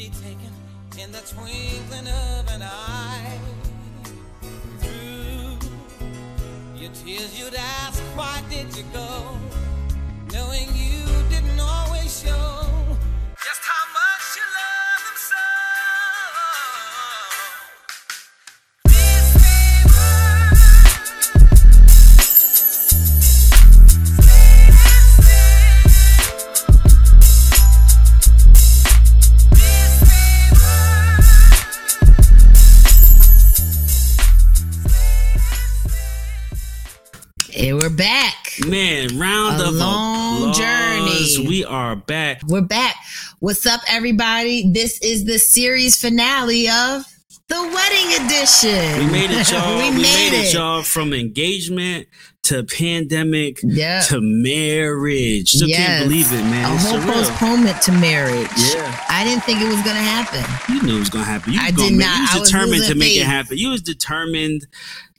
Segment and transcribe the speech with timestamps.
[0.00, 0.52] be taken
[0.98, 3.38] in the twinkling of an eye.
[4.78, 5.58] Through
[6.80, 9.36] your tears, you'd ask, why did you go?
[10.32, 10.68] Knowing
[42.50, 42.96] We're back.
[43.38, 44.68] What's up, everybody?
[44.72, 47.04] This is the series finale of
[47.46, 49.06] the wedding edition.
[49.06, 49.78] We made it, y'all.
[49.78, 50.52] we, we, made, it.
[50.52, 50.82] y'all.
[50.82, 52.08] From engagement
[52.42, 54.00] to pandemic Yeah.
[54.08, 55.50] to marriage.
[55.52, 55.78] Still Yes.
[55.86, 56.70] can't believe it, man.
[56.70, 57.12] A It's whole surreal.
[57.12, 58.48] postponement to marriage.
[58.56, 59.04] Yeah.
[59.08, 60.74] I didn't think it was gonna happen.
[60.74, 61.52] You knew it was gonna happen.
[61.52, 62.16] You I did make, not.
[62.16, 63.58] You was I was determined to make it happen.
[63.58, 64.66] You was determined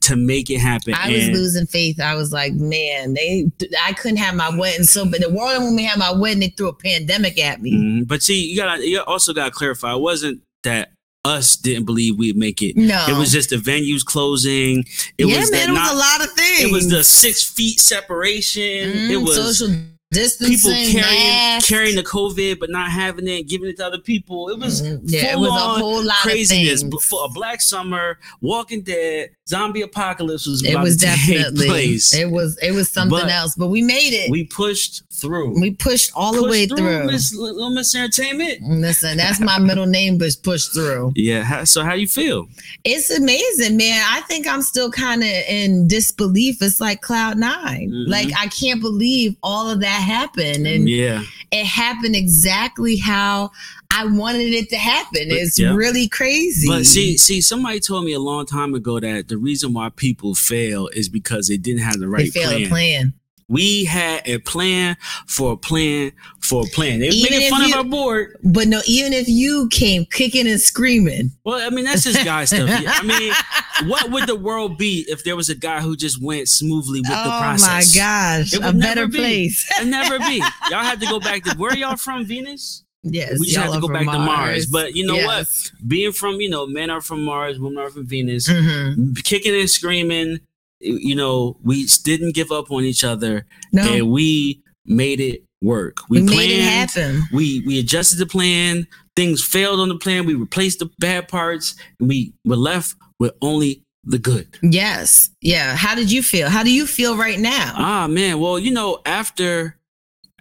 [0.02, 0.94] to make it happen.
[0.94, 2.00] I was and losing faith.
[2.00, 3.50] I was like, man, they
[3.84, 4.84] I couldn't have my wedding.
[4.86, 7.74] So but the world didn't want me my wedding, they threw a pandemic at me.
[7.74, 8.08] Mhm.
[8.08, 9.94] But see, you gotta you also gotta clarify.
[9.94, 10.92] It wasn't that
[11.24, 12.76] us didn't believe we'd make it.
[12.76, 13.06] No.
[13.08, 14.84] It was just the venues closing.
[15.20, 16.62] It yeah, was man, it was not- a lot of things.
[16.62, 18.62] It was the six feet separation.
[18.92, 19.76] Mhm, It was social
[20.14, 24.50] people carrying carrying the COVID but not having it, giving it to other people.
[24.50, 25.02] It was Mhm.
[25.06, 26.84] yeah, it was a whole lot craziness.
[26.84, 32.14] Before a Black Summer, Walking Dead, Zombie Apocalypse was It was definitely place.
[32.14, 34.30] it was it was something But else, but we made it.
[34.30, 35.60] We pushed through.
[35.62, 37.06] We pushed all the way through.
[37.06, 38.62] Miss Little Miss Entertainment.
[38.64, 41.14] Listen, that's my middle name, but push through.
[41.16, 41.44] Yeah.
[41.44, 42.50] how- So how you feel?
[42.84, 44.04] It's amazing, man.
[44.10, 46.62] I think I'm still kind of in disbelief.
[46.62, 48.08] It's like cloud 9 Mhm.
[48.08, 51.24] Like I can't believe all of that happened, and Yeah.
[51.52, 53.52] it happened exactly how
[53.94, 55.28] I wanted it to happen.
[55.30, 55.74] But- It's yeah.
[55.76, 56.68] really crazy.
[56.68, 60.34] But see, see, somebody told me a long time ago that the reason why people
[60.34, 62.70] fail is because they didn't have the they right failed plan.
[62.70, 63.14] plan.
[63.52, 64.96] We had a plan
[65.28, 67.00] for a plan for a plan.
[67.02, 68.38] They were Even making fun you- of our board.
[68.44, 72.46] But no, even if you came kicking and screaming, Well, I mean, that's just guy
[72.46, 72.70] stuff.
[72.70, 76.22] Yeah, I mean, what would the world be if there was a guy who just
[76.22, 77.96] went smoothly with the process?
[77.96, 79.18] oh my gosh, It a would better be.
[79.18, 79.70] place.
[79.78, 80.38] It'd never be.
[80.70, 82.84] Y'all had to go back to where y'all from, Venus?
[83.04, 84.66] yes, we just have to go back to Mars.
[84.68, 85.26] But you know Yes.
[85.72, 85.88] what?
[85.90, 88.48] Being from, you know, men are from Mars, women are from Venus.
[88.48, 89.24] Mhm.
[89.24, 90.40] Kicking and screaming,
[90.82, 95.98] you know, we didn't give up on each other, No, and we made it work.
[96.10, 97.24] we, We, made it happen.
[97.32, 101.76] we we adjusted the plan things failed on the plan we replaced the bad parts
[102.00, 105.76] and we were left with only the good Yes, yeah.
[105.76, 106.50] How did you feel?
[106.50, 107.74] How do you feel right now?
[107.78, 109.78] ah man well you know after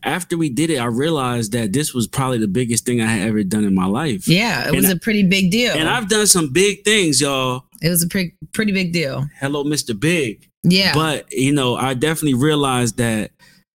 [0.04, 3.28] after we did it i realized that this was probably the biggest thing i had
[3.28, 5.72] ever done in my life yeah, it and was I- a pretty big deal.
[5.74, 9.28] and i've done some big things y'all it was a pretty pretty big deal.
[9.40, 13.30] hello mr big Yeah, but you know i definitely realized that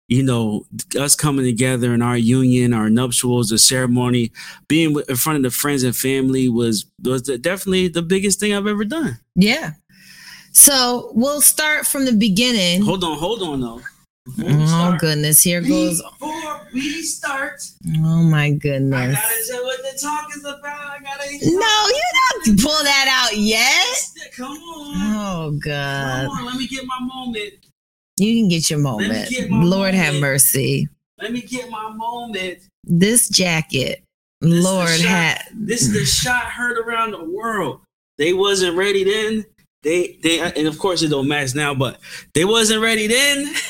[0.08, 0.66] you know
[0.98, 4.32] us coming together in our union our nuptials the ceremony
[4.68, 8.52] being in front of the friends and family was was the, definitely the biggest thing
[8.54, 9.72] i've ever done yeah.
[10.56, 12.82] So we'll start from the beginning.
[12.82, 13.80] hold on hold on though
[14.26, 16.00] Oh start- goodness, here goes.
[16.02, 17.60] before we start
[17.98, 19.14] Oh my i goodness.
[19.20, 22.02] gotta say what the talk is about i gotta No, you
[22.44, 23.96] don't pull that out yet.
[24.34, 27.52] come on Oh come God, on let me get my moment
[28.16, 29.28] you can get your me moment.
[29.28, 30.88] get Lord have mercy.
[31.20, 34.02] let me get my moment This jacket,
[34.40, 35.42] This Lord had.
[35.52, 37.80] This is the shot heard around the world.
[38.16, 39.44] They wasn't ready then.
[39.82, 41.98] They they and of course it don't match now, but
[42.34, 43.52] they wasn't ready then.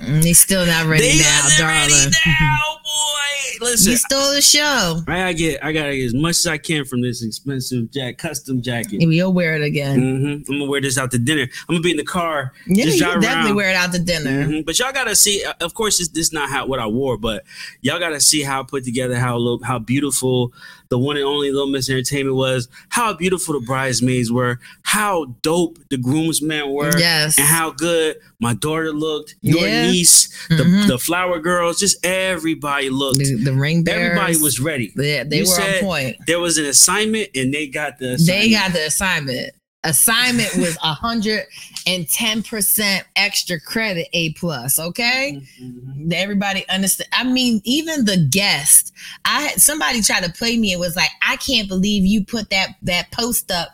[0.00, 1.90] He's still not ready they now, darling.
[1.90, 2.10] ready
[2.40, 3.27] now, boy.
[3.60, 5.02] Listen, You stole the show.
[5.08, 8.18] I gotta get I gotta get as much as I can from this expensive jack
[8.18, 9.02] custom jacket.
[9.02, 9.98] And You'll wear it again.
[9.98, 11.42] hmm I'm gonna wear this out to dinner.
[11.68, 12.52] I'm gonna be in the car.
[12.66, 13.54] Yeah, you definitely around.
[13.56, 14.46] wear it out to dinner.
[14.46, 14.64] Mhm.
[14.66, 15.44] But y'all gotta see.
[15.44, 17.44] uh, Of course, this, this not how what I wore, but
[17.80, 20.52] y'all gotta see how I put together how little, how beautiful
[20.90, 22.66] the one and only Little Miss Entertainment was.
[22.88, 24.58] How beautiful the bridesmaids were.
[24.82, 26.96] How dope the groomsmen were.
[26.98, 27.36] Yes.
[27.38, 29.34] And how good my daughter looked.
[29.42, 29.90] Your Yeah.
[29.90, 30.86] niece, the, Mhm.
[30.88, 33.27] the flower girls, just everybody looked.
[33.28, 34.10] The, the ring bearers.
[34.18, 34.92] Everybody was ready.
[34.96, 36.16] Yeah, they You were on point.
[36.26, 38.16] There was an assignment, and they got the.
[38.24, 38.52] They assignment.
[38.52, 39.50] got the assignment.
[39.84, 41.44] Assignment was a hundred
[41.86, 44.78] and ten percent extra credit, A plus.
[44.78, 46.12] Okay, Mhm.
[46.12, 47.08] everybody understand.
[47.12, 48.92] I mean, even the guest.
[49.24, 50.72] I had somebody try to play me.
[50.72, 53.68] It was like, I can't believe you put that that post up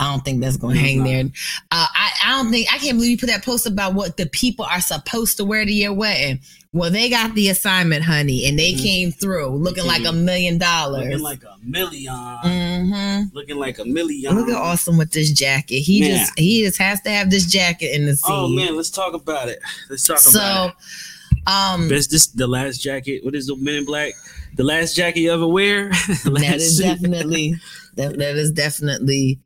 [0.00, 1.24] I don't think that's going to hang there.
[1.24, 4.26] Uh, I, I don't think, I can't believe you put that post about what the
[4.26, 6.38] people are supposed to wear to your wedding.
[6.72, 8.82] Well, they got the assignment, honey, and they Mhm.
[8.82, 11.04] came through looking like a million dollars.
[11.06, 12.14] Looking like a million.
[12.14, 14.36] hmm Looking like a million.
[14.36, 15.80] Look at Austin with this jacket.
[15.80, 16.10] He Man.
[16.10, 18.32] just, he just has to have this jacket in the scene.
[18.36, 19.60] Oh man, let's talk about it.
[19.90, 21.48] Let's talk So, about it.
[21.48, 23.24] um, Best this the last jacket.
[23.24, 24.12] What is the Men in Black?
[24.56, 25.88] The last jacket you ever wear?
[26.24, 27.54] That is definitely
[27.96, 29.38] that, that is definitely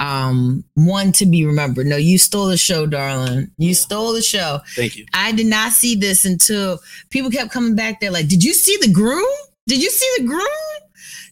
[0.00, 1.86] um one to be remembered.
[1.86, 3.50] No, you stole the show, darling.
[3.58, 4.60] You stole the show.
[4.74, 5.04] Thank you.
[5.14, 6.80] I did not see this until
[7.10, 9.22] people kept coming back there like, did you see the groom?
[9.68, 10.42] Did you see the groom?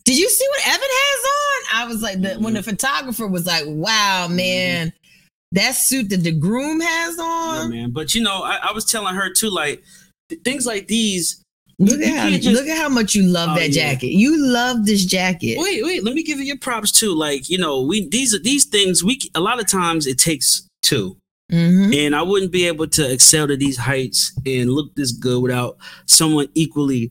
[0.04, 1.80] Did you see what Evan has on?
[1.80, 2.70] I was like, the, when the Mm-hmm.
[2.70, 4.92] photographer was like, wow, man,
[5.52, 7.72] that suit that the groom has on.
[7.72, 7.90] Yeah, man.
[7.90, 9.82] But you know, I, I was telling her too, like
[10.28, 11.42] th- things like these.
[11.78, 13.92] Look at how just- look at how much you love Oh, that yeah.
[13.92, 14.12] jacket.
[14.12, 15.58] You love this jacket.
[15.58, 16.04] Wait, wait.
[16.04, 17.14] Let me give you your props too.
[17.14, 19.02] Like you know, we these are these things.
[19.04, 21.16] We a lot of times it takes two.
[21.50, 25.42] hmm And I wouldn't be able to excel to these heights and look this good
[25.42, 25.76] without
[26.06, 27.10] someone equally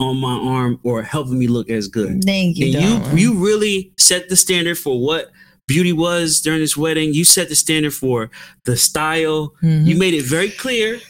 [0.00, 2.22] on my arm or helping me look as good.
[2.24, 5.30] Thank you, And you you really set the standard for what
[5.68, 7.14] beauty was during this wedding.
[7.14, 8.30] You set the standard for
[8.66, 9.54] the style.
[9.62, 9.86] Mhm.
[9.86, 11.00] You made it very clear.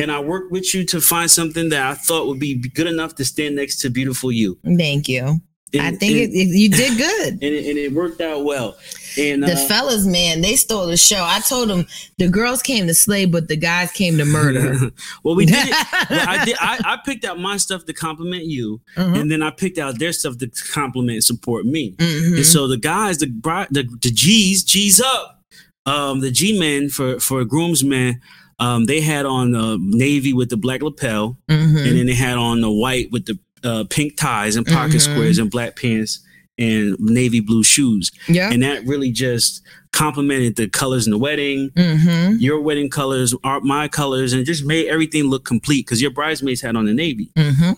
[0.00, 3.14] And I worked with you to find something that I thought would be good enough
[3.16, 4.58] to stand next to beautiful you.
[4.64, 5.40] Thank you.
[5.78, 7.32] I think and, it, you did good.
[7.34, 8.76] and, it, and it worked out well.
[9.18, 11.22] And The uh, fellas, man, they stole the show.
[11.22, 11.86] I told them
[12.18, 14.76] the girls came to slay, but the guys came to murder.
[15.22, 15.56] well, we did.
[15.68, 15.86] it.
[16.10, 16.56] Well, I did.
[16.58, 19.20] I, I picked out my stuff to compliment you, Mhm.
[19.20, 21.92] and then I picked out their stuff to compliment and support me.
[21.98, 22.36] Mhm.
[22.38, 23.26] And so the guys, the
[23.70, 25.40] the, the G's, G's up,
[25.86, 28.20] um, the G men for for groomsmen,
[28.60, 31.76] um, they had on the navy with the black lapel, Mhm.
[31.86, 35.00] and then they had on the white with the uh, pink ties and pocket Mhm.
[35.00, 36.20] squares and black pants
[36.56, 38.50] and navy blue shoes, yeah.
[38.50, 39.60] and that really just
[39.92, 41.70] complemented the colors in the wedding.
[41.76, 46.10] hmm Your wedding colors are my colors, and just made everything look complete because your
[46.10, 47.30] bridesmaids had on the navy.
[47.36, 47.72] hmm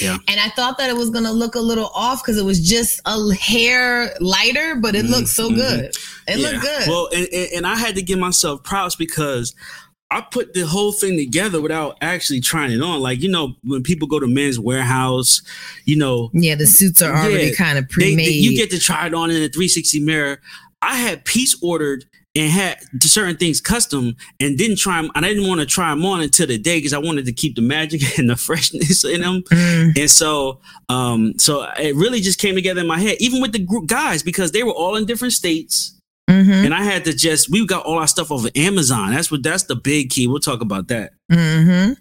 [0.00, 0.18] Yeah.
[0.28, 3.00] And I thought that it was gonna look a little off because it was just
[3.06, 5.56] a hair lighter, but it Mhm, looked so mhm.
[5.56, 5.90] good.
[6.26, 6.88] It looked good.
[6.88, 9.54] Well, and, and, I had to give myself props because
[10.10, 13.00] I put the whole thing together without actually trying it on.
[13.00, 15.42] Like, you know, when people go to Men's Wearhouse,
[15.84, 18.28] you know, yeah, the suits are already Yeah, kind of they, pre-made.
[18.30, 20.40] you get to try it on in a 360 mirror.
[20.80, 22.04] I had piece ordered
[22.34, 25.10] and had certain things custom and didn't try them.
[25.14, 27.56] I didn't want to try them on until the day because I wanted to keep
[27.56, 29.42] the magic and the freshness in them.
[29.50, 33.52] Mm, And so, um, so it really just came together in my head, even with
[33.52, 35.94] the group guys, because they were all in different states
[36.28, 39.12] mhm, and I had to just we got all our stuff over Amazon.
[39.12, 40.26] That's what that's the big key.
[40.28, 41.12] We'll talk about that.
[41.32, 41.96] mhm.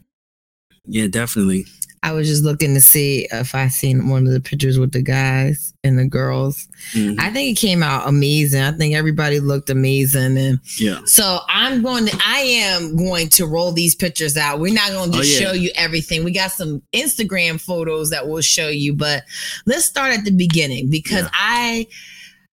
[0.86, 1.66] Yeah, definitely.
[2.04, 5.02] I was just looking to see if I seen one of the pictures with the
[5.02, 6.68] guys and the girls.
[6.94, 7.16] Mhm.
[7.20, 8.62] I think it came out amazing.
[8.62, 11.02] I think everybody looked amazing and yeah.
[11.06, 14.60] So I'm going to I am going to roll these pictures out.
[14.60, 15.40] We're not going to Oh, yeah.
[15.40, 16.24] show you everything.
[16.24, 19.24] We got some Instagram photos that we'll show you, but
[19.66, 21.30] let's start at the beginning because Yeah.
[21.34, 21.88] I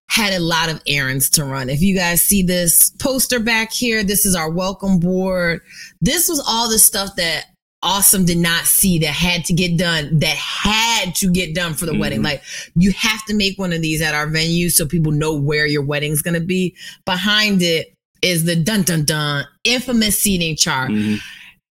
[0.08, 1.68] had a lot of errands to run.
[1.70, 5.60] If you guys see this poster back here, this is our welcome board.
[6.00, 7.46] This was all the stuff that
[7.84, 11.84] Awesome did not see that had to get done, that had to get done for
[11.84, 12.20] the wedding.
[12.20, 12.24] Mhm.
[12.24, 12.42] Like
[12.74, 15.82] you have to make one of these at our venue so people know where your
[15.82, 16.74] wedding's gonna be.
[17.04, 17.92] Behind it
[18.22, 20.90] is the dun dun dun infamous seating chart.
[20.90, 21.20] Mhm.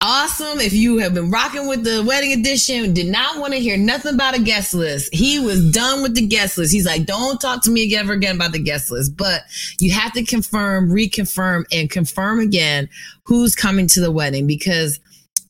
[0.00, 0.60] Awesome.
[0.60, 4.14] If you have been rocking with the wedding edition, did not want to hear nothing
[4.14, 5.12] about a guest list.
[5.12, 6.72] He was done with the guest list.
[6.72, 9.16] He's like, don't talk to me ever again about the guest list.
[9.16, 9.42] But
[9.80, 12.90] you have to confirm, reconfirm, and confirm again
[13.24, 15.00] who's coming to the wedding because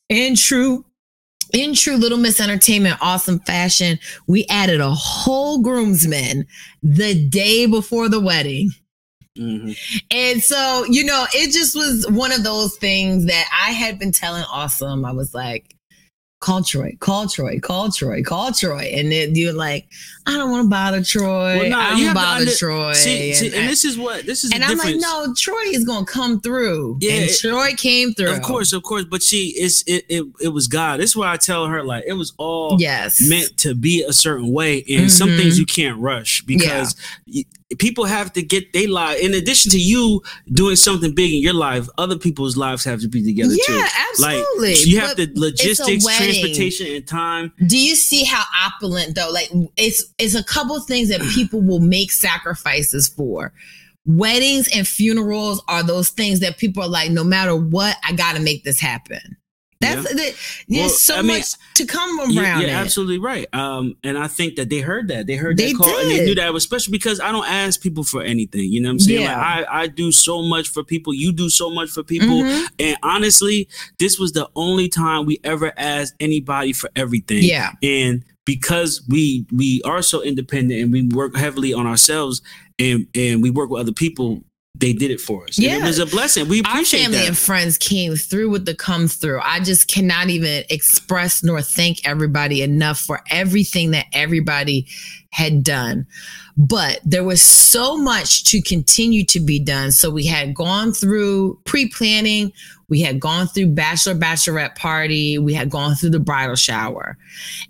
[0.09, 0.85] in true
[1.53, 6.47] in true Little Miss Entertainment, awesome fashion, we added a whole groomsman
[6.83, 8.71] the day before the wedding.
[9.39, 9.77] Mhm.
[10.11, 14.13] And so, you know, it just was one of those things that I had been
[14.13, 15.05] telling Awesome.
[15.05, 15.77] I was like,
[16.41, 18.91] call Troy, call Troy, call Troy, call Troy.
[18.95, 19.87] And then you're like,
[20.29, 21.57] I don't want to bother Troy.
[21.59, 22.93] Well, no, I don't bother under- Troy.
[22.95, 24.53] See, see, and and I- this is what this is.
[24.53, 26.99] and I'm like, no, Troy is gonna come through.
[27.01, 28.33] Yeah, and it- Troy came through.
[28.33, 30.99] Of course, of course, but she it's it, it it was God.
[31.01, 33.21] This is why I tell her like it was all Yes.
[33.21, 35.37] meant to be a certain way, and some Mhm.
[35.39, 36.97] things you can't rush because
[37.33, 37.45] y-
[37.79, 39.19] people have to get their life.
[39.21, 43.09] In addition to you doing something big in your life, other people's lives have to
[43.09, 43.73] be together too.
[43.75, 43.89] yeah,
[44.21, 44.75] Like absolutely.
[44.91, 47.53] you have the logistics, transportation, and time.
[47.67, 49.31] do you see how opulent though?
[49.33, 53.53] Like it's it's a couple things that people will make sacrifices for.
[54.07, 58.41] Weddings and funerals are those things that people are like, no matter what, I gotta
[58.41, 59.37] make this happen.
[59.81, 60.13] That's Yeah.
[60.15, 60.35] the,
[60.69, 62.61] there's Well, so I mean, much to come You're, around.
[62.63, 63.47] you're absolutely right.
[63.53, 65.27] Um, and I think that they heard that.
[65.27, 66.25] They heard They that call and they did.
[66.29, 68.73] knew that, especially because I don't ask people for anything.
[68.73, 69.21] You know what I'm saying?
[69.23, 69.37] Yeah.
[69.37, 71.13] Like I, I do so much for people.
[71.13, 72.43] You do so much for people.
[72.43, 72.67] Mhm.
[72.79, 73.69] And honestly,
[73.99, 77.43] this was the only time we ever asked anybody for everything.
[77.43, 77.73] Yeah.
[77.83, 82.41] And because we we are so independent and we work heavily on ourselves
[82.79, 84.43] and and we work with other people,
[84.79, 85.59] they did it for us.
[85.59, 86.49] And it was a blessing.
[86.49, 87.29] We appreciate Our family that.
[87.29, 89.41] and friends came through with the come through.
[89.43, 94.87] I just cannot even express nor thank everybody enough for everything that everybody
[95.31, 96.07] had done.
[96.57, 99.93] But there was so much to continue to be done.
[99.93, 102.53] So we had gone through pre planning,
[102.89, 107.19] we had gone through bachelor, bachelorette party, we had gone through the bridal shower.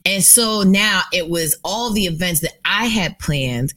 [0.05, 3.75] And so now it was all the events that I had planned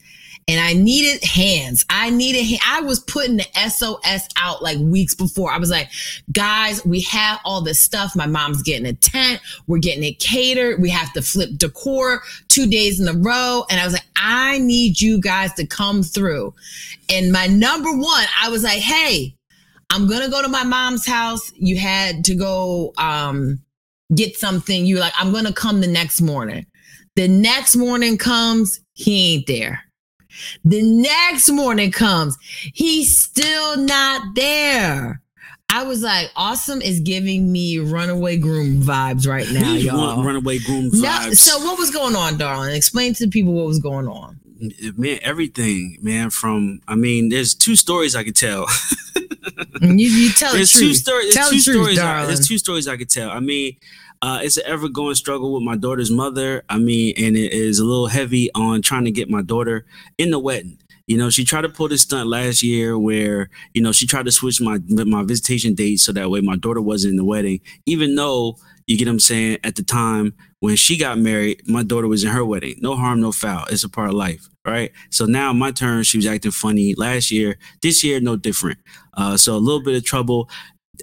[0.50, 1.86] and I needed hands.
[1.88, 5.52] I needed, I was putting the SOS out like weeks before.
[5.52, 5.88] I was like,
[6.32, 8.16] guys, we have all this stuff.
[8.16, 9.40] My mom's getting a tent.
[9.68, 10.82] We're getting it catered.
[10.82, 13.64] We have to flip decor two days in a row.
[13.70, 16.52] And I was like, I need you guys to come through.
[17.08, 19.36] And my number one, I was like, hey,
[19.88, 21.52] I'm going to go to my mom's house.
[21.54, 23.60] You had to go, um,
[24.16, 24.84] get something.
[24.84, 26.66] You were like, I'm going to come the next morning.
[27.14, 29.84] The next morning comes, he ain't there.
[30.64, 32.36] The next morning comes,
[32.74, 35.20] he's still not there.
[35.72, 40.24] I was like, awesome is giving me runaway groom vibes right now, We y'all.
[40.24, 41.36] runaway groom vibes.
[41.36, 42.74] so what was going on, darling?
[42.74, 44.40] Explain to the people what was going on.
[44.96, 46.30] man, everything, man.
[46.30, 48.66] From I mean, there's two stories I could tell.
[49.80, 50.96] You, you tell the there's two truth.
[50.96, 51.34] stories.
[51.34, 51.98] Tell There's the two truth, stories.
[51.98, 52.26] I, darling.
[52.26, 53.30] there's two stories I could tell.
[53.30, 53.76] I mean,
[54.22, 56.62] uh, it's an ever going struggle with my daughter's mother.
[56.68, 59.86] I mean, and it is a little heavy on trying to get my daughter
[60.18, 60.78] in the wedding.
[61.06, 64.26] You know, she tried to pull this stunt last year where, you know, she tried
[64.26, 67.60] to switch my my visitation date so that way my daughter wasn't in the wedding,
[67.86, 71.82] even though you get what I'm saying, at the time when she got married, my
[71.82, 72.74] daughter was in her wedding.
[72.80, 73.66] No harm, no foul.
[73.70, 74.92] It's a part of life, right?
[75.10, 77.56] So now my turn, she was acting funny last year.
[77.82, 78.78] This year, no different.
[79.14, 80.50] Uh, so a little bit of trouble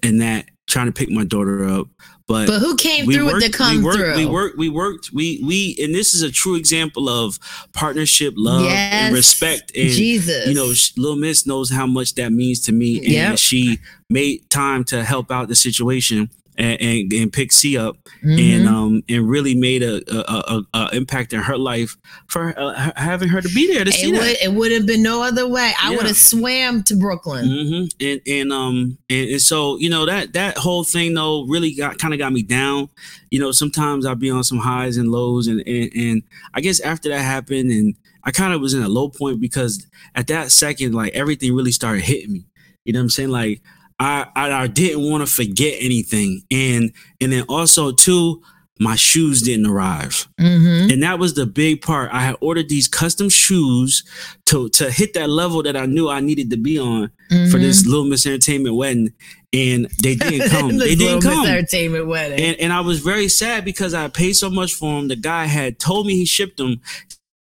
[0.03, 1.87] in that trying to pick my daughter up.
[2.27, 4.15] But, but who came through with the come we worked, through?
[4.17, 7.39] we worked, we worked, we we, and this is a true example of
[7.71, 8.93] partnership, love, Yes.
[8.93, 9.71] and respect.
[9.75, 10.45] And Jesus.
[10.45, 13.37] you know, Little Miss knows how much that means to me, and Yep.
[13.39, 13.79] she
[14.09, 18.39] made time to help out the situation and and, and pick C up, Mhm.
[18.39, 21.95] and um and really made a a, a, a impact in her life
[22.27, 24.19] for uh, having her to be there to see it that.
[24.21, 25.71] would it would have been no other way.
[25.81, 25.97] I Yeah.
[25.97, 27.45] would have swam to Brooklyn.
[27.45, 31.73] hmm And and um and, and so you know that that whole thing though really
[31.75, 32.89] got kind of got me down.
[33.29, 36.23] You know, sometimes I'll be on some highs and lows, and and, and
[36.53, 39.85] I guess after that happened, and I kind of was in a low point because
[40.15, 42.45] at that second, like everything really started hitting me.
[42.85, 43.29] You know what I'm saying?
[43.29, 43.61] Like
[43.99, 48.41] I I, I didn't want to forget anything, and and then also too.
[48.79, 50.27] My shoes didn't arrive.
[50.39, 50.91] Mm-hmm.
[50.91, 52.11] And that was the big part.
[52.13, 54.03] I had ordered these custom shoes
[54.45, 57.51] to to hit that level that I knew I needed to be on Mm-hmm.
[57.51, 59.11] for this Little Miss Entertainment wedding,
[59.51, 60.77] and they didn't come.
[60.77, 61.45] they didn't come.
[61.45, 62.39] Entertainment wedding.
[62.39, 65.09] And, and I was very sad because I paid so much for them.
[65.09, 66.79] The guy had told me he shipped them,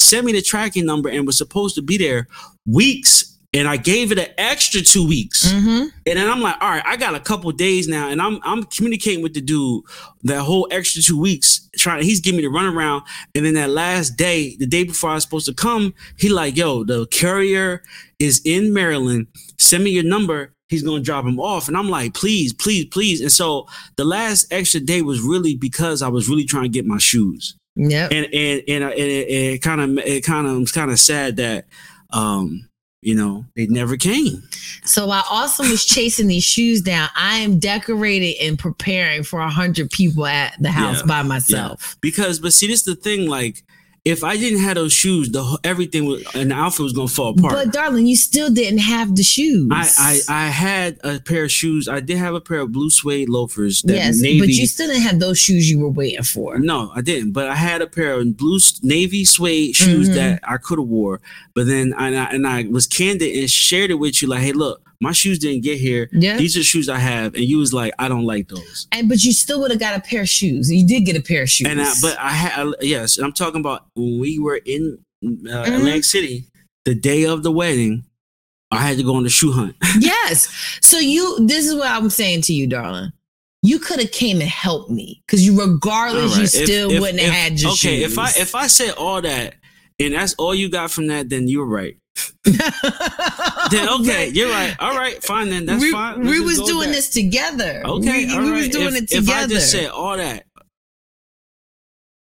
[0.01, 2.27] sent me the tracking number, and was supposed to be there
[2.65, 3.36] weeks.
[3.57, 5.51] And I gave it an extra two weeks.
[5.53, 5.89] mm-hmm.
[6.07, 8.65] And then I'm like, all right, I got a couple days now, and I'm I'm
[8.65, 9.83] communicating with the dude
[10.25, 12.03] that whole extra two weeks, trying.
[12.05, 13.03] He's giving me the runaround,
[13.35, 16.57] and then that last day, the day before I was supposed to come, he like,
[16.57, 17.83] yo, the carrier
[18.19, 19.27] is in Maryland.
[19.59, 20.53] Send me your number.
[20.69, 23.21] He's gonna drop him off, and I'm like, please, please, please.
[23.21, 26.85] And so the last extra day was really because I was really trying to get
[26.87, 28.09] my shoes, Yeah.
[28.11, 31.67] and and and, and it kind of it kind of kind of sad that,
[32.13, 32.69] um,
[33.07, 34.43] you know, they never came.
[34.85, 39.49] So while Austin was chasing these shoes down, I am decorating and preparing for a
[39.49, 41.07] hundred people at the house Yeah.
[41.07, 41.97] by myself.
[42.01, 43.63] because but see this is the thing like
[44.07, 47.31] if i didn't have those shoes the everything was and the outfit was gonna fall
[47.37, 49.69] apart But darling, you still didn't have the shoes.
[49.73, 52.89] I, I i had a pair of shoes i did have a pair of blue
[52.91, 56.23] suede loafers that yes, navy but you still didn't have those shoes you were waiting
[56.23, 56.59] for.
[56.59, 60.15] no i didn't but i had a pair of blue navy suede shoes Mhm.
[60.15, 61.21] that i could have wore
[61.55, 64.83] but then I, and I was candid and shared it with you like hey look
[65.01, 66.37] my shoes didn't get here Yeah.
[66.37, 69.23] these are shoes i have and you was like i don't like those And but
[69.25, 70.71] you still would have got a pair of shoes.
[70.73, 71.69] You did get a pair of shoes.
[71.69, 75.27] And I, but I had yes, and I'm talking about when we were in uh,
[75.29, 75.73] Mm-hmm.
[75.75, 76.45] Atlantic City,
[76.85, 78.05] the day of the wedding.
[78.71, 79.77] I had to go on the shoe hunt.
[80.01, 80.49] yes.
[80.83, 83.13] So you this is what I'm saying to you, darling.
[83.63, 87.21] You could have came and helped me because you regardless All you still if- wouldn't
[87.21, 88.13] if- have had your okay, shoes.
[88.13, 89.55] if I if I said all that
[89.99, 91.97] and that's all you got from that, then you're right.
[92.45, 94.75] then okay, you're right.
[94.79, 95.67] All right, fine then.
[95.67, 96.21] That's we, fine.
[96.21, 97.83] We Let's was doing with this together.
[97.85, 98.57] Okay, we, we right.
[98.57, 99.33] was doing if, it together.
[99.33, 100.45] If I just said all that.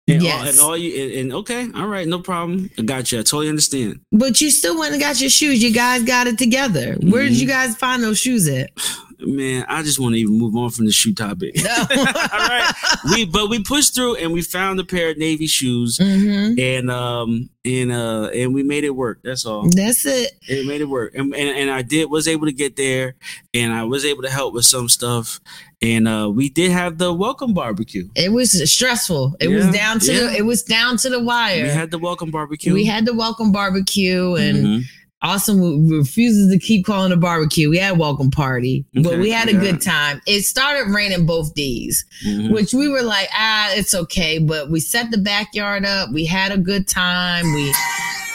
[0.09, 0.41] And Yes.
[0.43, 2.69] all, and all you and, and okay, all right, no problem.
[2.79, 3.19] I got you.
[3.21, 4.01] I totally understand.
[4.11, 5.63] but you still went and got your shoes.
[5.63, 6.97] You guys got it together.
[7.01, 7.41] Where did Mhm.
[7.41, 8.71] you guys find those shoes at?
[9.23, 11.55] Man, I just want to even move on from the shoe topic.
[11.81, 12.73] all right,
[13.11, 16.91] we but we pushed through and we found a pair of navy shoes hmm and
[16.91, 19.21] um and uh and we made it work.
[19.23, 19.69] That's all.
[19.71, 20.33] That's it.
[20.49, 23.15] It made it work, and, and and I did was able to get there,
[23.55, 25.41] and I was able to help with some stuff,
[25.83, 28.09] and uh we did have the welcome barbecue.
[28.15, 29.37] It was stressful.
[29.41, 30.21] It was down to yeah.
[30.21, 31.65] the it was down to the wire.
[31.65, 32.73] We had the welcome barbecue.
[32.73, 34.83] We had the welcome barbecue and Mhm.
[35.23, 37.69] Awesome refuses to keep calling a barbecue.
[37.69, 40.23] We had welcome party, but we had a good time.
[40.27, 42.53] It started raining both days, Mhm.
[42.53, 44.39] which we were like, ah, it's okay.
[44.39, 46.11] But we set the backyard up.
[46.11, 47.53] We had a good time.
[47.53, 47.69] We,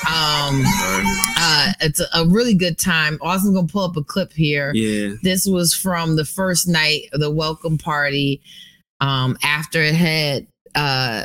[0.07, 0.63] um,
[1.37, 3.17] uh, it's a, a really good time.
[3.19, 4.71] Awesome's gonna pull up a clip here.
[4.75, 5.15] Yeah.
[5.23, 8.41] This was from the first night of the welcome party.
[9.01, 11.23] Um, after it had uh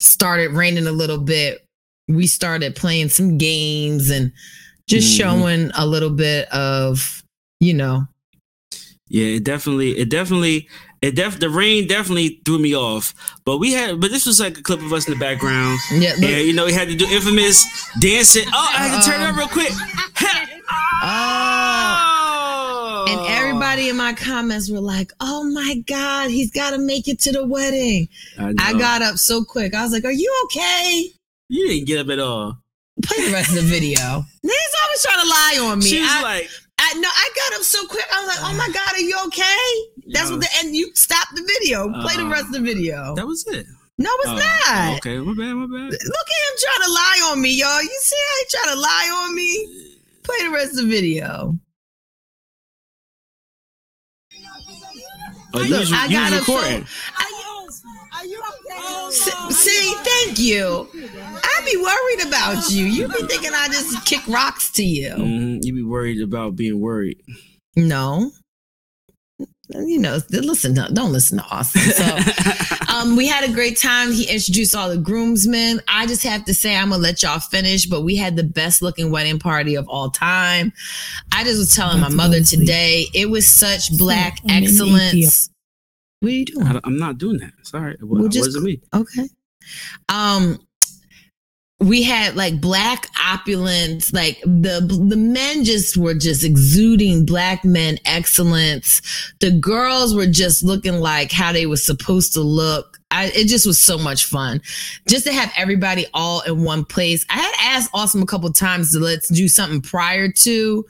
[0.00, 1.64] started raining a little bit,
[2.08, 4.32] we started playing some games and
[4.88, 5.16] just Mhm.
[5.18, 7.22] showing a little bit of,
[7.60, 8.06] you know,
[9.10, 10.68] Yeah, it definitely, it definitely,
[11.00, 13.14] it def the rain definitely threw me off.
[13.46, 15.78] But we had, but this was like a clip of us in the background.
[15.94, 17.64] yeah, Yeah, you know, we had to do infamous
[18.00, 18.44] dancing.
[18.52, 19.72] Oh, I had to turn it up real quick.
[21.02, 22.04] oh.
[22.60, 23.04] Oh.
[23.08, 27.18] And everybody in my comments were like, "Oh my God, he's got to make it
[27.20, 29.74] to the wedding." I, I got up so quick.
[29.74, 31.12] I was like, "Are you okay?"
[31.48, 32.58] You didn't get up at all.
[33.04, 34.00] Play the rest of the video.
[34.44, 35.86] Niggas always trying to lie on me.
[35.86, 38.04] She was I, like, I no, I got up so quick.
[38.12, 41.28] I was like, "Oh my God, are you okay?" That's what the and you stop
[41.34, 41.88] the video.
[42.02, 43.14] Play the Uh, rest of the video.
[43.14, 43.66] that was it.
[43.98, 44.96] No, it's Oh, not.
[44.98, 45.90] Okay, my bad, my bad.
[45.90, 47.82] Look at him trying to lie on me, y'all.
[47.82, 49.94] You see how he trying to lie on me?
[50.22, 51.58] Play the rest of the video.
[55.54, 56.86] Oh, you Look, was, I you got was up so- recording.
[59.10, 60.88] See, thank you.
[60.94, 62.84] I'd be worried about you.
[62.84, 65.10] You'd be thinking I just kick rocks to you.
[65.10, 67.18] Mhm, You be worried about being worried.
[67.76, 68.30] No.
[69.70, 71.82] You know, listen, to, don't listen to Austin.
[71.82, 72.18] So,
[72.88, 74.12] um, we had a great time.
[74.12, 75.82] He introduced all the groomsmen.
[75.86, 78.80] I just have to say, I'm gonna let y'all finish, but we had the best
[78.80, 80.72] looking wedding party of all time.
[81.32, 85.50] I just was telling my mother go today, it was such black I'm excellence.
[86.20, 86.66] What are you doing?
[86.66, 87.52] I, am not doing that.
[87.62, 88.80] Sorry, it Well, just- wasn't me.
[88.94, 89.28] Okay.
[90.08, 90.58] Um
[91.80, 97.98] we had like black opulence, like the the men just were just exuding black men
[98.04, 99.00] excellence.
[99.38, 102.98] The girls were just looking like how they were supposed to look.
[103.12, 104.60] I, it just was so much fun
[105.08, 107.24] just to have everybody all in one place.
[107.30, 110.84] I had asked Awesome a couple times to let's do something prior to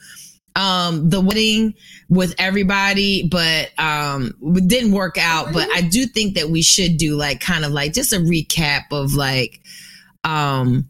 [0.58, 1.72] um the wedding
[2.08, 6.96] with everybody but um it didn't work out but i do think that we should
[6.96, 9.60] do like kind of like just a recap of like
[10.24, 10.88] um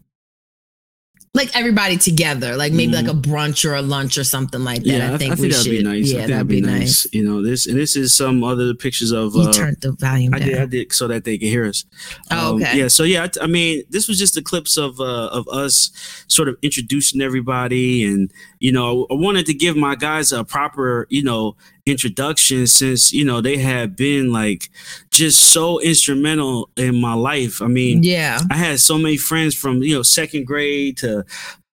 [1.35, 2.95] like everybody together like maybe Mhm.
[3.03, 5.63] like a brunch or a lunch or something like that Yeah, i think, we that'd
[5.63, 6.07] should be nice.
[6.07, 9.11] I yeah think that'd be nice, You know, this and this is some other pictures
[9.11, 9.35] of.
[9.35, 11.65] you Uh, turned the volume I down did, I did, so that they can hear
[11.65, 11.85] us.
[12.31, 12.79] Oh, Um, okay.
[12.79, 12.87] Yeah.
[12.87, 15.91] So yeah, I, I mean, this was just the clips of uh, of us
[16.27, 21.05] sort of introducing everybody, and you know, I wanted to give my guys a proper,
[21.11, 24.69] you know, introduction since you know they have been like
[25.11, 27.61] just so instrumental in my life.
[27.61, 31.25] I mean, yeah I had so many friends from you know second grade to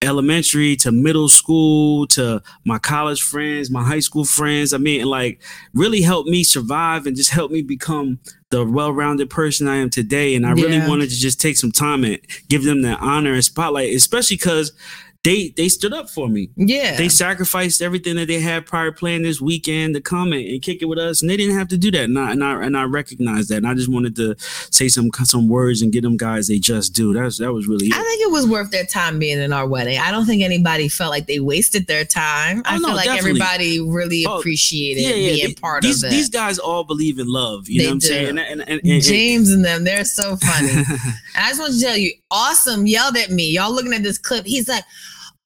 [0.03, 4.73] elementary to middle school to my college friends, my high school friends.
[4.73, 5.43] I mean, like
[5.75, 8.19] really helped me survive and just helped me become
[8.51, 10.35] the well-rounded person I am today.
[10.35, 13.45] And I really wanted to just take some time and give them that honor and
[13.45, 14.73] spotlight, especially because
[15.27, 16.51] they they stood up for me.
[16.57, 20.63] yeah They sacrificed everything that they had prior playing this weekend to come and, and
[20.63, 22.05] kick it with us, and they didn't have to do that.
[22.05, 23.57] And I, and I and I recognize that.
[23.59, 24.37] And I just wanted to
[24.71, 27.13] say some some words and get them guys they just do.
[27.13, 27.95] That's that was really it.
[27.95, 29.99] I think it was worth their time being in our wedding.
[29.99, 32.59] I don't think anybody felt like they wasted their time.
[32.65, 33.31] Oh, I Oh, no, feel like definitely.
[33.31, 35.33] everybody really Oh, appreciated yeah, yeah.
[35.35, 36.11] being th- part these, of it.
[36.13, 37.69] These guys all believe in love.
[37.69, 38.29] You They know what I'm saying?
[38.29, 40.71] And, and, and, and- and- James and them, they're so funny.
[41.37, 43.51] I just want to tell you, Awesome yelled at me.
[43.51, 44.45] Y'all looking at this clip.
[44.47, 44.85] He's like,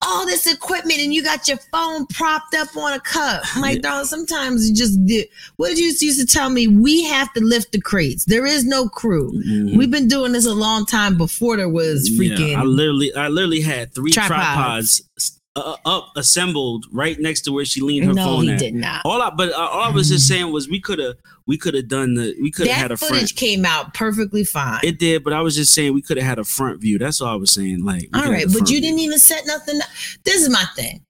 [0.02, 3.42] all this equipment and you got your phone propped up on a cup.
[3.54, 5.28] I'm like, dog, sometimes you just did.
[5.56, 6.66] What did you used to tell me?
[6.66, 8.24] We have to lift the crates.
[8.24, 9.30] There is no crew.
[9.46, 9.76] Mhm.
[9.76, 12.52] We've been doing this a long time before there was freaking.
[12.52, 15.02] Yeah, I literally, I literally had three Tripods.
[15.02, 15.39] tripods.
[15.56, 18.58] Uh, up assembled right next to where she leaned her no, phone he at.
[18.58, 19.02] did not.
[19.04, 21.74] All I but uh, all I was just saying was we could have we could
[21.74, 23.14] have done the we could have had a front.
[23.14, 24.80] footage came out perfectly fine.
[24.84, 26.98] It did, but I was just saying we could have had a front view.
[26.98, 27.84] That's all I was saying.
[27.84, 28.80] Like, All right, but you view.
[28.80, 29.80] didn't even set nothing.
[30.24, 31.04] This is my thing.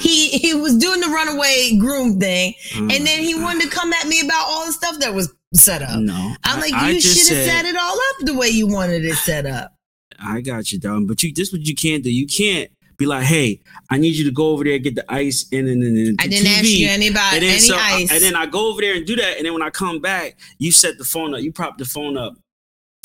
[0.00, 2.96] He he was doing the runaway groom thing, Mm.
[2.96, 5.82] and then he wanted to come at me about all the stuff that was set
[5.82, 6.00] up.
[6.00, 9.04] No, I'm like, I you should have set it all up the way you wanted
[9.04, 9.72] it set up.
[10.18, 11.06] I got you, dog.
[11.06, 12.10] But you, this is what you can't do.
[12.12, 15.46] You can't be like, hey, I need you to go over there get the ice
[15.50, 18.12] in and then I didn't ask you anybody and then any so I- ice.
[18.12, 20.38] and then I go over there and do that, and then when I come back,
[20.58, 21.40] you set the phone up.
[21.40, 22.34] You prop the phone up.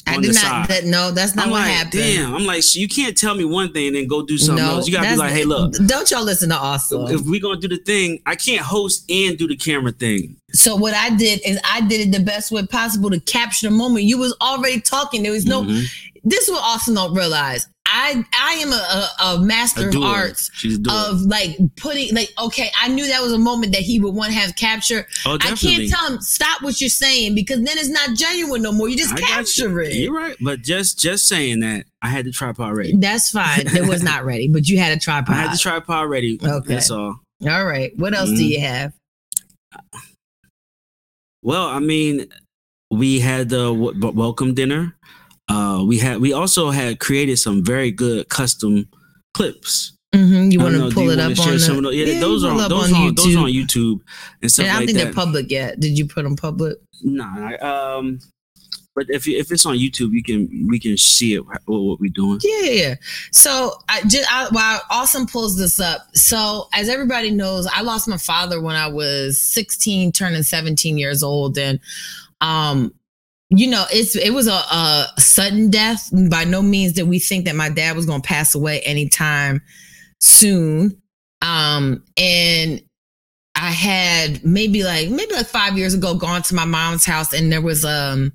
[0.08, 0.68] I did not.
[0.70, 2.02] That, no, that's not I'm what like, happened.
[2.02, 2.34] damn.
[2.34, 4.78] I'm like, so you can't tell me one thing and then go do something no,
[4.78, 4.88] else.
[4.88, 7.06] You gotta be like, hey, look, Don't y'all listen to also.
[7.08, 10.36] if we gonna do the thing, I can't host and do the camera thing.
[10.52, 13.76] So what I did is I did it the best way possible to capture the
[13.76, 14.06] moment.
[14.06, 15.22] You was already talking.
[15.22, 15.64] There was no.
[15.64, 15.86] Mhm.
[16.24, 17.68] This is what Austin don't realize.
[17.92, 20.50] I I am a, a, a master A of arts
[20.90, 22.70] of like putting like okay.
[22.82, 25.06] I knew that was a moment that he would want to have captured.
[25.26, 28.72] oh, I can't tell him stop what you're saying because then it's not genuine no
[28.72, 28.88] more.
[28.90, 29.80] You just I capture you.
[29.80, 29.94] it.
[29.96, 32.96] You're right, but just just saying that I had the tripod ready.
[32.96, 33.62] That's fine.
[33.76, 35.36] It was not ready, but you had a tripod.
[35.36, 36.40] I had the tripod ready.
[36.44, 36.74] Okay.
[36.76, 37.20] That's all.
[37.50, 37.92] All right.
[37.98, 38.50] What else do Mhm.
[38.50, 38.94] you have?
[41.42, 42.28] Well, I mean,
[42.92, 44.96] we had the w- welcome dinner.
[45.50, 48.88] Uh, we had we also had created some very good custom
[49.34, 49.94] clips.
[50.14, 51.94] hmm You want to pull it up on the, some of?
[51.94, 54.00] Yeah, those are those on those on YouTube
[54.42, 55.04] and stuff And I don't like think that.
[55.06, 55.80] they're public yet.
[55.80, 56.78] Did you put them public?
[57.02, 58.20] Nah, um,
[58.96, 62.12] but if you, if it's on YouTube, you can we can see it what, we're
[62.12, 62.40] doing.
[62.44, 62.96] Yeah, yeah, yeah.
[63.32, 66.08] So I just I, while Awesome pulls this up.
[66.14, 71.24] So as everybody knows, I lost my father when I was 16, turning 17 years
[71.24, 71.80] old, and
[72.42, 72.94] um,
[73.50, 76.10] you know, it's it was a, a sudden death.
[76.30, 79.62] By no means did we think that my dad was going to pass away anytime
[80.20, 81.02] soon.
[81.42, 82.82] Um, and
[83.56, 87.52] I had maybe like maybe like five years ago gone to my mom's house and
[87.52, 88.32] there was um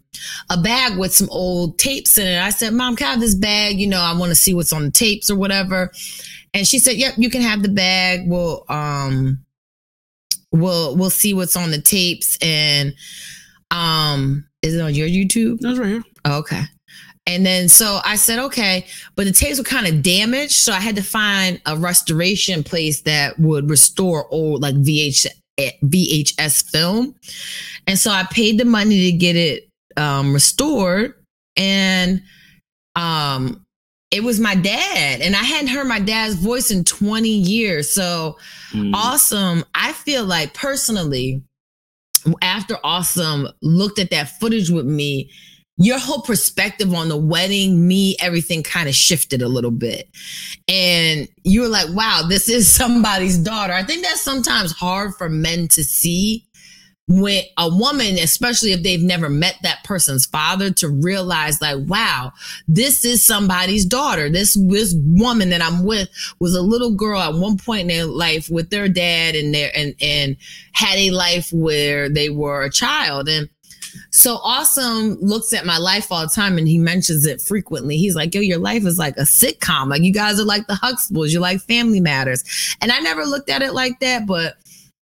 [0.51, 2.43] a bag with some old tapes in it.
[2.43, 3.79] I said, Mom, can I have this bag?
[3.79, 5.93] You know, I want to see what's on the tapes or whatever.
[6.53, 8.23] And she said, Yep, you can have the bag.
[8.27, 9.45] We'll um
[10.51, 12.37] we'll we'll see what's on the tapes.
[12.43, 12.95] And
[13.71, 15.61] um is it on your YouTube?
[15.61, 16.05] That's right here.
[16.27, 16.63] Okay.
[17.27, 20.53] And then so I said, okay, but the tapes were kind of damaged.
[20.53, 25.27] So I had to find a restoration place that would restore old like VH,
[25.59, 27.15] VHS film.
[27.87, 31.15] And so I paid the money to get it um, restored.
[31.57, 32.23] And
[32.97, 33.65] um,
[34.11, 35.21] it was my dad.
[35.23, 37.91] And I hadn't heard my dad's voice in 20 years.
[37.91, 38.37] So
[38.73, 38.93] Mm.
[38.93, 39.65] awesome.
[39.73, 41.41] I feel like personally,
[42.43, 45.31] after Awesome looked at that footage with me,
[45.77, 50.09] your whole perspective on the wedding, me, everything kind of shifted a little bit.
[50.69, 53.73] And you were like, wow, this is somebody's daughter.
[53.73, 56.47] I think that's sometimes hard for men to see
[57.07, 62.33] when a woman, especially if they've never met that person's father, to realize like, wow,
[62.67, 64.31] this is somebody's daughter.
[64.31, 68.07] This this woman that I'm with was a little girl at one point in their
[68.07, 70.37] life with their dad and their and and
[70.73, 73.29] had a life where they were a child.
[73.29, 73.51] And
[74.11, 77.97] so awesome looks at my life all the time and he mentions it frequently.
[77.97, 79.89] He's like, yo, your life is like a sitcom.
[79.89, 82.45] Like you guys are like the Huxtables, you're like family matters.
[82.81, 84.57] And I never looked at it like that, but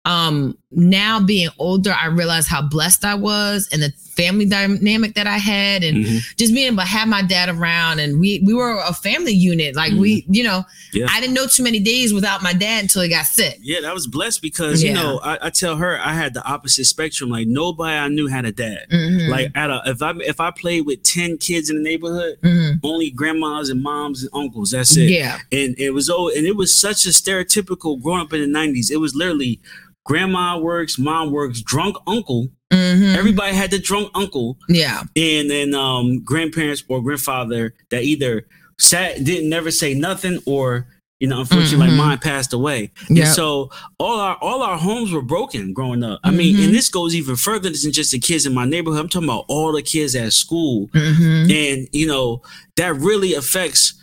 [0.05, 5.27] um now being older i realized how blessed i was and the family dynamic that
[5.27, 6.19] i had and Mhm.
[6.37, 9.75] just being able to have my dad around and we we were a family unit
[9.75, 11.05] like we you know Yeah.
[11.09, 13.93] i didn't know too many days without my dad until he got sick Yeah, that
[13.93, 17.29] was blessed because you know I, I tell her I had the opposite spectrum.
[17.29, 18.87] Like nobody I knew had a dad.
[18.91, 19.29] Mhm.
[19.29, 22.79] Like at a if I if I played with ten kids in the neighborhood, Mhm.
[22.83, 24.71] only grandmas and moms and uncles.
[24.71, 25.09] That's it.
[25.11, 28.47] yeah And it was oh, and it was such a stereotypical growing up in the
[28.47, 28.89] nineties.
[28.89, 29.59] It was literally
[30.05, 32.49] grandma works, mom works, drunk uncle.
[32.73, 33.15] Mhm.
[33.15, 38.47] Everybody had the drunk uncle, yeah and then um grandparents or grandfather that either
[38.79, 40.87] sat didn't never say nothing or
[41.19, 41.89] you know unfortunately Mhm.
[41.89, 43.27] like mine passed away and Yep.
[43.35, 46.63] so all our all our homes were broken growing up i mean Mhm.
[46.65, 49.45] and this goes even further than just the kids in my neighborhood i'm talking about
[49.49, 51.51] all the kids at school Mhm.
[51.51, 52.41] and you know
[52.77, 53.93] that really affects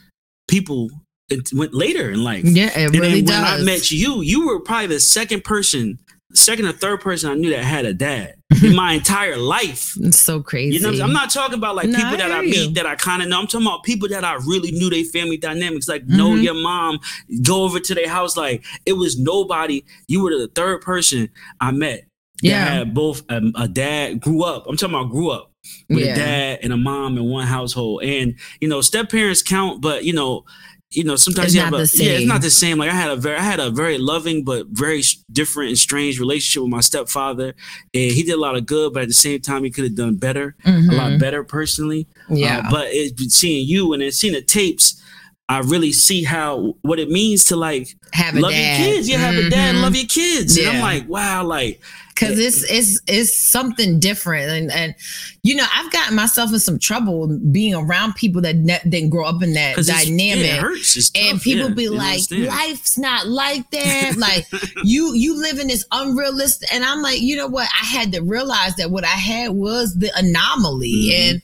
[0.47, 0.91] people
[1.31, 4.23] it went later in life yeah it and really then when does i met you
[4.23, 5.99] you were probably the second person
[6.35, 10.19] second or third person i knew that had a dad in my entire life it's
[10.19, 11.03] so crazy you know, I'm.
[11.11, 12.71] I'm not talking about like No, people I that I meet you.
[12.75, 13.39] that I kind of know.
[13.39, 15.87] I'm talking about people that I really knew their family dynamics.
[15.87, 16.43] Like, know Mhm.
[16.43, 16.99] your mom,
[17.43, 18.39] go over to their house.
[18.39, 19.85] Like, it was nobody.
[20.07, 21.29] You were the third person
[21.61, 22.07] I met.
[22.43, 22.65] That Yeah.
[22.79, 24.65] had both um, a dad grew up.
[24.67, 25.53] I'm talking about grew up
[25.91, 26.13] with Yeah.
[26.13, 28.03] a dad and a mom in one household.
[28.03, 30.45] And you know, step parents count, but you know,
[30.91, 32.79] you know sometimes It's you have a, yeah it's not the same.
[32.79, 36.19] Like i had a very i had a very loving but very different and strange
[36.19, 37.49] relationship with my stepfather
[37.93, 39.95] and he did a lot of good but at the same time he could have
[39.97, 41.21] done better a lot Mhm.
[41.21, 42.07] better personally.
[42.31, 42.63] Yeah.
[42.65, 45.03] Uh, but it, seeing you and then seeing the tapes
[45.51, 48.79] i really see how what it means to like have a love dad.
[48.81, 49.09] your kids.
[49.11, 50.57] Yeah have a dad love your kids.
[50.57, 51.83] And i'm like wow like
[52.19, 54.51] because it's it's it's something different.
[54.51, 54.95] And and
[55.43, 59.25] you know i've gotten myself in some trouble being around people that ne- didn't grow
[59.25, 60.97] up in that dynamic yeah, it hurts.
[60.97, 64.15] It's and people yeah, be like life's not like that.
[64.19, 64.47] Like
[64.85, 67.69] you you live in this unrealistic and i'm like you know what?
[67.81, 71.11] I had to realize that what i had was the anomaly.
[71.11, 71.31] Mhm.
[71.31, 71.43] and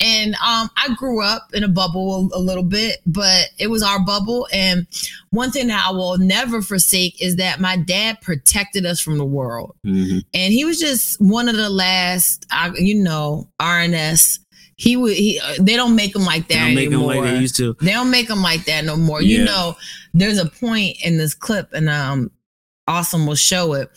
[0.00, 3.82] and um i grew up in a bubble a, a little bit but it was
[3.82, 4.48] our bubble.
[4.52, 4.86] And
[5.34, 9.24] one thing that i will never forsake is that my dad protected us from the
[9.24, 10.22] world Mhm.
[10.32, 14.38] and he was just one of the last I, you know rns
[14.76, 17.38] he would he uh, they don't make him like They that them anymore like they
[17.38, 19.22] used to they don't make them like that no more.
[19.22, 19.76] You know,
[20.14, 22.32] there's a point in this clip, and um,
[22.88, 23.88] Awesome will show it.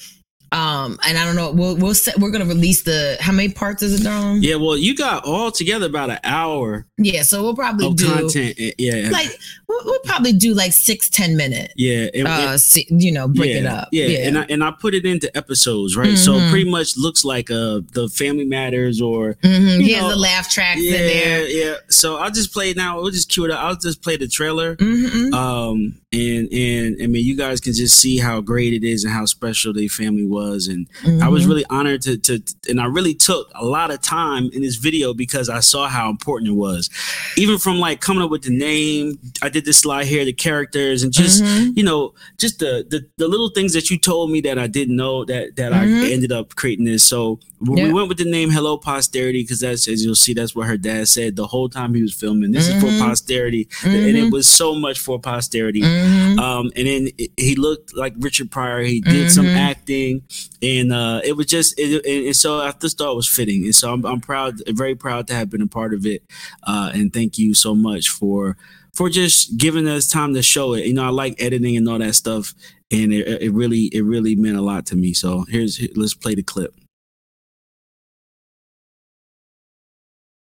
[0.51, 1.51] Um, and I don't know.
[1.51, 4.39] We'll we'll set, we're gonna release the how many parts is it, Dom?
[4.43, 8.53] yeah well you got all together about an hour Yeah, so we'll probably do content
[8.59, 9.37] eh, yeah like
[9.67, 11.73] we'll, we'll probably do like six ten minutes.
[11.77, 13.89] yeah and- Uh, see, you know, break yeah, it up.
[13.91, 16.17] Yeah, and I and I put it into episodes, right?
[16.17, 16.49] So Mhm.
[16.49, 20.49] pretty much looks like uh the Family Matters or Mhm, you He know, the laugh
[20.49, 21.47] tracks yeah, in there.
[21.49, 21.73] yeah.
[21.89, 23.01] So I'll just play it now.
[23.01, 23.59] We'll just cue it up.
[23.63, 24.75] I'll just play the trailer.
[24.79, 29.03] hmm Um and and I mean you guys can just see how great it is
[29.03, 30.87] and how special their family was and
[31.21, 31.47] I was Mhm.
[31.49, 35.13] really honored to to and I really took a lot of time in this video
[35.13, 36.89] because I saw how important it was.
[37.37, 41.03] Even from like coming up with the name, I did this slide here, the characters
[41.03, 41.77] and just Mhm.
[41.77, 44.95] you know, just the, the the little things that you told me that I didn't
[44.95, 46.03] know that that Mhm.
[46.03, 47.03] I ended up creating this.
[47.03, 47.85] So Yeah.
[47.87, 50.77] we went with the name Hello Posterity because that's as you'll see, that's what her
[50.77, 52.51] dad said the whole time he was filming.
[52.51, 52.81] This is Mhm.
[52.81, 54.31] for posterity, and it Mhm.
[54.31, 55.81] was so much for posterity.
[55.81, 56.37] Mhm.
[56.39, 58.83] Um, and then it- he looked like Richard Pryor.
[58.83, 60.21] He did some acting,
[60.61, 63.63] and uh, it was just, it, and, and so I just thought it was fitting.
[63.65, 66.23] And so I'm, I'm proud, very proud to have been a part of it.
[66.63, 68.55] Uh, and thank you so much for
[68.97, 70.87] for just giving us time to show it.
[70.87, 72.55] You know, I like editing and all that stuff,
[72.89, 75.13] and it, it really, it really meant a lot to me.
[75.13, 76.73] So here's, let's play the clip.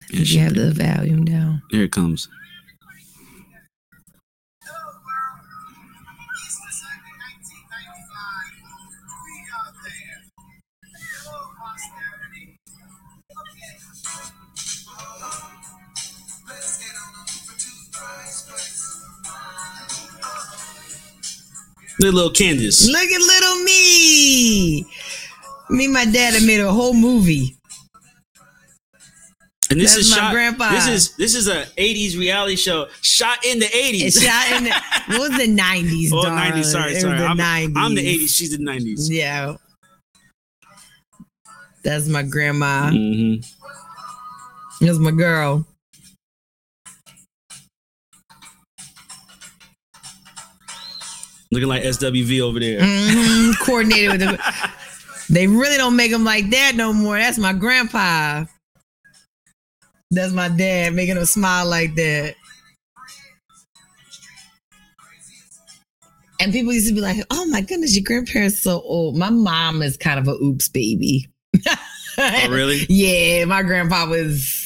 [0.10, 1.64] You have the volume down?
[1.70, 2.30] Here it comes.
[22.00, 22.88] Little Candace.
[22.88, 24.86] Look at little me.
[25.70, 27.58] Me and my dad have made a whole movie.
[29.72, 30.32] And this That's is my shot.
[30.34, 30.72] grandpa.
[30.72, 34.02] This is this is a '80s reality show shot in the '80s.
[34.04, 34.70] It's shot in the,
[35.18, 36.12] what was the nineties?
[36.14, 36.66] oh, '90s.
[36.66, 37.18] Sorry, sorry.
[37.18, 37.74] The I'm, 90s.
[37.76, 38.30] I'm the '80s.
[38.30, 39.08] She's the '90s.
[39.10, 39.56] Yeah.
[41.84, 42.92] That's my grandma.
[42.92, 43.36] hmm
[44.82, 45.66] That's my girl.
[51.56, 52.80] Looking like SWV over there.
[52.82, 54.74] hmm Coordinated with the.
[55.30, 57.18] They really don't make them like that no more.
[57.18, 58.44] That's my grandpa.
[60.12, 62.36] That's my dad making him smile like that.
[66.42, 69.82] And people used to be like, "Oh my goodness, your grandparents so old." My mom
[69.82, 71.30] is kind of a oops baby.
[72.18, 72.86] Oh, really?
[72.88, 74.65] Yeah, my grandpa was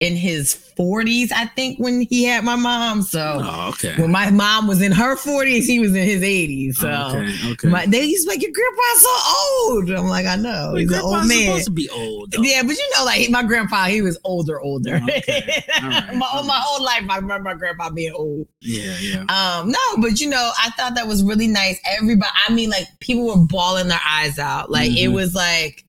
[0.00, 3.02] in his 40s, I think, when he had my mom.
[3.02, 3.94] So Oh, okay.
[4.00, 6.76] when my mom was in her 40s, he was in his 80s.
[6.76, 7.52] So okay.
[7.52, 7.68] Okay.
[7.68, 9.90] my, they used to be like, Your grandpa's so old.
[9.90, 10.70] I'm like, I know.
[10.72, 11.44] Wait, He's an old man.
[11.44, 12.32] supposed to be old.
[12.32, 12.40] Though.
[12.42, 15.00] Yeah, but you know, like my grandpa, he was older, older.
[15.02, 15.64] Okay.
[15.82, 16.14] All right.
[16.14, 18.48] my, my whole life, I remember my grandpa being old.
[18.62, 19.20] Yeah, yeah.
[19.60, 21.78] Um, no, but you know, I thought that was really nice.
[21.84, 24.70] Everybody, I mean, like people were bawling their eyes out.
[24.70, 25.12] Like it Mhm.
[25.14, 25.84] was like,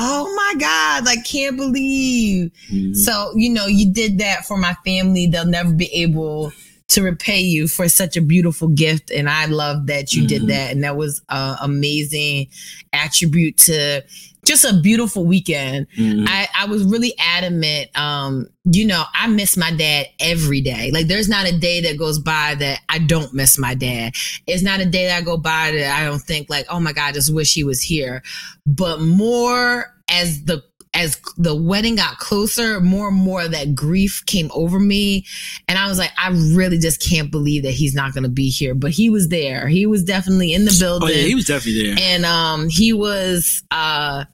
[0.00, 2.50] oh my God, like can't believe.
[2.70, 2.96] Mhm.
[2.96, 5.26] So, you know, you did that for my family.
[5.26, 6.52] They'll never be able
[6.88, 9.10] to repay you for such a beautiful gift.
[9.10, 10.48] And I love that you did Mhm.
[10.48, 10.72] that.
[10.72, 12.46] And that was an amazing
[12.92, 14.02] attribute to
[14.48, 15.86] just a beautiful weekend.
[15.96, 16.26] Mhm.
[16.26, 17.96] I, I was really adamant.
[17.96, 20.90] Um, you know, I miss my dad every day.
[20.92, 24.14] Like, there's not a day that goes by that I don't miss my dad.
[24.46, 26.92] It's not a day that I go by that I don't think like, oh my
[26.92, 28.22] god, I just wish he was here.
[28.66, 34.22] But more as the as the wedding got closer, more and more of that grief
[34.26, 35.24] came over me,
[35.68, 38.48] and I was like, I really just can't believe that he's not going to be
[38.48, 38.74] here.
[38.74, 39.68] But he was there.
[39.68, 41.96] He was definitely in the building oh yeah, he was definitely there.
[42.00, 44.24] and um he was uh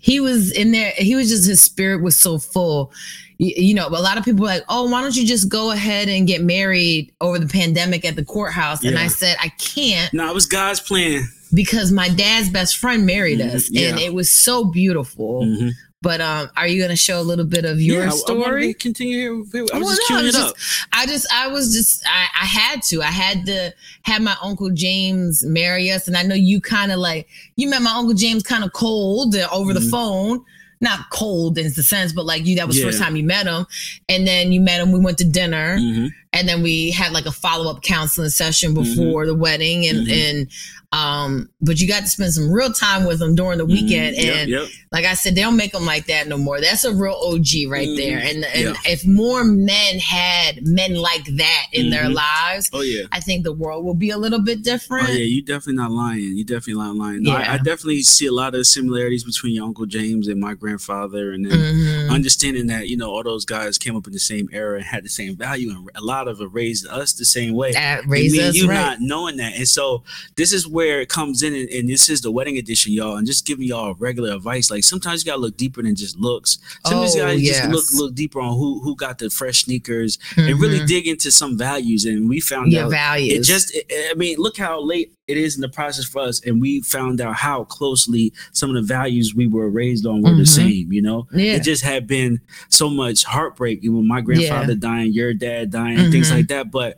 [0.00, 0.92] he was in there.
[0.96, 2.92] He was just his spirit was so full.
[3.38, 5.70] You, you know, a lot of people were like, "Oh, why don't you just go
[5.70, 10.12] ahead and get married over the pandemic at the courthouse?" And I said, "I can't
[10.12, 11.28] No, it was God's plan.
[11.54, 13.88] because my dad's best friend married Mhm, us, yeah.
[13.90, 15.72] and it was so beautiful." Mhm.
[16.02, 18.16] But um, are you going to show a little bit of your Yeah, I- I
[18.16, 18.72] story?
[18.74, 19.66] continue here.
[19.74, 20.56] I was Well, just no, queuing it's it just- up.
[20.98, 24.70] I just, I was just, I, I had to, I had to have my uncle
[24.70, 28.42] James marry us, and I know you kind of like, you met my uncle James
[28.42, 29.90] kind of cold uh, over the Mhm.
[29.90, 30.44] phone,
[30.80, 33.46] not cold in the sense, but like you, that was the first time you met
[33.46, 33.66] him,
[34.08, 34.92] and then you met him.
[34.92, 36.08] We went to dinner, Mhm.
[36.32, 38.82] And then we had like a follow up counseling session Mm-hmm.
[39.04, 40.30] before the wedding, and Mhm.
[40.30, 40.48] and
[40.92, 44.24] um, but you got to spend some real time with them during the weekend, Mhm.
[44.24, 44.68] Yep, and yep.
[44.90, 46.60] like I said, they don't make them like that no more.
[46.60, 48.18] That's a real OG right there.
[48.18, 48.74] And and Yeah.
[48.92, 53.04] if more men had men like that in their lives, Oh yeah.
[53.12, 55.08] I think the world will be a little bit different.
[55.08, 56.36] Oh yeah, you definitely not lying.
[56.36, 57.22] You definitely not lying.
[57.22, 57.52] No, I, Yeah.
[57.52, 61.48] I definitely see a lot of similarities between your uncle James and my grandfather, and
[61.48, 64.84] then understanding that you know all those guys came up in the same era and
[64.86, 67.72] had the same value, and a lot of it raised us the same way.
[67.72, 68.74] That And me us you right.
[68.74, 70.04] not knowing that, and so
[70.36, 73.16] this is where it comes in, and, and this is the wedding edition, y'all.
[73.16, 74.70] And just giving y'all regular advice.
[74.70, 76.58] Like sometimes you gotta look deeper than just looks.
[76.86, 80.18] Sometimes you Oh, gotta just look look deeper on who who got the fresh sneakers
[80.36, 80.86] and really Mhm.
[80.86, 82.04] dig into some values.
[82.04, 83.38] And we found your out values.
[83.38, 86.40] it just it- i mean look how late it is in the process for us
[86.44, 90.34] and we found out how closely some of the values we were raised on were
[90.34, 90.48] the Mhm.
[90.48, 91.54] same you know yeah.
[91.56, 96.09] it just had been so much heartbreak you know my grandfather dying your dad dying
[96.10, 96.34] things Mhm.
[96.36, 96.96] like that but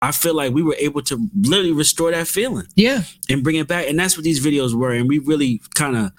[0.00, 3.02] I feel like we were able to literally restore that feeling yeah.
[3.28, 4.90] and bring it back, and that's what these videos were.
[4.92, 6.10] And we really kind of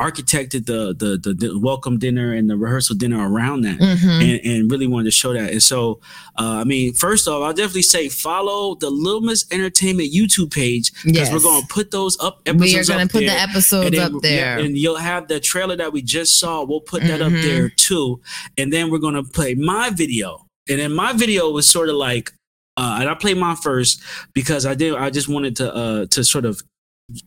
[0.00, 4.22] architected the, the the the welcome dinner and the rehearsal dinner around that Mhm.
[4.22, 5.52] and, and really wanted to show that.
[5.52, 6.00] And so,
[6.38, 10.90] uh, I mean, first off, I'll definitely say follow the Little Miss Entertainment YouTube page
[11.04, 11.32] because Yes.
[11.32, 13.28] we're going to put those up episodes We are going to up put there.
[13.30, 14.58] the episodes then- up there.
[14.58, 16.64] yeah, and you'll have the trailer that we just saw.
[16.64, 17.42] We'll put that up Mhm.
[17.42, 18.20] there too.
[18.56, 20.46] And then we're gonna play my video.
[20.70, 22.32] And then my video was sort of like,
[22.76, 24.00] uh, and I played mine first
[24.32, 24.94] because I did.
[24.94, 26.62] I just wanted to uh to sort of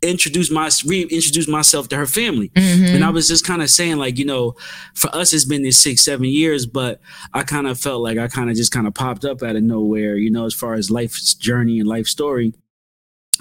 [0.01, 2.49] introduce my reintroduce myself to her family.
[2.55, 2.95] Mhm.
[2.95, 4.55] And I was just kind of saying, like, you know,
[4.95, 7.01] for us, it's been this six, seven years, but
[7.33, 9.63] I kind of felt like I kind of just kind of popped up out of
[9.63, 12.53] nowhere, you know, as far as life's journey and life story.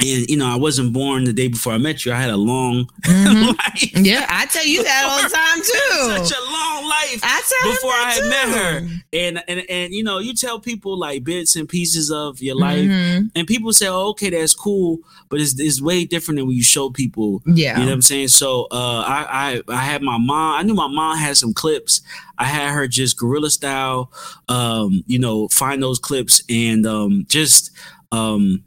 [0.00, 2.12] And, you know, I wasn't born the day before I met you.
[2.12, 3.46] I had a long Mhm.
[3.58, 3.90] life.
[4.04, 6.26] yeah, I tell you that all the time too.
[6.28, 8.88] Such a long life I tell before I had met her.
[9.12, 12.88] And, and, and, you know, you tell people like bits and pieces of your life,
[12.88, 13.30] Mhm.
[13.36, 16.62] and people say, oh, okay, that's cool, but it's, it's way different than when you
[16.64, 17.74] show people Yeah.
[17.78, 18.28] you know what I'm saying?
[18.28, 20.58] So uh, I, I I had my mom.
[20.58, 22.00] I knew my mom had some clips.
[22.38, 24.10] I had her just guerrilla style,
[24.48, 27.70] um, you know, find those clips and um, just
[28.10, 28.64] um,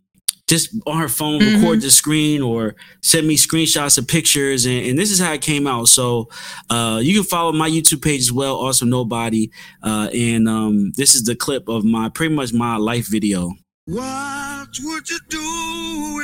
[0.48, 1.56] just on her phone Mhm.
[1.56, 4.66] record the screen or send me screenshots of pictures.
[4.66, 5.88] And, and this is how it came out.
[5.88, 6.30] So
[6.70, 9.50] uh, you can follow my YouTube page as well, Awesome Nobody.
[9.82, 13.54] Uh, and um, this is the clip of my pretty much my life video.
[13.86, 15.40] What would you do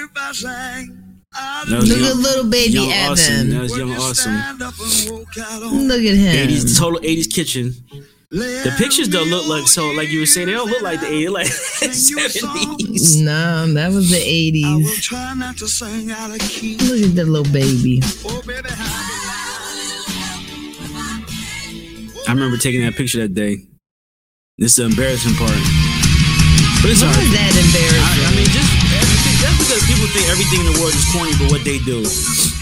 [0.03, 0.97] if I sang?
[1.34, 3.34] out That of was Look young- at little baby Young Awesome.
[3.34, 3.49] Evan.
[3.51, 4.13] That was Young Awesome.
[4.15, 6.49] stand up and walk out on- Look at him.
[6.49, 7.73] 80s total 80s kitchen.
[8.31, 11.07] The pictures don't look like so like you were saying they don't look like the
[11.07, 11.47] 80s like
[11.91, 13.19] seventies.
[13.21, 15.01] No, that was the I will 80s.
[15.01, 16.77] try not to sing out of key.
[16.77, 17.99] Look at the little baby.
[18.23, 18.87] Oh, baby, how
[22.27, 23.57] I remember taking that picture that day.
[24.57, 25.51] This is the embarrassing part.
[26.79, 27.27] But it's Why alright.
[27.27, 28.25] is that embarrassing?
[28.25, 31.51] I mean, just everything, that's because people think everything in the world is corny, but
[31.51, 31.99] what they do,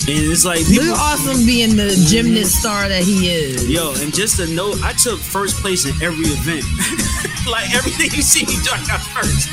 [0.10, 0.90] and it's like people.
[0.90, 3.70] at Awesome being the gymnast star that he is.
[3.70, 6.66] Yo, and just to note, I took first place in every event.
[7.50, 9.50] like everything you see I got first.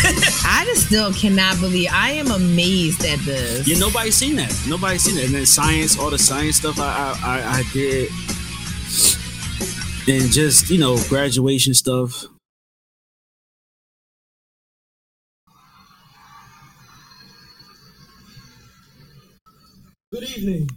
[0.46, 1.90] I just still cannot believe.
[1.92, 3.66] I am amazed at this.
[3.66, 4.54] Yeah, nobody's seen that.
[4.68, 5.24] Nobody's seen that.
[5.26, 8.10] And then science, all the science stuff I I, I, I did,
[10.08, 12.24] and just you know graduation stuff.
[20.12, 20.68] Good evening,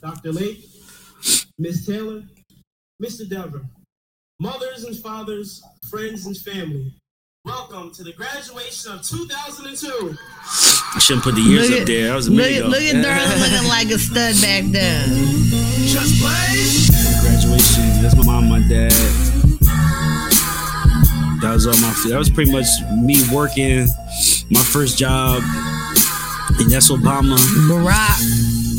[0.00, 0.32] Dr.
[0.32, 0.64] Lake,
[1.58, 2.22] Miss Taylor,
[3.02, 3.28] Mr.
[3.28, 3.62] Dever,
[4.40, 6.94] mothers and fathers, friends and family.
[7.44, 10.16] Welcome to the graduation of 2002.
[10.94, 12.08] I shouldn't put the years Look up at- there.
[12.08, 12.68] That was a Look minute at, ago.
[12.70, 15.08] look at Darla looking like a stud back then.
[15.86, 17.20] just play.
[17.22, 18.02] graduation.
[18.02, 18.90] That's my mom, my dad.
[21.42, 21.92] That was all my.
[22.08, 22.66] That was pretty much
[22.98, 23.86] me working
[24.50, 25.42] my first job,
[26.60, 27.36] and that's Obama.
[27.68, 28.20] Barack.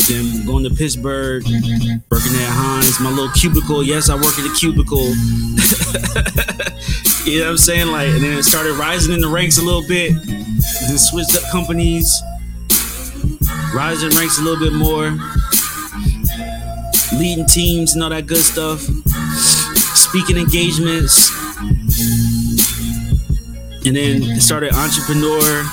[0.08, 3.84] Then going to Pittsburgh, working at Heinz, my little cubicle.
[3.84, 5.04] Yes, I work at the cubicle.
[7.30, 7.88] you know what I'm saying?
[7.88, 10.14] Like, and then it started rising in the ranks a little bit.
[10.24, 12.22] Then switched up companies,
[13.76, 15.12] rising ranks a little bit more.
[17.18, 18.82] leading teams and all that good stuff,
[19.96, 21.32] speaking engagements,
[23.86, 25.64] and then started entrepreneur.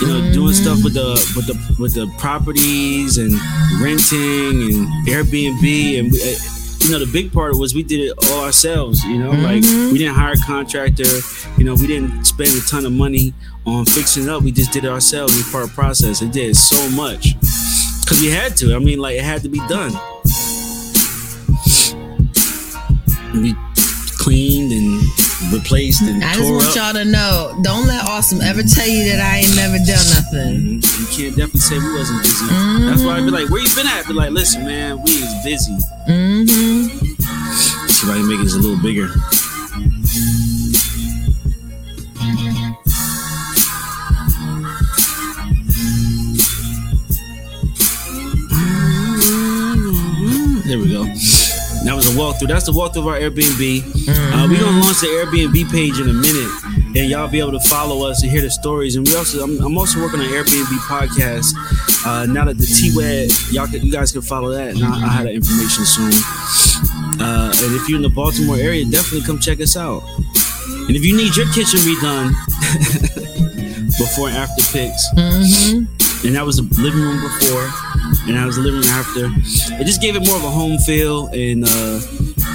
[0.00, 3.32] You know, doing stuff with the with the with the properties and
[3.82, 6.36] renting and Airbnb and we, uh,
[6.80, 9.04] you know the big part was we did it all ourselves.
[9.04, 11.04] You know, like we didn't hire a contractor.
[11.58, 13.34] You know, we didn't spend a ton of money
[13.66, 14.42] on fixing it up.
[14.42, 15.36] We just did it ourselves.
[15.36, 16.22] We part of the process.
[16.22, 17.38] It did so much
[18.00, 18.74] because we had to.
[18.74, 19.92] I mean, like it had to be done.
[23.32, 23.54] And we
[24.18, 24.59] cleaned and
[25.52, 26.76] replaced and I just want up.
[26.76, 30.80] y'all to know, don't let Awesome ever tell you that I ain't never done nothing.
[30.80, 31.00] Mhm.
[31.00, 32.46] You can't definitely say we wasn't busy.
[32.86, 35.34] That's why I'd be like, "Where you been at?" Be like, "Listen, man, we is
[35.44, 35.76] busy."
[36.08, 36.88] Mm-hmm.
[37.88, 39.10] See if I can make this a little bigger.
[50.66, 50.99] There we go.
[52.10, 52.48] A walkthrough.
[52.48, 53.82] That's the walkthrough of our Airbnb.
[54.10, 56.50] Uh, we're gonna launch the Airbnb page in a minute,
[56.98, 58.96] and y'all be able to follow us and hear the stories.
[58.96, 61.54] And we also, I'm, I'm also working on an Airbnb podcast.
[62.04, 64.74] Uh, now that the T Wed, y'all, can, you guys can follow that.
[64.74, 66.10] And I, I have that information soon.
[67.20, 70.02] Uh, and if you're in the Baltimore area, definitely come check us out.
[70.88, 72.32] And if you need your kitchen redone,
[73.98, 75.84] before and after pics, hmm
[76.22, 77.64] and that was the living room before,
[78.30, 79.26] and I was living after.
[79.82, 81.98] It just gave it more of a home feel, and uh,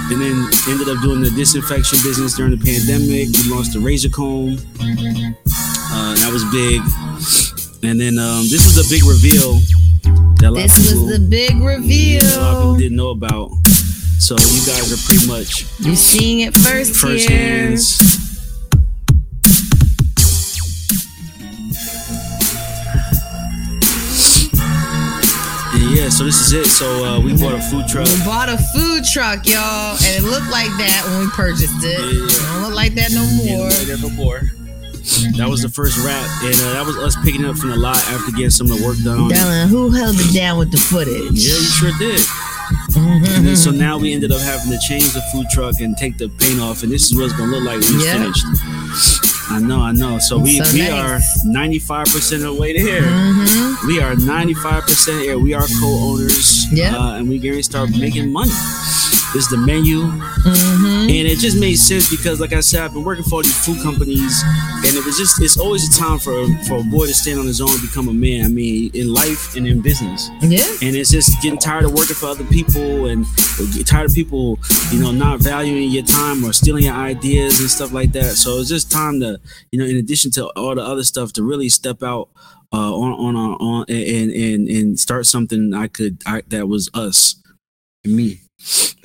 [0.10, 3.28] and then ended up doing the disinfection business during the pandemic.
[3.36, 6.80] We launched the razor comb, uh, that was big,
[7.84, 9.60] and then um, this was a big reveal
[10.40, 12.24] that a lot This of people, was the big reveal.
[12.24, 13.52] a lot of people didn't know about.
[14.18, 17.38] So you guys are pretty much you're seeing it first, first here.
[17.38, 18.25] hands.
[26.06, 26.66] Yeah, so this is it.
[26.68, 28.06] So uh, we bought a food truck.
[28.06, 31.98] We bought a food truck, y'all, and it looked like that when we purchased it.
[31.98, 32.30] Yeah.
[32.30, 33.74] It don't look like that no more.
[33.90, 34.42] Yeah, before.
[35.38, 37.98] That was the first rap, and uh, that was us picking up from the lot
[38.10, 39.18] after getting some of the work done.
[39.20, 39.30] on.
[39.32, 41.42] Dylan, who held it down with the footage?
[41.42, 42.22] Yeah, you sure did.
[42.94, 43.48] Mhm.
[43.50, 46.30] And so now we ended up having to change the food truck and take the
[46.30, 48.14] paint off, and this is what it's gonna look like when it's Yeah.
[48.14, 49.25] finished.
[49.50, 50.18] I know, I know.
[50.20, 50.92] So we So we nice.
[50.92, 51.20] are
[51.52, 53.04] ninety five percent of the way there.
[53.04, 53.88] Mhm.
[53.88, 55.38] We are ninety five percent here.
[55.38, 56.66] We are co-owners.
[56.72, 56.98] Yeah.
[56.98, 58.52] uh, and we to start making money.
[59.36, 61.02] This is the menu, Mhm.
[61.04, 63.58] and it just made sense because, like I said, I've been working for all these
[63.66, 64.42] food companies,
[64.78, 67.46] and it was just it's always a time for for a boy to stand on
[67.46, 68.46] his own and become a man.
[68.46, 70.64] I mean, in life and in business Yeah.
[70.82, 73.26] and it's just getting tired of working for other people and
[73.74, 74.58] get tired of people
[74.92, 78.60] you know not valuing your time or stealing your ideas and stuff like that so
[78.60, 79.40] it's just time to
[79.72, 82.30] you know in addition to all the other stuff to really step out
[82.72, 86.90] uh, on on on, on and, and and start something i could I, that was
[86.94, 87.36] us
[88.06, 88.40] and me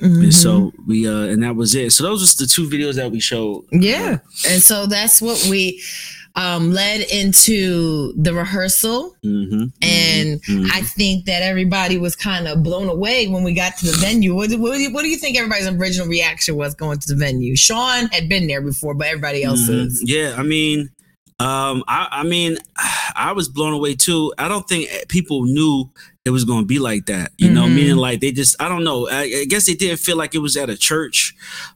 [0.01, 0.23] Mhm.
[0.23, 3.11] and so we uh and that was it so those was the two videos that
[3.11, 4.17] we showed Yeah.
[4.49, 5.79] And so that's what we
[6.35, 9.15] um led into the rehearsal.
[9.23, 10.69] mm-hmm, And mhm.
[10.71, 14.33] I think that everybody was kind of blown away when we got to the venue.
[14.33, 17.15] What, what, do you, what do you think everybody's original reaction was going to the
[17.19, 17.55] venue?
[17.57, 19.87] Sean had been there before, but everybody else Mhm.
[19.87, 20.01] is.
[20.05, 20.89] Yeah, I mean,
[21.41, 22.57] um, I, I mean,
[23.15, 24.33] I was blown away too.
[24.37, 25.89] I don't think people knew
[26.23, 27.31] it was going to be like that.
[27.39, 27.75] You know, Mhm.
[27.75, 29.07] meaning like they just, I don't know.
[29.09, 31.33] I, I guess they didn't feel like it was at a church,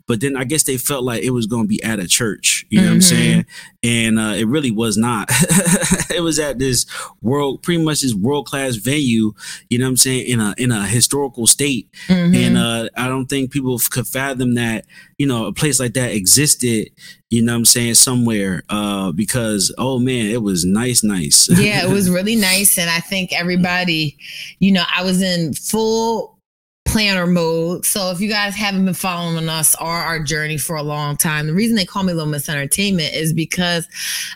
[0.07, 2.63] but then I guess they felt like it was going to be at a church.
[2.69, 3.03] You know what I'm Mhm.
[3.03, 3.45] saying?
[3.81, 5.29] And uh, it really was not.
[6.13, 6.85] it was at this
[7.23, 9.33] world, pretty much this world class venue.
[9.71, 10.27] You know what I'm saying?
[10.27, 12.35] In a in a historical state Mhm.
[12.35, 14.85] and uh, I don't think people could fathom that
[15.17, 16.89] you know a place like that existed.
[17.35, 21.49] You know what I'm saying somewhere uh, because oh man, it was nice, nice.
[21.59, 22.77] yeah, it was really nice.
[22.77, 24.17] And I think everybody,
[24.59, 26.39] you know, I was in full
[26.85, 27.85] planner mode.
[27.85, 31.47] So if you guys haven't been following us or our journey for a long time,
[31.47, 33.85] the reason they call me Little Miss Entertainment is because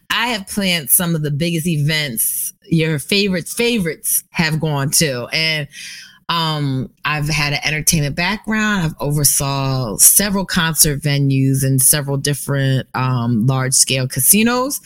[0.09, 5.27] I have planned some of the biggest events your favorites favorites have gone to.
[5.31, 5.69] And
[6.29, 8.83] um, I've had an entertainment background.
[8.85, 14.79] I've oversaw several concert venues and several different um, large scale casinos.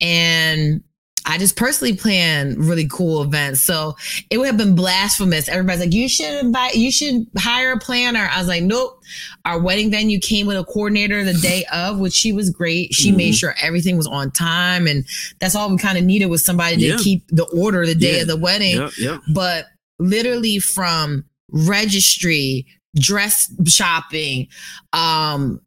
[0.00, 0.82] And
[1.26, 3.60] I just personally plan really cool events.
[3.60, 3.94] So
[4.30, 5.48] it would have been blasphemous.
[5.48, 8.28] Everybody's like, you should buy, you should hire a planner.
[8.32, 9.00] I was like, nope.
[9.44, 12.94] Our wedding venue came with a coordinator the day of, which she was great.
[12.94, 13.38] She made Mhm.
[13.38, 14.88] sure everything was on time.
[14.88, 15.04] And
[15.40, 16.96] that's all we kind of needed was somebody to Yeah.
[16.98, 18.22] keep the order the day Yeah.
[18.22, 19.20] of the wedding yep.
[19.32, 19.66] but
[20.00, 24.48] literally from registry, dress shopping,
[24.92, 25.60] um,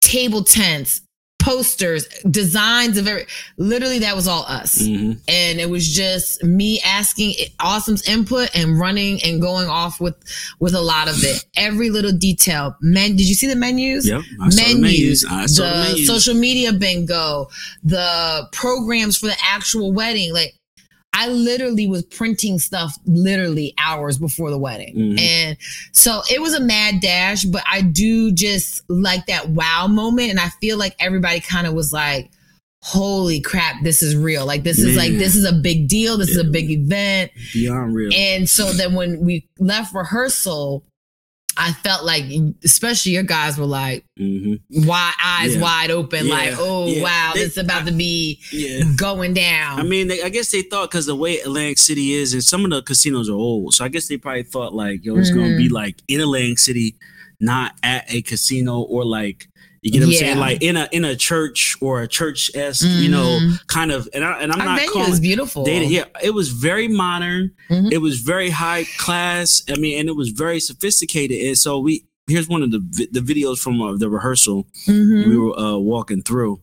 [0.00, 1.02] table tents,
[1.40, 3.24] posters, designs of every.
[3.56, 5.18] Literally, that was all us, Mhm.
[5.26, 10.16] and it was just me asking Awesome's input and running and going off with
[10.58, 11.42] with a lot of it.
[11.56, 12.76] Every little detail.
[12.82, 14.06] Men, did you see the menus?
[14.06, 15.24] Yep, I saw the menus.
[15.24, 16.06] I saw the menus.
[16.06, 17.48] social media bingo,
[17.82, 20.34] the programs for the actual wedding.
[20.34, 20.54] Like,
[21.12, 24.94] I literally was printing stuff literally hours before the wedding.
[24.94, 25.20] Mhm.
[25.20, 25.56] And
[25.92, 30.30] so it was a mad dash, but I do just like that wow moment.
[30.30, 32.30] And I feel like everybody kind of was like,
[32.82, 34.46] holy crap, this is real.
[34.46, 36.16] Like, this is like, this is a big deal.
[36.16, 37.30] This is a big event.
[37.52, 38.10] Beyond real.
[38.14, 40.82] And so then when we left rehearsal,
[41.62, 42.24] I felt like,
[42.64, 45.60] especially your guys were like, hmm wide eyes Yeah.
[45.62, 46.34] wide open, Yeah.
[46.34, 47.02] like, oh Yeah.
[47.02, 48.40] wow, They- this is about to be
[48.96, 49.78] going down.
[49.78, 52.64] I mean, they, I guess they thought because the way Atlantic City is, and some
[52.64, 55.56] of the casinos are old, so I guess they probably thought like, yo, it's gonna
[55.56, 55.74] be Mm-hmm.
[55.74, 56.96] like in Atlantic City,
[57.40, 59.48] not at a casino or like
[59.82, 62.84] you get what I'm saying, like in a in a church or a church esque,
[62.86, 63.66] you know, Mhm.
[63.66, 64.08] kind of.
[64.12, 65.64] And I and I'm Our not venue calling is beautiful.
[65.64, 65.90] dated.
[65.90, 67.52] Yeah, it was very modern.
[67.70, 67.90] Mhm.
[67.92, 69.62] It was very high class.
[69.68, 71.40] I mean, and it was very sophisticated.
[71.46, 75.28] And so we here's one of the the videos from uh, the rehearsal Mhm.
[75.28, 76.60] we were uh, walking through.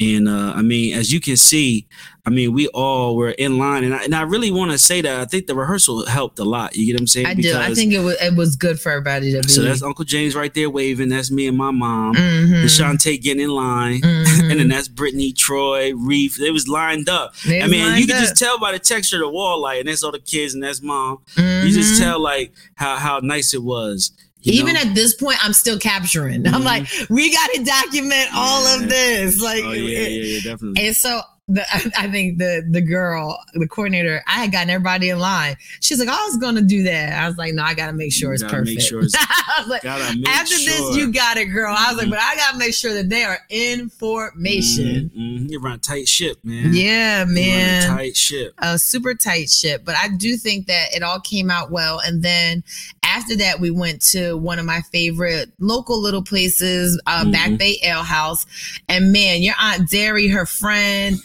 [0.00, 1.86] And uh, I mean, as you can see,
[2.24, 5.02] I mean, we all were in line, and I, and I really want to say
[5.02, 6.74] that I think the rehearsal helped a lot.
[6.74, 7.26] You get what I'm saying?
[7.26, 7.54] I do.
[7.54, 9.48] I think it was it was good for everybody to be.
[9.48, 9.60] so.
[9.62, 11.10] That's Uncle James right there waving.
[11.10, 12.14] That's me and my mom.
[12.14, 12.64] Mhm.
[12.64, 14.40] Deshante getting in line, Mhm.
[14.50, 16.36] and then that's Brittany, Troy, Reef.
[16.38, 17.34] They was lined up.
[17.46, 19.88] They I mean, you can just tell by the texture of the wall, like, and
[19.88, 21.18] that's all the kids, and that's mom.
[21.36, 22.04] You just Mhm.
[22.04, 24.12] tell like how how nice it was.
[24.42, 24.80] You Even know?
[24.80, 26.46] at this point, I'm still capturing.
[26.46, 28.82] I'm like, we got to document all Yeah.
[28.82, 29.40] of this.
[29.40, 30.86] Like, oh yeah, yeah, it- yeah, definitely.
[30.86, 31.62] And so the,
[31.98, 35.56] I think the the girl, the coordinator, I had gotten everybody in line.
[35.80, 37.12] She's like, I was gonna do that.
[37.20, 38.66] I was like, no, I gotta make sure You it's perfect.
[38.66, 39.16] make sure it's-
[39.58, 41.74] I was like, after this, you got it, girl.
[41.76, 42.10] I was like, Mhm.
[42.10, 45.10] but I gotta make sure that they are information.
[45.16, 45.50] Mhm, mhm.
[45.50, 46.72] You run a tight ship, man.
[46.72, 47.88] Yeah, You run a man.
[47.96, 48.54] tight ship.
[48.58, 51.98] a super tight ship, but I do think that it all came out well.
[52.00, 52.62] And then
[53.10, 57.32] after that, we went to one of my favorite local little places, uh, Mhm.
[57.32, 58.46] Back Bay Ale House.
[58.88, 61.18] And man, your aunt Derry, her friend,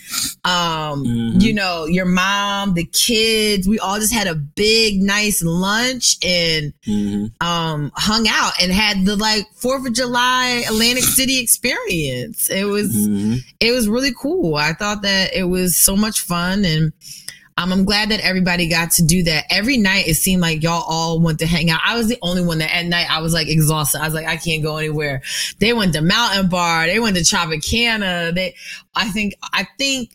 [0.43, 1.41] um, Mhm.
[1.41, 6.73] you know, your mom, the kids, we all just had a big, nice lunch and
[6.87, 7.31] Mhm.
[7.41, 12.49] um, hung out and had the like Fourth of July Atlantic City experience.
[12.49, 13.43] It was Mhm.
[13.59, 14.55] it was really cool.
[14.55, 16.91] I thought that it was so much fun and
[17.57, 19.45] um, I'm glad that everybody got to do that.
[19.49, 21.79] Every night it seemed like y'all all went to hang out.
[21.85, 24.01] I was the only one that at night I was like exhausted.
[24.01, 25.21] I was like, I can't go anywhere.
[25.59, 28.35] They went to Mountain Bar, they went to Tropicana.
[28.35, 28.55] They
[28.93, 30.09] I think I think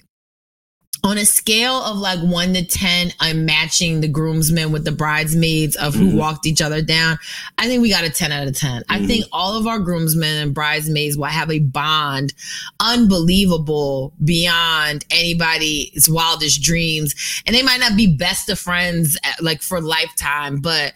[1.03, 5.77] on a scale of like one to ten, I'm matching the groomsmen with the bridesmaids
[5.77, 6.15] of who Mhm.
[6.15, 7.19] walked each other down.
[7.57, 8.85] I think we got a 10 out of 10.
[8.89, 9.07] I Mhm.
[9.07, 12.35] think all of our groomsmen and bridesmaids will have a bond
[12.81, 17.15] unbelievable beyond anybody's wildest dreams.
[17.47, 20.93] And they might not be best of friends uh, like for lifetime, but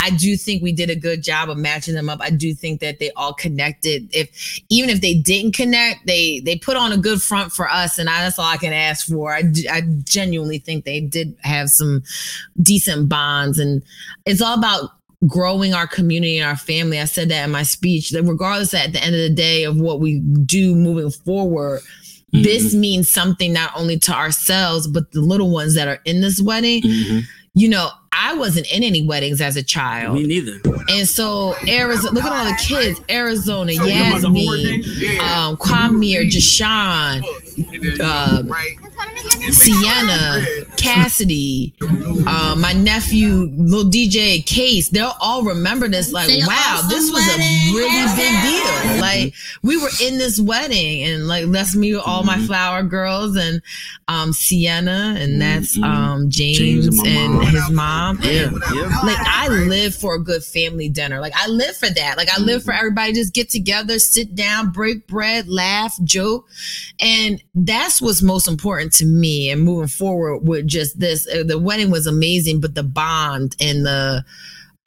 [0.00, 2.20] I do think we did a good job of matching them up.
[2.22, 4.08] I do think that they all connected.
[4.12, 7.98] If even if they didn't connect, they they put on a good front for us,
[7.98, 9.32] and I, that's all I can ask for.
[9.34, 9.42] I
[10.04, 12.02] genuinely think they did have some
[12.62, 13.82] decent bonds, and
[14.24, 14.90] it's all about
[15.26, 17.00] growing our community and our family.
[17.00, 18.10] I said that in my speech.
[18.10, 21.80] That regardless, at the end of the day, of what we do moving forward.
[22.30, 26.42] This means something not only to ourselves, but the little ones that are in this
[26.42, 26.82] wedding.
[26.82, 27.24] Mhm.
[27.54, 30.16] You know, I wasn't in any weddings as a child.
[30.16, 30.60] Me neither.
[30.88, 33.00] And so Arizona, look at all the kids.
[33.10, 34.82] Arizona, Yasmin,
[35.20, 37.22] um, Kwame, Jashawn,
[38.00, 38.42] uh,
[39.50, 40.44] Sienna,
[40.76, 41.72] Cassidy,
[42.26, 46.12] uh, my nephew, little DJ Case, they'll all remember this.
[46.12, 47.38] Like, Say wow, this was a
[47.74, 49.00] really big deal.
[49.00, 52.46] Like, we were in this wedding, and like, that's me, all my Mhm.
[52.46, 53.62] flower girls, and
[54.08, 55.84] um, Sienna, and that's Mhm.
[55.84, 57.08] um, James, James and
[57.42, 57.97] and his mom.
[58.22, 59.00] Yeah, yeah.
[59.04, 61.20] like I live for a good family dinner.
[61.20, 62.16] Like I live for that.
[62.16, 62.78] Like I live for Mm-hmm.
[62.78, 66.46] everybody just get together, sit down, break bread, laugh, joke,
[67.00, 69.50] and that's what's most important to me.
[69.50, 73.84] And moving forward with just this, uh, the wedding was amazing, but the bond and
[73.84, 74.24] the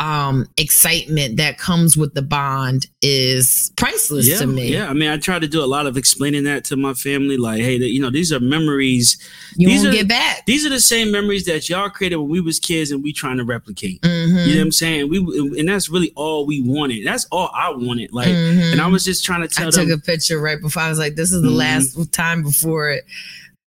[0.02, 4.74] um excitement that comes with the bond is priceless yeah, to me.
[4.74, 7.38] Yeah, I mean, I try to do a lot of explaining that to my family.
[7.38, 9.18] Like, hey, you know, these are memories.
[9.58, 10.46] You These won't are- get back.
[10.48, 13.38] These are the same memories that y'all created when we was kids, and we trying
[13.38, 14.02] to replicate.
[14.02, 14.48] Mhm.
[14.48, 15.10] You know what I'm saying?
[15.10, 15.18] We
[15.60, 17.06] and that's really all we wanted.
[17.06, 18.12] That's all I wanted.
[18.12, 18.72] Like, Mhm.
[18.72, 19.68] and I was just trying to tell.
[19.68, 20.00] I tell took them.
[20.00, 21.56] a picture right before I was like, this is the Mhm.
[21.56, 23.06] last time before it,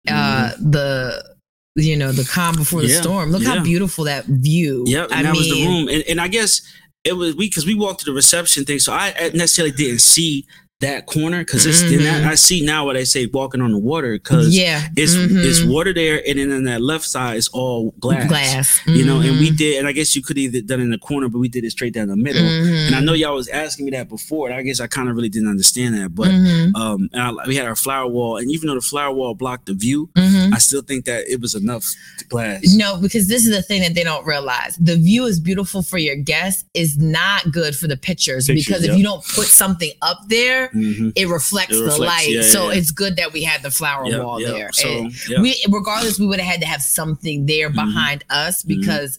[0.09, 1.34] uh, the,
[1.75, 3.31] you know, the calm before the Yeah, storm.
[3.31, 3.57] Look yeah.
[3.57, 4.85] how beautiful that view.
[4.87, 5.89] Yep, and I that mean, was the room.
[5.89, 6.63] And, and I guess
[7.05, 10.47] it was we because we walked to the reception thing, so I necessarily didn't see
[10.81, 13.79] that corner because it's in that, I see now what I say walking on the
[13.79, 14.61] water because Mm-hmm.
[14.61, 14.89] Yeah.
[14.97, 15.43] it's Mhm.
[15.45, 18.29] it's water there and then on that left side is all glass.
[18.29, 18.81] Glass.
[18.87, 19.57] You know, and we Mhm.
[19.57, 21.71] did, and I guess you could either done in the corner, but we did it
[21.71, 22.43] straight down the middle.
[22.43, 22.87] Mhm.
[22.89, 25.15] And I know y'all was asking me that before, and I guess I kind of
[25.17, 26.15] really didn't understand that.
[26.15, 26.75] But Mhm.
[26.75, 29.67] um, and I, we had our flower wall, and even though the flower wall blocked
[29.67, 30.11] the view.
[30.17, 31.95] I still think that it was enough
[32.29, 32.61] glass.
[32.75, 34.77] No, because this is the thing that they don't realize.
[34.79, 38.83] The view is beautiful for your guests, is not good for the pictures, Pictures, because
[38.83, 38.99] if yep.
[38.99, 41.13] you don't put something up there, Mhm.
[41.17, 42.29] it reflects It the light.
[42.31, 42.79] yeah, so yeah.
[42.79, 44.51] it's good that we had the flower Yep, wall yep.
[44.51, 44.73] there.
[44.73, 45.41] So, yep.
[45.41, 47.75] we regardless, we would have had to have something there Mhm.
[47.75, 49.19] behind us because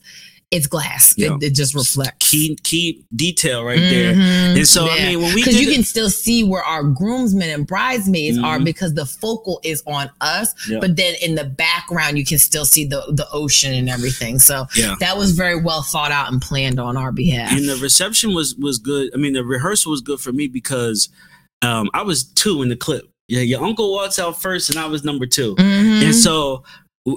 [0.52, 1.16] it's glass.
[1.18, 1.32] Yep.
[1.42, 2.30] It, it just reflects.
[2.30, 4.14] Key key detail right there.
[4.14, 4.58] Mhm.
[4.58, 7.50] And so I mean, when we because you it- can still see where our groomsmen
[7.50, 8.64] and bridesmaids are Mhm.
[8.64, 10.78] because the focal is on us Yeah.
[10.80, 14.68] but then in the background you can still see the the ocean and everything so
[14.78, 14.94] Yeah.
[15.00, 18.56] that was very well thought out and planned on our behalf and the reception was
[18.56, 19.10] was good.
[19.16, 21.10] I mean, the rehearsal was good for me because
[21.62, 23.10] um, I was two in the clip.
[23.28, 26.04] Yeah, your uncle walks out first, and I was number 2 Mhm.
[26.04, 26.64] And so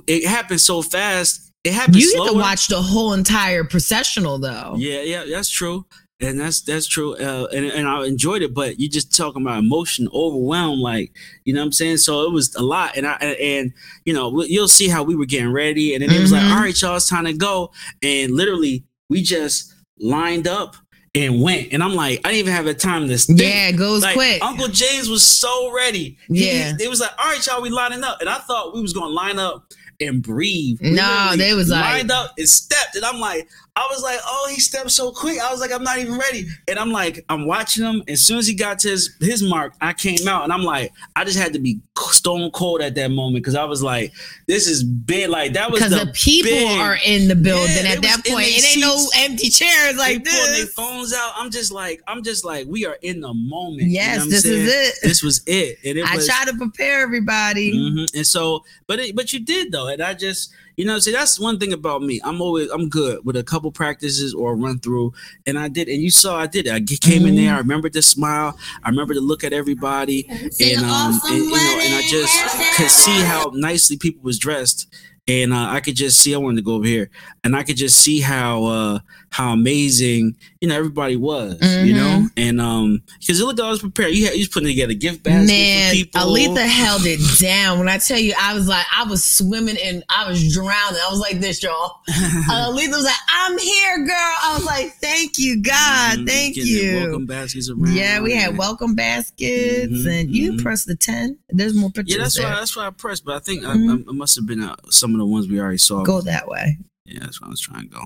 [0.07, 1.51] it happened so fast.
[1.65, 2.27] It happened you slower.
[2.29, 5.85] get to watch the whole entire processional though Yeah, yeah, that's true.
[6.21, 7.15] And that's that's true.
[7.15, 11.13] Uh, and, and I enjoyed it, but you just talking about emotion, overwhelmed, like
[11.45, 11.99] you know what I'm saying.
[11.99, 13.73] So it was a lot, and I and,
[14.05, 16.51] you know you'll see how we were getting ready, and then it was like, Mhm.
[16.57, 17.71] all right, y'all, it's time to go,
[18.03, 20.75] and literally we just lined up
[21.15, 23.41] and went, and I'm like, I didn't even have a time to think.
[23.41, 26.19] yeah it goes Like, quick Uncle James was so ready.
[26.29, 26.75] He- Yeah.
[26.79, 29.07] it was like, all right, y'all, we lining up, and I thought we was gonna
[29.13, 30.79] line up and breathe.
[30.81, 33.49] We No, they was like- lined up and stepped, and I'm like,
[33.79, 35.39] I was like, oh, he stepped so quick.
[35.41, 38.03] I was like, I'm not even ready, and I'm like, I'm watching him.
[38.09, 40.93] As soon as he got to his his mark, I came out, and I'm like,
[41.15, 44.13] I just had to be stone cold at that moment because I was like,
[44.49, 45.29] this is big.
[45.31, 48.25] Like that was because the, the, people big- are in the building Yeah, at that
[48.27, 48.47] point.
[48.49, 50.75] It ain't no empty chairs like they pulling their this.
[50.75, 51.33] phones out.
[51.37, 53.83] I'm just like, I'm just like, we are in the moment.
[53.83, 54.67] You know Yes, what I'm this saying?
[54.67, 54.95] is it.
[55.03, 56.27] This was it, and it I was.
[56.27, 57.73] try to prepare everybody.
[57.75, 58.07] Mhm.
[58.17, 61.41] And so, but it, but you did though, and I just you know, see that's
[61.41, 62.21] one thing about me.
[62.23, 65.13] I'm always I'm good with a couple practices or a run through,
[65.45, 66.69] and I did, and you saw I did.
[66.69, 67.53] I came in there.
[67.53, 68.57] I remember the smile.
[68.85, 72.91] I remember to look at everybody, and um, and, you know, and I just could
[72.91, 74.87] see how nicely people was dressed.
[75.27, 76.33] And uh, I could just see.
[76.33, 77.11] I wanted to go over here,
[77.43, 78.99] and I could just see how uh,
[79.31, 81.59] how amazing you know everybody was.
[81.85, 84.13] You know, and um, because it looked I was prepared.
[84.13, 86.21] You had, you was putting together gift baskets Man, for people.
[86.21, 87.79] Aletha held it down.
[87.79, 91.01] When I tell you, I was like, I was swimming and I was drowning.
[91.05, 92.01] I was like this, y'all.
[92.51, 94.15] Uh, Aletha was like, I'm here, girl.
[94.43, 96.19] I was like, thank you, God.
[96.21, 96.97] Mhm, Thank getting you.
[96.97, 97.95] Welcome baskets around.
[97.95, 100.63] Yeah, we had welcome baskets, Mhm, and you mhm.
[100.63, 101.39] pressed the ten.
[101.51, 102.17] There's more pictures.
[102.17, 102.49] Yeah, that's there.
[102.49, 103.91] why that's why I pressed, but I think I, Mhm.
[103.91, 106.03] I, it must have been uh, some of the ones we already saw.
[106.03, 106.79] Go that way.
[107.05, 108.05] Yeah, that's why I was trying to go.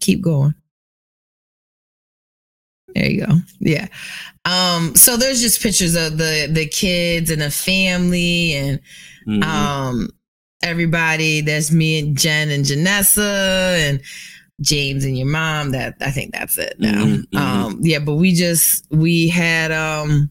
[0.00, 0.54] Keep going.
[2.94, 3.34] There you go.
[3.60, 3.88] Yeah.
[4.44, 4.94] Um.
[4.96, 8.80] So there's just pictures of the the kids and the family and
[9.26, 9.44] Mhm.
[9.44, 10.08] um
[10.64, 14.00] everybody there's me and jen and janessa and
[14.60, 17.38] james and your mom that i think that's it now Mhm, mhm.
[17.38, 20.30] um yeah but we just we had um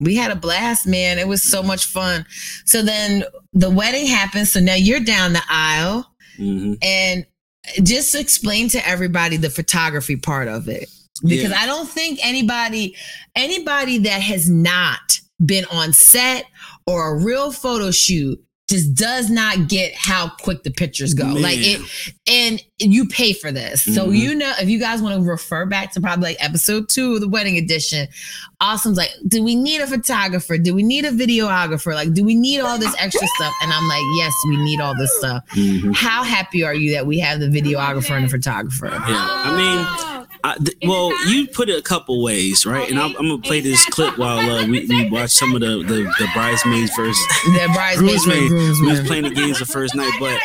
[0.00, 2.24] we had a blast man it was so much fun
[2.66, 6.06] so then the wedding happened so now you're down the aisle
[6.38, 6.78] Mhm.
[6.82, 7.26] and
[7.82, 10.88] just explain to everybody the photography part of it
[11.22, 11.60] because Yeah.
[11.60, 12.96] I don't think anybody
[13.36, 16.46] anybody that has not been on set
[16.86, 18.40] or a real photo shoot
[18.70, 21.26] just does not get how quick the pictures go.
[21.26, 21.80] Like it
[22.26, 23.82] and you pay for this.
[23.82, 24.16] So Mhm.
[24.18, 27.20] you know if you guys want to refer back to probably like episode 2 of
[27.20, 28.08] the wedding edition,
[28.62, 30.56] Awesome's like, "Do we need a photographer?
[30.56, 31.94] Do we need a videographer?
[31.94, 34.96] Like do we need all this extra stuff?" And I'm like, "Yes, we need all
[34.96, 35.94] this stuff." Mhm.
[35.94, 38.86] How happy are you that we have the videographer and the photographer?
[38.86, 42.88] Yeah, I mean, I, th- well, you put it a couple ways, right?
[42.90, 45.78] And I'm, I'm gonna play this clip while uh, we, we watch some of the
[45.78, 48.82] the, the bridesmaids versus The bridesmaids groomsmen.
[48.82, 50.38] We was playing the games the first night, but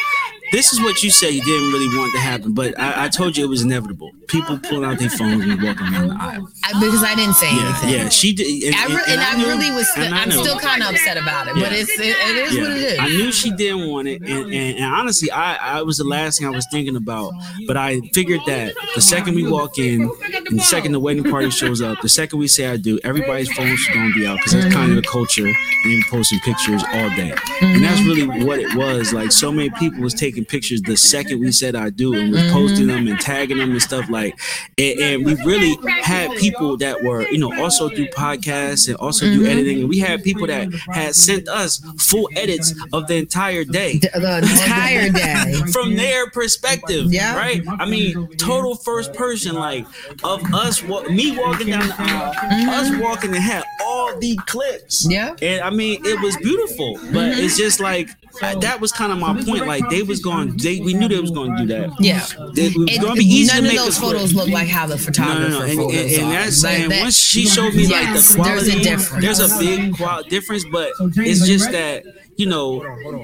[0.51, 2.53] this is what you said you didn't really want to happen.
[2.53, 4.11] But I, I told you it was inevitable.
[4.27, 6.47] People pulling out their phones and walking down the aisle.
[6.63, 7.89] I, because I didn't say Yeah, anything.
[7.89, 9.89] yeah, she did, and, I re- and, I, knew- really was.
[9.97, 12.71] and I I'm still kind of upset about it, but it's it, it is what
[12.71, 12.99] it is.
[12.99, 16.39] I knew she didn't want it, and, and, and honestly, I, I was the last
[16.39, 17.33] thing I was thinking about.
[17.67, 21.49] But I figured that the second we walk in, and the second the wedding party
[21.49, 24.53] shows up, the second we say I do, everybody's phones are gonna be out because
[24.53, 24.73] that's mm-hmm.
[24.73, 29.13] kind of the culture, and posting pictures all day, and that's really what it was.
[29.13, 32.51] Like so many people was taking pictures the second we said I do, and was
[32.51, 34.37] posting them and tagging them and stuff like,
[34.77, 39.25] and, and we really had people that were you know also do podcasts and also
[39.25, 43.63] do editing, and we had people that had sent us full edits of the entire
[43.63, 45.53] day the, the entire day.
[45.71, 47.35] from their perspective, Yeah.
[47.37, 47.61] right?
[47.67, 49.85] I mean, total first person, like
[50.23, 52.69] of us, me walking down the aisle, Mm-hmm.
[52.69, 55.05] us walking and had all all the clips.
[55.09, 55.35] Yeah.
[55.41, 58.09] And I mean, it was beautiful, but it's just like
[58.41, 59.65] I- that was kind of my point.
[59.67, 61.91] Like they was going, they we knew they was going to do that.
[61.99, 62.25] Yeah.
[62.53, 64.67] They- It was going to be easy none to of make those photos look like
[64.67, 65.65] how the photographer no, no.
[65.65, 68.75] And, and, and that's Like and that- once she showed me like the quality, there's
[68.75, 69.25] a difference.
[69.25, 72.03] there's a big qual- difference, but it's just that
[72.39, 72.77] you know,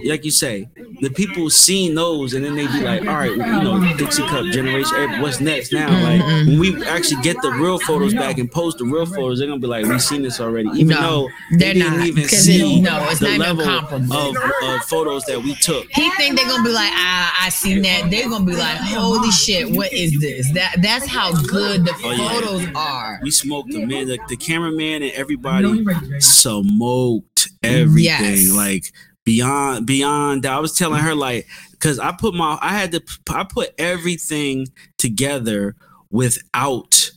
[0.04, 0.68] like you say,
[1.02, 4.46] the people seen those and then they be like, all right, you know, Dixie Cup
[4.48, 5.88] generation, eh, what's next now?
[6.04, 6.50] Like Mm-hmm.
[6.52, 9.60] when we actually get the real photos back and post the real photos, they're gonna
[9.60, 12.82] be like, we've seen this already, even No, though they're didn't not, even see it-
[12.82, 15.88] no, it's the not even level of, of photos that we took.
[15.92, 18.10] He think they're gonna be like, ah, I seen that.
[18.12, 20.52] They're gonna be like, holy shit, what is this?
[20.54, 22.30] That that's how good the Oh, yeah.
[22.30, 23.20] photos are.
[23.24, 24.08] We smoked them, man.
[24.08, 25.86] The, the cameraman and everybody
[26.20, 27.35] smoked
[27.66, 28.04] everything.
[28.04, 28.52] Yes.
[28.54, 28.92] Like
[29.26, 30.54] beyond beyond that.
[30.54, 34.68] I was telling her like because I put my I had to I put everything
[34.98, 35.76] together
[36.12, 37.12] without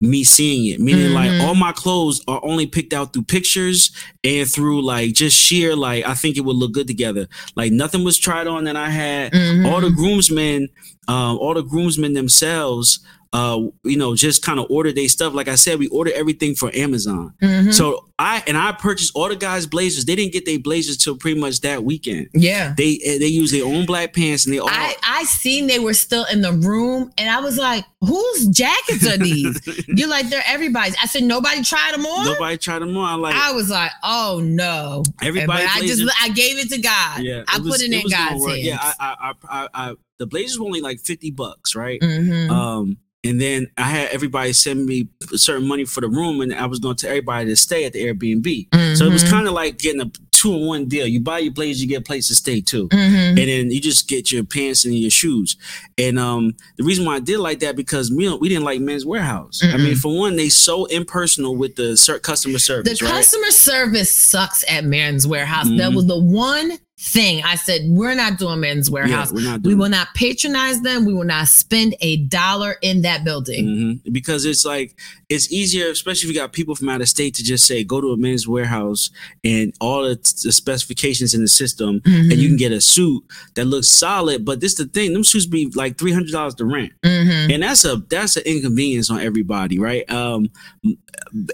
[0.00, 0.80] me seeing it.
[0.80, 1.42] Meaning like Mhm.
[1.44, 3.92] all my clothes are only picked out through pictures
[4.24, 7.28] and through like just sheer like I think it would look good together.
[7.54, 9.32] Like nothing was tried on that I had.
[9.32, 9.70] Mhm.
[9.70, 10.68] All the groomsmen,
[11.06, 12.98] um, all the groomsmen themselves
[13.34, 15.32] uh, you know, just kind of order their stuff.
[15.32, 17.32] Like I said, we order everything for Amazon.
[17.42, 17.72] Mhm.
[17.72, 20.04] So I and I purchased all the guys' blazers.
[20.04, 22.28] They didn't get their blazers till pretty much that weekend.
[22.34, 22.72] yeah.
[22.76, 24.68] They eh, they use their own black pants and they all.
[24.70, 29.06] I, I seen they were still in the room and I was like, whose jackets
[29.06, 29.60] are these?
[29.88, 30.94] You're like, they're everybody's.
[31.02, 32.26] I said, nobody tried them on?
[32.26, 33.08] Nobody tried them on.
[33.08, 35.02] I Like I was like, oh no.
[35.20, 37.22] Everybody I just I gave it to God.
[37.22, 38.62] yeah, I was- put it in was God's hands.
[38.64, 42.00] Yeah, I, I, I, I, the blazers were only like fifty bucks, right?
[42.00, 42.48] Mhm.
[42.50, 45.06] Um, and then I had everybody send me
[45.36, 47.92] certain money for the room, and I was going to tell everybody to stay at
[47.92, 48.96] the Airbnb.
[48.96, 49.30] So it was Mhm.
[49.30, 51.06] kind of like getting a two in one deal.
[51.06, 52.88] You buy your blazers, you get a place to stay too.
[52.88, 53.28] Mhm.
[53.28, 55.56] and then you just get your pants and your shoes.
[55.98, 59.04] And um, the reason why I did like that because we we didn't like Men's
[59.04, 59.62] Wearhouse.
[59.62, 63.10] I mean, for one, they so impersonal with the ser- customer The service, right?
[63.10, 65.76] customer service sucks at Men's Wearhouse.
[65.78, 65.94] That Mhm.
[65.96, 69.32] was the one thing I said, we're not doing Men's Wearhouse.
[69.32, 69.78] we're not we doing.
[69.78, 71.04] will not patronize them.
[71.04, 74.00] We will not spend a dollar in that building.
[74.04, 74.12] Mhm.
[74.12, 74.96] Because it's like
[75.28, 78.00] it's easier, especially if you got people from out of state, to just say go
[78.00, 79.10] to a men's warehouse
[79.42, 83.24] and all the, the specifications in the system, and you can get a suit
[83.54, 84.44] that looks solid.
[84.44, 86.92] But this the thing, them suits be like three hundred dollars to rent.
[87.04, 87.52] Mhm.
[87.54, 90.08] and that's a that's an inconvenience on everybody, right?
[90.10, 90.50] Um,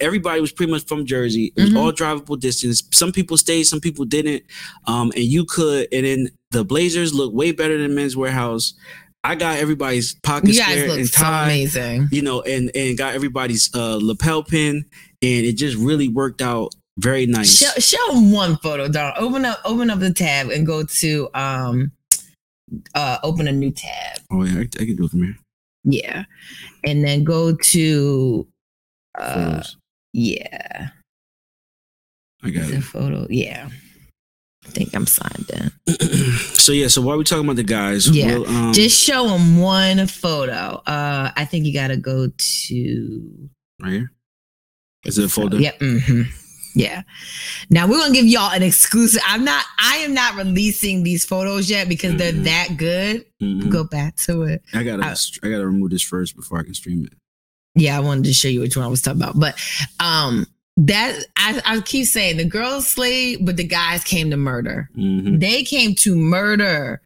[0.01, 1.53] everybody was pretty much from Jersey.
[1.57, 1.78] It was Mhm.
[1.78, 2.82] all drivable distance.
[2.92, 4.42] Some people stayed, some people didn't.
[4.86, 8.72] Um, and you could, and then the Blazers look way better than Men's Wearhouse.
[9.24, 12.09] I got everybody's pocket You square and so tie, amazing.
[12.12, 14.84] you know, and and got everybody's uh, lapel pin,
[15.22, 17.59] and it just really worked out very nice.
[17.59, 19.12] Show, show one photo, Don.
[19.18, 21.93] Open up, open up the tab and go to um,
[22.95, 24.20] uh, open a new tab.
[24.30, 25.36] oh yeah, I, I can do it from here.
[25.84, 26.24] Yeah,
[26.84, 28.47] and then go to
[29.16, 29.76] uh, Photos.
[30.12, 30.89] yeah,
[32.43, 32.84] I got the it.
[32.84, 33.26] photo.
[33.30, 33.68] Yeah,
[34.68, 35.96] I think I'm signed in.
[36.54, 39.58] so yeah, so while we talking about the guys, Yeah, we'll, um, Just show them
[39.60, 40.82] one photo.
[40.86, 43.48] Uh, I think you got to go to.
[43.82, 44.12] right here.
[45.04, 45.58] Is it a folder?
[45.58, 45.72] Yeah.
[45.80, 46.22] hmm
[46.74, 47.02] Yeah.
[47.70, 49.22] Now we're gonna give y'all an exclusive.
[49.26, 49.64] I'm not.
[49.78, 53.24] I am not releasing these photos yet because they're that good.
[53.42, 53.70] Mhm.
[53.70, 54.62] Go back to it.
[54.74, 55.12] I gotta I-
[55.42, 57.14] I gotta remove this first before I can stream it.
[57.74, 59.58] Yeah, I wanted to show you which one I was talking about, but
[60.00, 60.46] um,
[60.81, 64.89] that I, I keep saying the girls slayed, but the guys came to murder.
[64.97, 65.41] Mhm.
[65.41, 67.01] They came to murder.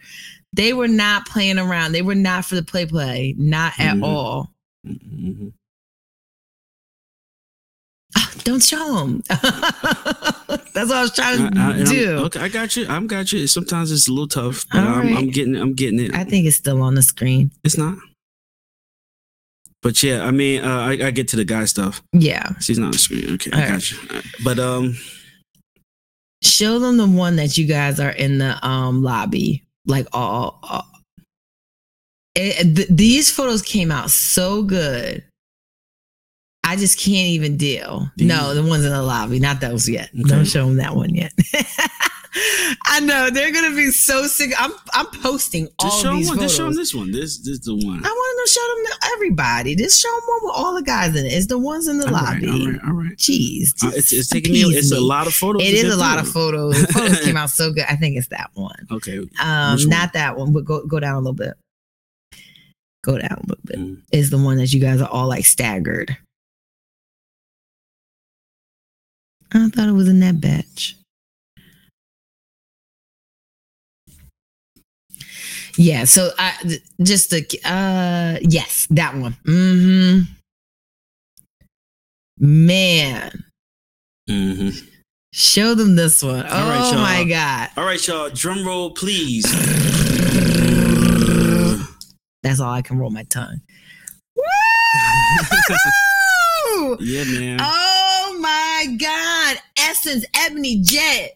[0.52, 1.92] They were not playing around.
[1.92, 4.04] They were not for the play play, not at Mhm.
[4.04, 4.52] all.
[4.86, 5.52] Mhm.
[8.16, 9.22] Ah, Don't show them.
[9.28, 12.10] That's what I was trying to I- I'm- do.
[12.26, 12.86] okay, I got you.
[12.88, 13.46] I'm got you.
[13.46, 15.16] Sometimes it's a little tough, but I'm, right.
[15.16, 16.14] I'm getting I'm getting it.
[16.14, 17.50] I think it's still on the screen.
[17.64, 17.96] it's not.
[19.82, 22.02] But yeah, I mean, uh, I, I get to the guy stuff.
[22.12, 22.50] Yeah.
[22.60, 23.34] She's not on the screen.
[23.34, 23.70] Okay, All I right.
[23.72, 23.98] got you.
[24.12, 24.24] Right.
[24.44, 24.96] But um,
[26.42, 29.64] Show them the one that you guys are in the um lobby.
[29.86, 30.86] Like all, all
[32.34, 35.24] it, th- these photos came out so good.
[36.64, 38.08] I just can't even deal.
[38.16, 40.10] These- no, the ones in the lobby, not those yet.
[40.14, 40.28] Okay.
[40.28, 41.32] Don't show them that one yet.
[42.86, 44.52] I know they're gonna be so sick.
[44.58, 46.36] I'm I'm posting all just show them these one.
[46.38, 46.50] photos.
[46.50, 47.10] Just show them this one.
[47.12, 48.04] This this is the one.
[48.04, 49.74] I want to show them to everybody.
[49.76, 51.32] Just show them one with all the guys in it.
[51.32, 52.48] It's the ones in the All right, lobby.
[52.48, 53.16] all right, all right.
[53.16, 54.60] Jeez, Uh, it's it's taking me.
[54.62, 55.62] It's a lot of photos.
[55.62, 56.80] It is a lot of photos.
[56.86, 57.84] The photos came out so good.
[57.88, 58.86] I think it's that one.
[58.90, 59.18] Okay.
[59.40, 59.88] Um, one?
[59.88, 61.54] not that one, but go go down a little bit.
[63.04, 63.78] Go down a little bit.
[63.78, 64.02] Mm.
[64.12, 66.16] Is the one that you guys are all like staggered.
[69.54, 70.96] I thought it was in that batch.
[75.82, 76.52] Yeah, so I
[77.02, 79.32] just the uh yes, that one.
[79.44, 80.20] Mm-hmm.
[82.38, 83.44] Man.
[84.28, 84.68] hmm
[85.32, 86.46] Show them this one.
[86.46, 87.00] All right, oh y'all.
[87.00, 87.70] my god.
[87.76, 88.30] All right, y'all.
[88.30, 89.42] Drum roll, please.
[92.44, 93.60] That's all I can roll my tongue.
[94.36, 96.96] Woo!
[97.00, 97.58] yeah, man.
[97.60, 99.56] oh my god.
[99.76, 101.32] Essence Ebony Jet.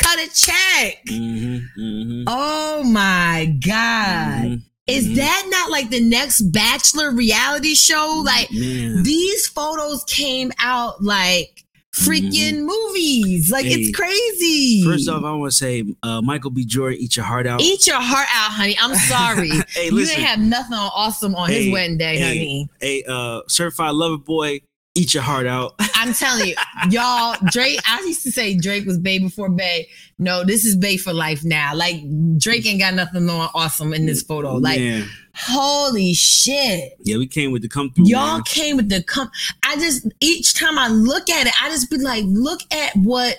[0.00, 1.02] Cut a check.
[1.08, 4.62] hmm hmm Oh my god.
[4.86, 5.16] Is Mhm.
[5.16, 8.22] that not like the next Bachelor reality show?
[8.24, 9.02] Like man?
[9.04, 13.50] these photos came out like freaking movies.
[13.50, 13.74] Like Mm-hmm.
[13.74, 14.82] Hey, it's crazy.
[14.84, 16.64] First off, I want to say, uh, Michael B.
[16.64, 17.60] Jordan, eat your heart out.
[17.60, 18.76] Eat your heart out, honey.
[18.80, 19.50] I'm sorry.
[19.74, 20.16] Hey, you listen.
[20.16, 22.24] didn't have nothing awesome on his wedding day, hey.
[22.26, 22.68] honey.
[22.80, 24.60] Hey, uh, certified lover boy,
[25.00, 25.74] eat your heart out.
[25.94, 26.54] I'm telling you,
[26.90, 29.88] y'all, Drake, I used to say Drake was Bay before Bay.
[30.18, 31.74] No, this is Bay for life now.
[31.74, 32.02] Like
[32.38, 34.54] Drake ain't got nothing on awesome in this photo.
[34.54, 35.08] Like, man.
[35.40, 36.94] Holy shit.
[37.04, 38.06] Yeah, we came with the come through.
[38.06, 38.42] Y'all man.
[38.44, 39.30] came with the com
[39.64, 43.38] I just each time I look at it, I just be like, look at what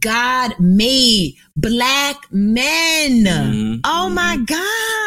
[0.00, 1.36] God made.
[1.54, 3.24] Black men.
[3.26, 4.14] Mhm, Oh mhm.
[4.14, 4.58] my God.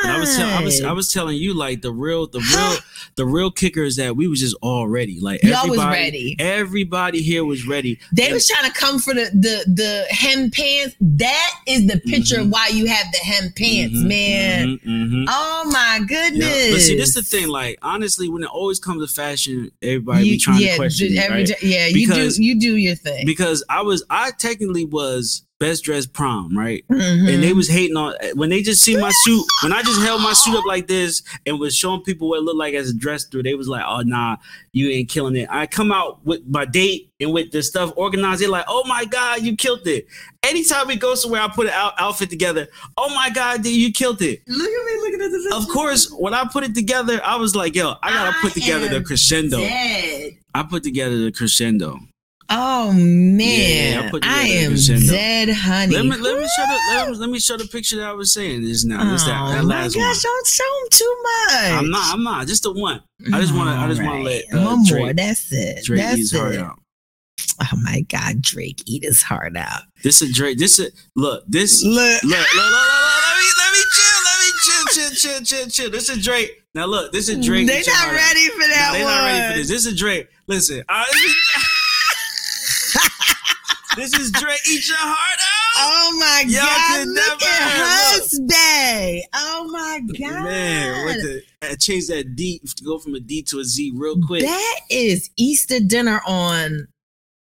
[0.06, 2.78] I was, tell, I was, I was telling you, like the real, the real,
[3.16, 5.20] the real kicker is that we was just all ready.
[5.20, 6.36] Like Y'all was everybody, ready.
[6.38, 8.00] Everybody here was ready.
[8.14, 10.96] They And- was trying to come for the the the hem pants.
[11.02, 12.50] That is the picture Mhm.
[12.52, 14.80] why you have the hem pants, Mhm, man.
[14.86, 15.26] mhm, mhm.
[15.28, 16.35] Oh my goodness.
[16.40, 16.72] Yeah.
[16.72, 17.48] But see, this is the thing.
[17.48, 21.08] Like, honestly, when it always comes to fashion, everybody You- be trying yeah, to question.
[21.10, 21.48] ju- me, every right?
[21.48, 23.26] ti- yeah, you do you do your thing.
[23.26, 26.84] Because I was, I technically was best dressed prom, right?
[26.92, 27.34] Mhm.
[27.34, 29.42] And they was hating on when they just see my suit.
[29.64, 32.42] When I just held my suit up like this and was showing people what it
[32.42, 34.36] looked like as a dress through, they was like, "Oh nah,
[34.74, 38.42] you ain't killing it." I come out with my date and with the stuff organized.
[38.42, 40.08] They're like, "Oh my god, you killed it!"
[40.44, 42.68] Anytime we go somewhere, I put an out- outfit together.
[42.98, 44.42] Oh my god, dude, you killed it!
[44.48, 45.05] Look at me looking at this.
[45.56, 48.60] Of course, when I put it together, I was like, "Yo, I gotta put I
[48.60, 50.34] together the crescendo." Dead.
[50.54, 52.00] I put together the crescendo.
[52.48, 55.08] Oh Yeah, I put I am crescendo.
[55.12, 55.96] dead, honey.
[55.96, 58.14] Let me let me show the let me, let me show the picture that I
[58.14, 59.04] was saying just now.
[59.12, 60.14] Just oh that my last gosh, one.
[60.22, 61.72] don't show him too much.
[61.72, 62.14] I'm not.
[62.14, 62.48] I'm not.
[62.48, 63.02] Just the one.
[63.34, 63.76] I just want to.
[63.76, 65.14] I just want to let uh, one Drake, more.
[65.14, 65.84] That's it.
[65.86, 66.60] Drake eat That's his heart it.
[66.60, 66.80] out.
[67.62, 69.82] Oh my God, Drake eat his heart out.
[70.04, 70.58] This is Drake.
[70.60, 71.44] This is look.
[71.48, 71.96] This look.
[71.96, 72.32] Look, Look.
[72.32, 72.56] Look.
[72.56, 72.72] Look.
[72.72, 73.45] look, look
[75.16, 75.42] chill.
[75.42, 75.68] Chill.
[75.68, 75.90] Chill.
[75.90, 76.62] This is Drake.
[76.74, 77.12] Now look.
[77.12, 77.68] This is Drake.
[77.68, 79.70] they not ready for that No, they not ready for this.
[79.70, 80.28] This is Drake.
[80.48, 80.84] Listen.
[80.88, 81.36] Uh, this, is,
[83.96, 84.60] this is Drake.
[84.70, 85.52] Eat your heart out.
[85.78, 87.72] Oh my Y'all God, look never- at
[88.14, 89.24] husband.
[89.34, 90.44] Oh my God.
[90.44, 91.42] Man, what the?
[91.64, 94.42] I changed that D to go from a D to a Z real quick.
[94.44, 96.88] That is Easter dinner on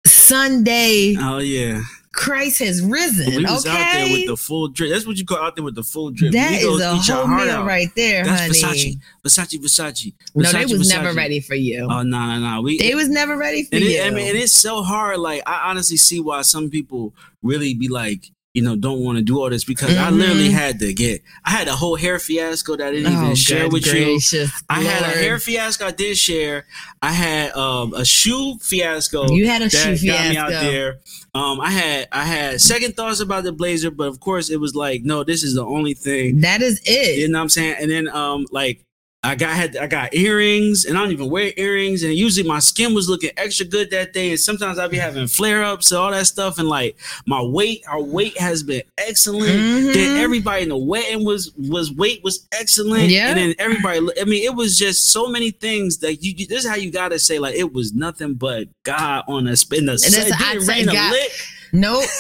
[0.05, 1.15] Sunday.
[1.19, 1.81] oh yeah.
[2.13, 3.35] Christ has risen.
[3.35, 3.75] We was okay.
[3.75, 4.91] out there with the full drip.
[4.91, 6.31] That's what you call out there with the full drip.
[6.33, 8.99] that is a whole meal right there, That's honey.
[9.25, 10.13] Versace, Versace, Versace.
[10.35, 11.87] No, they Versace, was never ready for you.
[11.89, 12.61] Oh no, no, no.
[12.61, 13.99] We they was never ready for you.
[13.99, 15.19] it, I mean, and it's so hard.
[15.19, 19.23] Like I honestly see why some people really be like, you know, don't want to
[19.23, 20.17] do all this because I Mhm.
[20.19, 21.23] literally had to get.
[21.43, 23.91] I had a whole hair fiasco that I didn't even Oh, share good with you.
[23.93, 26.65] gracious I had a hair fiasco I did share.
[27.01, 29.33] I had um, a shoe fiasco.
[29.33, 30.71] You had a shoe got me out fiasco.
[30.71, 30.99] there.
[31.33, 34.75] Um, I had I had second thoughts about the blazer, but of course it was
[34.75, 36.41] like, no, this is the only thing.
[36.41, 37.17] That is it.
[37.19, 37.75] You know what I'm saying?
[37.79, 38.85] And then um, like
[39.25, 42.03] I got had I got earrings, and I don't even wear earrings.
[42.03, 44.31] And usually my skin was looking extra good that day.
[44.31, 46.59] And sometimes I'd be having flare ups and all that stuff.
[46.59, 49.43] And like my weight, our weight has been excellent.
[49.49, 49.93] Mhm.
[49.93, 53.09] Then everybody in the wedding was was weight was excellent.
[53.09, 53.29] Yeah.
[53.29, 56.33] And then everybody, I mean, it was just so many things that you.
[56.35, 59.63] you- This is how you gotta say like it was nothing but God on us.
[59.71, 61.31] In the that's- sun, it didn't rain a lick.
[61.71, 62.03] Nope.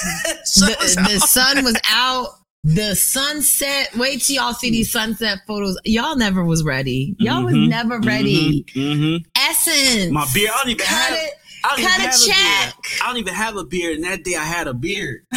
[0.55, 2.27] The, the sun was out.
[2.65, 3.89] The sunset.
[3.97, 5.77] Wait till y'all see these sunset photos.
[5.83, 7.13] Y'all never was ready.
[7.19, 8.65] Y'all was Mhm, never ready.
[8.73, 10.11] hmm Essence.
[10.13, 10.51] My beard.
[10.53, 11.13] I don't even Cut have.
[11.13, 11.33] it.
[11.65, 12.37] I don't even Cut a have a beard.
[12.37, 13.01] check.
[13.01, 15.25] I don't even have a beard, and that day I had a beard.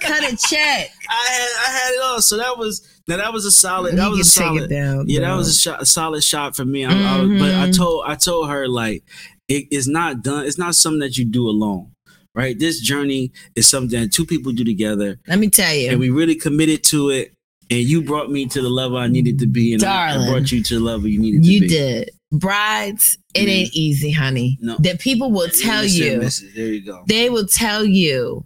[0.00, 0.92] Cut a check.
[1.08, 2.22] I had I had it all.
[2.22, 3.96] So that was now that was a solid.
[3.96, 4.70] That was a solid.
[4.70, 5.06] down.
[5.08, 6.84] Yeah, that was a, shot, a solid shot for me.
[6.84, 7.76] I, I was- but I Mhm.
[7.76, 9.02] told I told her like
[9.48, 10.46] it is not done.
[10.46, 11.90] It's not something that you do alone,
[12.34, 12.58] right?
[12.58, 15.90] This journey is something that two people do together, Let me tell you.
[15.90, 17.32] and we really committed to it.
[17.72, 20.50] And you brought me to the level I needed to be, and I- I, brought
[20.50, 21.54] you to the level you needed to be.
[21.54, 22.10] You did.
[22.32, 23.48] Brides, it Mm.
[23.48, 24.58] ain't easy, honey.
[24.60, 24.76] No.
[24.80, 26.28] That people will tell you.
[26.56, 27.04] there you go.
[27.06, 28.44] They will tell you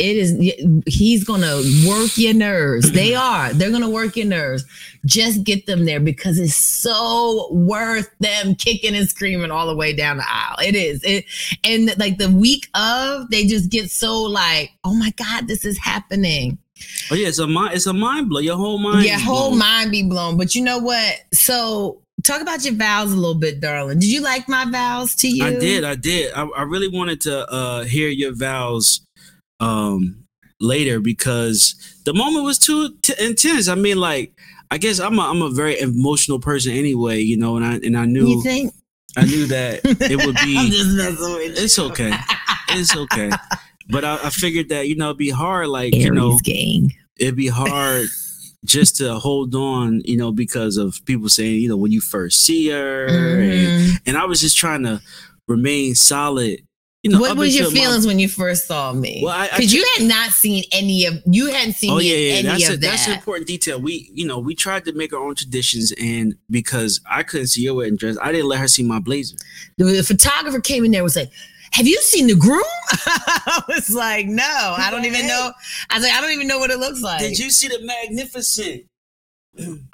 [0.00, 2.92] it is he's gonna work your nerves.
[2.92, 3.52] They are.
[3.52, 4.64] They're gonna work your nerves.
[5.04, 9.94] Just get them there because it's so worth them kicking and screaming all the way
[9.94, 10.56] down the aisle.
[10.64, 11.02] It is.
[11.04, 11.26] It
[11.64, 15.78] and like the week of, they just get so like, oh my God, this is
[15.78, 16.56] happening.
[17.10, 17.74] Oh yeah, it's a mind.
[17.74, 18.40] It's a mind blow.
[18.40, 19.04] Your whole mind.
[19.04, 19.58] Your whole blown.
[19.58, 20.38] mind be blown.
[20.38, 21.20] But you know what?
[21.34, 23.98] So talk about your vows a little bit, darling.
[23.98, 25.44] Did you like my vows to you?
[25.44, 26.32] I did, I did.
[26.32, 29.02] I, I really wanted to uh hear your vows
[29.60, 30.24] um
[30.60, 33.68] later because the moment was too t- intense.
[33.68, 34.32] I mean, like
[34.70, 37.96] I guess I'm a I'm a very emotional person anyway, you know, and I and
[37.96, 38.72] I knew You think?
[39.16, 41.64] I knew that it would be I'm just messing with you.
[41.64, 42.12] it's okay.
[42.70, 43.30] It's okay.
[43.88, 46.92] But I, I figured that, you know, it'd be hard, like, you know, gang.
[47.18, 48.06] it'd be hard
[48.64, 52.44] just to hold on, you know, because of people saying, you know, when you first
[52.44, 53.06] see her.
[53.40, 54.00] And, Mhm.
[54.06, 55.02] and I was just trying to
[55.48, 56.60] remain solid.
[57.02, 59.22] You know, what was your until my- feelings when you first saw me?
[59.24, 62.48] Well, Because you had not seen any of you hadn't seen Oh yeah, yeah, any
[62.48, 63.80] that's a, of that's an important detail.
[63.80, 67.62] We, you know, we tried to make our own traditions, and because I couldn't see
[67.62, 69.36] your wedding dress, I didn't let her see my blazer.
[69.78, 71.30] The photographer came in there and was like,
[71.72, 72.62] Have you seen the groom?
[72.92, 75.52] I was like, No, I don't even know.
[75.88, 77.20] I was like, I don't even know what it looks like.
[77.20, 78.84] Did you see the magnificent,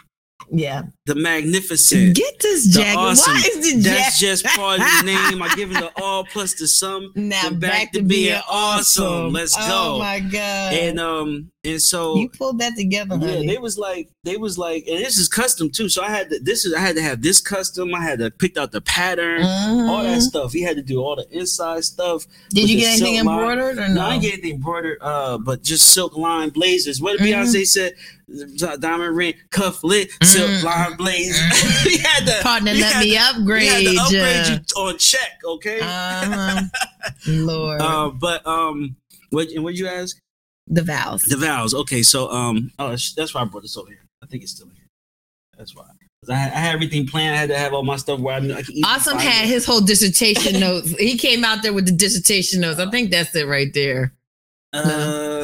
[0.51, 0.83] Yeah.
[1.07, 2.15] the magnificent?
[2.17, 2.97] Get this jacket.
[2.97, 3.35] awesome.
[3.35, 3.99] Why is the jacket?
[3.99, 5.43] That's just part of the name.
[5.43, 7.13] I give it the all plus the sum.
[7.15, 9.33] now then back, to being awesome.
[9.33, 9.95] Let's Oh go.
[9.95, 10.75] Oh my god.
[10.75, 13.47] And um and so you pulled that together, yeah, honey.
[13.47, 15.89] they was like they was like, and this is custom too.
[15.89, 17.95] So I had to, this is I had to have this custom.
[17.95, 20.23] I had to pick out the pattern, all that Mhm.
[20.23, 20.53] stuff.
[20.53, 22.27] He had to do all the inside stuff.
[22.51, 23.39] Did you get anything line.
[23.41, 24.01] embroidered or No, no?
[24.03, 27.01] I didn't get anything embroidered, uh, but just silk line blazers.
[27.01, 27.33] What did Mhm.
[27.45, 27.93] Beyonce said?
[28.81, 31.45] Diamond ring, cuff lit, silk line blazer.
[31.85, 35.39] we had to Partner, let had me to- upgrade, had to upgrade you on check,
[35.45, 35.79] okay?
[35.81, 36.63] Uh-huh.
[37.29, 37.81] Lord.
[37.81, 38.97] Uh, but um,
[39.31, 40.17] what and what you ask?
[40.67, 41.23] The vows.
[41.23, 41.75] The vows.
[41.75, 44.05] Okay, so um, oh, that's why I brought this over here.
[44.23, 44.89] I think it's still here.
[45.57, 45.85] That's why.
[46.29, 47.35] I had, I had everything planned.
[47.35, 48.75] I had to have all my stuff where I knew I could.
[48.85, 50.91] Awesome had his whole dissertation notes.
[50.99, 52.81] He came out there with the dissertation notes.
[52.81, 54.13] I think that's it right there.
[54.73, 54.83] Uh,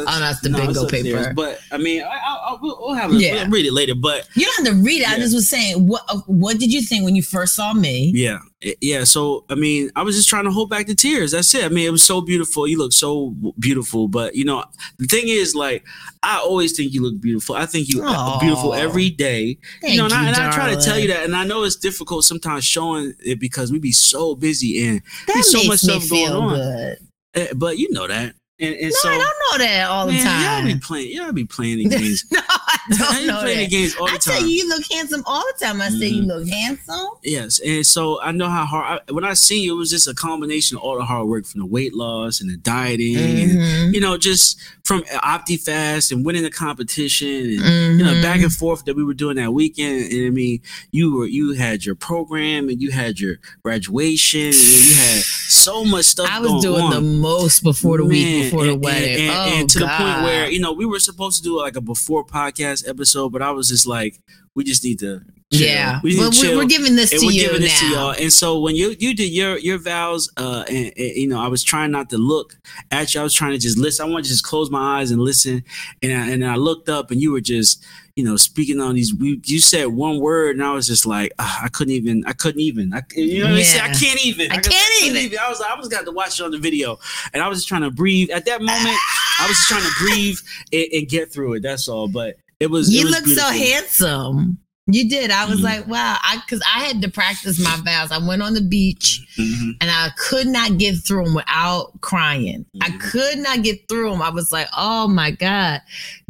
[0.08, 1.32] Oh, that's the no, bingo upstairs, paper.
[1.34, 3.20] But I mean, I, I, I, we'll, we'll have it.
[3.20, 3.34] Yeah.
[3.42, 3.94] We'll read it later.
[3.94, 5.08] But You don't have to read it.
[5.08, 8.12] I just was saying, what uh, what did you think when you first saw me?
[8.14, 8.38] yeah,
[8.80, 9.04] yeah.
[9.04, 11.32] So I mean, I was just trying to hold back the tears.
[11.32, 11.64] That's it.
[11.64, 12.66] I mean, it was so beautiful.
[12.68, 14.08] You look so beautiful.
[14.08, 14.64] But you know,
[14.98, 15.84] the thing is, like,
[16.22, 17.54] I always think you look beautiful.
[17.54, 18.38] I think you Aw.
[18.40, 19.58] beautiful every day.
[19.80, 21.62] Thank you know, and, I, and I try to tell you that, and I know
[21.64, 25.80] it's difficult sometimes showing it because we be so busy and That there's so much
[25.80, 26.54] stuff going on.
[26.56, 26.98] good.
[27.34, 30.12] eh, but you know that, and, and No, so I don't know that all the
[30.12, 30.66] man, y'all time.
[30.66, 32.24] be playing, y'all be playing the games.
[32.30, 33.70] no, I don't know playing the that.
[33.70, 34.48] games all the I tell time.
[34.48, 35.80] you, you look handsome all the time.
[35.80, 36.26] I say you Mhm.
[36.28, 37.06] look handsome.
[37.24, 39.00] Yes, and so I know how hard.
[39.08, 41.44] I, when I see you, it was just a combination of all the hard work
[41.46, 43.94] from the weight loss and the dieting, and, Mhm.
[43.94, 48.84] you know, just from OptiFast and winning the competition, and you know, back and forth
[48.84, 50.12] that we were doing that weekend.
[50.12, 50.60] And I mean,
[50.90, 55.84] you were you had your program, and you had your graduation, and you had so
[55.84, 56.28] much stuff.
[56.30, 56.90] I was doing on.
[56.90, 59.08] the most before the week Before the and- wedding.
[59.12, 61.56] and, and, oh, and to the point where you know we were supposed to do
[61.58, 64.20] like a before podcast episode, but I was just like,
[64.54, 65.22] we just need to.
[65.52, 65.68] Chill.
[65.68, 67.66] yeah, we but to we're, giving this to we're you giving now.
[67.66, 68.14] this to y'all.
[68.18, 71.48] And so when you you did your your vows, uh, and, and, you know, I
[71.48, 72.56] was trying not to look
[72.90, 73.20] at you.
[73.20, 74.06] I was trying to just listen.
[74.06, 75.62] I wanted to just close my eyes and listen.
[76.02, 77.84] And I, and I looked up, and you were just,
[78.16, 79.12] you know, speaking on these.
[79.14, 82.24] We, you said one word, and I was just like, ah, I couldn't even.
[82.26, 82.94] I couldn't even.
[82.94, 83.66] I, you know what I mean?
[83.74, 83.84] Yeah.
[83.84, 84.52] I can't even.
[84.52, 85.38] I could- can't couldn't even.
[85.38, 86.98] I was like, I was got to watch it on the video,
[87.34, 88.30] and I was just trying to breathe.
[88.30, 88.96] At that moment,
[89.38, 90.38] I was just trying to breathe
[90.72, 91.62] and, and get through it.
[91.62, 92.08] That's all.
[92.08, 92.88] But it was.
[92.88, 94.58] it You was look so handsome.
[94.88, 95.30] You did.
[95.30, 95.62] I was Mhm.
[95.62, 96.18] like, wow.
[96.22, 98.10] I because I had to practice my vows.
[98.10, 99.76] I went on the beach Mhm.
[99.80, 102.66] and I could not get through them without crying.
[102.80, 102.98] I Mhm.
[103.00, 104.20] could not get through them.
[104.20, 105.82] I was like, oh my god,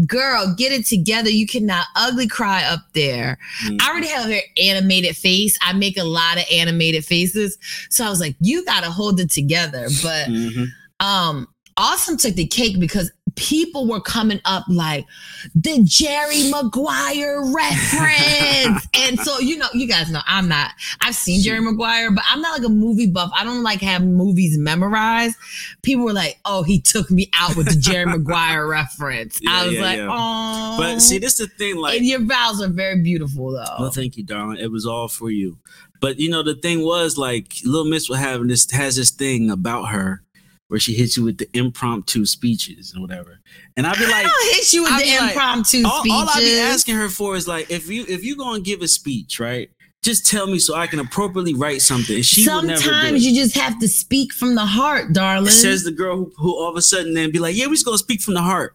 [0.07, 1.31] girl, get it together.
[1.31, 3.39] You cannot ugly cry up there.
[3.65, 3.81] Mhm.
[3.81, 5.57] I already have a very animated face.
[5.63, 7.57] I make a lot of animated faces,
[7.89, 9.89] so I was like, you gotta hold it together.
[10.03, 10.67] But Mhm.
[11.01, 11.49] um
[11.83, 15.05] awesome took the cake because people were coming up like
[15.55, 20.71] the jerry maguire reference and so you know you guys know i'm not
[21.01, 24.05] i've seen jerry maguire but i'm not like a movie buff i don't like have
[24.05, 25.35] movies memorized
[25.83, 29.75] people were like oh he took me out with the jerry maguire reference i was
[29.75, 30.09] yeah, like yeah.
[30.11, 31.77] oh But see, this is the thing.
[31.77, 34.59] Like, and your vows are very beautiful though Well, thank you, darling.
[34.59, 35.59] It was all for you.
[36.01, 39.51] But you know, the thing was like Little Miss was having this has this thing
[39.51, 40.23] about her
[40.73, 43.39] where she hits you with the impromptu speeches and whatever.
[43.77, 46.01] And I'd be like, I don't hit you with I'll the be like, impromptu all,
[46.01, 46.19] speeches.
[46.19, 48.89] all I'd be asking her for is like, if you if you gonna give a
[48.89, 49.71] speech, right?
[50.03, 52.17] Just tell me so I can appropriately write something.
[52.17, 52.89] And she would never do.
[52.89, 55.51] Sometimes you just have to speak from the heart, darling.
[55.51, 57.85] Says the girl who, who all of a sudden then be like, yeah, we just
[57.85, 58.75] gonna speak from the heart,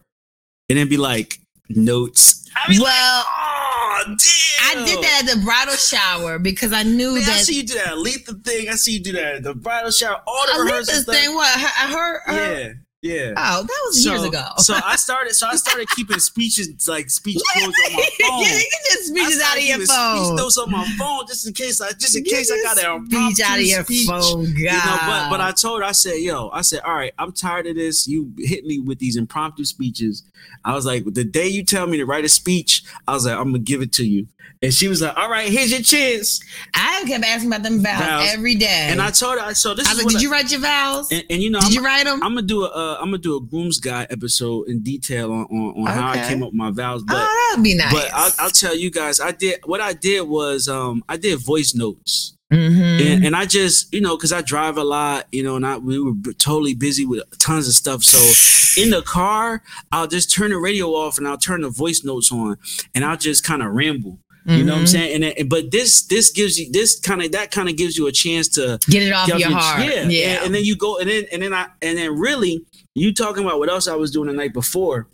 [0.68, 2.48] and then be like notes.
[2.54, 3.67] I be like, well, oh.
[3.98, 4.82] Oh damn.
[4.82, 7.74] I did that at the bridal shower because I knew Man, I see you do
[7.74, 8.68] that Aletha thing.
[8.68, 10.20] I see you do that at the bridal shower.
[10.26, 11.04] All the I rehearsals.
[11.04, 11.34] thing.
[11.34, 12.72] What her, her, her Yeah.
[13.00, 13.32] Yeah.
[13.36, 14.44] Oh, that was so, years ago.
[14.56, 15.34] so I started.
[15.34, 18.40] So I started keeping speeches like speech quotes on my phone.
[18.40, 20.24] you can just speeches out of your phone.
[20.24, 21.80] Speech notes on my phone just in case.
[21.80, 24.06] I just in You case I got an speech out of your speech.
[24.08, 24.56] phone, God.
[24.58, 27.30] You know, but but I told her, I said, yo, I said, all right, I'm
[27.30, 28.08] tired of this.
[28.08, 30.24] You hit me with these impromptu speeches.
[30.64, 33.36] I was like, the day you tell me to write a speech, I was like,
[33.36, 34.26] I'm gonna give it to you.
[34.60, 36.40] And she was like, all right, here's your chance.
[36.74, 38.28] I kept asking about them vows, Vows.
[38.32, 38.88] every day.
[38.90, 40.50] And I told her, so this I is was like, what did I- you write
[40.50, 41.12] your vows?
[41.12, 42.22] and, and you know, did I'm, you write them?
[42.24, 45.44] I'm gonna do a uh, I'm gonna do a groom's guide episode in detail on
[45.44, 47.04] on, on how I came up with my vows.
[47.04, 47.92] But oh, that'd be nice.
[47.92, 51.38] but I'll, I'll tell you guys, I did what I did was um I did
[51.38, 52.34] voice notes.
[52.52, 53.06] Mhm.
[53.06, 55.76] and, and I just, you know, because I drive a lot, you know, and I,
[55.76, 58.02] we were totally busy with tons of stuff.
[58.02, 62.02] So in the car, I'll just turn the radio off and I'll turn the voice
[62.04, 62.56] notes on,
[62.94, 64.18] and I'll just kind of ramble.
[64.48, 64.88] You know what I'm Mhm.
[64.88, 65.22] saying?
[65.24, 68.12] And, but this this gives you this kind of that kind of gives you a
[68.12, 69.84] chance to Get it off get your heart.
[69.84, 70.26] Yeah, Yeah.
[70.36, 73.44] And, and then you go and then and then I and then really you talking
[73.44, 75.06] about what else I was doing the night before.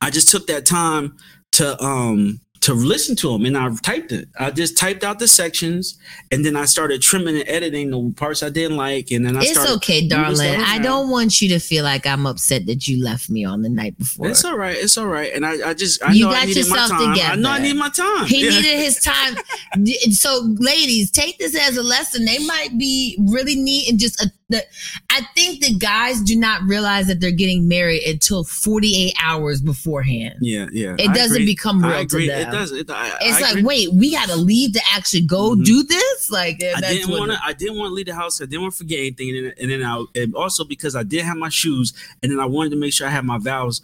[0.00, 1.16] I just took that time
[1.52, 4.28] to um to listen to them and I typed it.
[4.38, 5.98] I just typed out the sections
[6.30, 9.40] and then I started trimming and editing the parts I didn't like and then I
[9.40, 10.60] it's started okay, darling.
[10.60, 13.68] I don't want you to feel like I'm upset that you left me on the
[13.68, 14.28] night before.
[14.28, 14.76] It's all right.
[14.76, 15.32] It's all right.
[15.34, 17.18] And I, I just I You know I got my yourself time.
[17.20, 18.26] I know I need my time.
[18.26, 18.50] He Yeah.
[18.50, 19.36] needed his time.
[20.12, 22.24] so, ladies, take this as a lesson.
[22.24, 24.30] They might be really neat and just a.
[24.50, 24.64] The,
[25.10, 30.36] I think the guys do not realize that they're getting married until 48 hours beforehand.
[30.40, 30.94] Yeah, yeah.
[30.98, 31.44] It I doesn't agree.
[31.46, 32.48] become real to them.
[32.48, 32.72] It does.
[32.72, 33.62] It, I, It's I like, agree.
[33.62, 35.64] wait, we got to leave to actually go Mhm.
[35.66, 36.30] do this.
[36.30, 37.38] Like, I didn't want to.
[37.44, 38.40] I didn't want to leave the house.
[38.40, 41.02] I didn't want to forget anything, and then, and then I, and also because I
[41.02, 41.92] did have my shoes,
[42.22, 43.82] and then I wanted to make sure I had my vows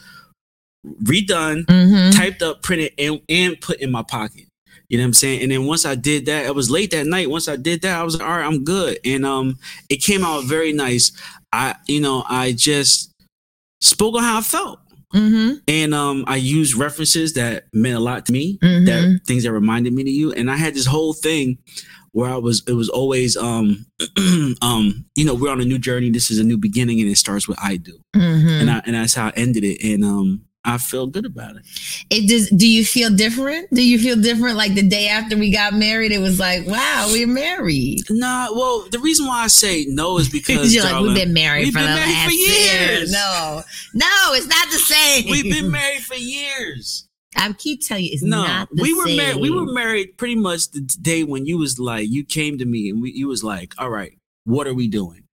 [1.03, 2.15] redone, Mhm.
[2.17, 4.44] typed up, printed, and and put in my pocket.
[4.95, 5.43] You know what I'm saying?
[5.43, 7.29] And then once I did that, it was late that night.
[7.29, 9.59] Once I did that, I was like, all right, I'm good, and um,
[9.91, 11.11] it came out very nice.
[11.53, 13.13] I, you know, I just
[13.81, 14.79] spoke on how I felt.
[15.13, 15.63] Mhm.
[15.67, 18.87] And um, I used references that meant a lot to me, Mhm.
[18.87, 20.33] that things that reminded me to you.
[20.33, 21.59] And I had this whole thing
[22.13, 23.87] where I was, it was always, um,
[24.63, 26.11] um, you know, we're on a new journey.
[26.11, 28.61] This is a new beginning, and it starts with I do, Mhm.
[28.61, 29.83] and I, and that's how I ended it.
[29.83, 31.63] And um, I feel good about it.
[32.09, 32.49] It does.
[32.49, 33.69] Do you feel different?
[33.75, 34.57] Do you feel different?
[34.57, 38.01] Like the day after we got married, it was like, wow, we're married.
[38.09, 41.65] Nah, well, the reason why I say no is because You're like, we've been married
[41.67, 42.91] we've for been the married last for year.
[42.99, 43.13] years.
[43.13, 43.63] No,
[43.93, 45.31] no, it's not the same.
[45.31, 47.09] we've been married for years.
[47.37, 49.17] I keep telling you, it's No, not the we were same.
[49.19, 49.37] married.
[49.43, 52.89] We were married pretty much the day when you was like, you came to me
[52.89, 55.24] and we, you was like, all right, what are we doing?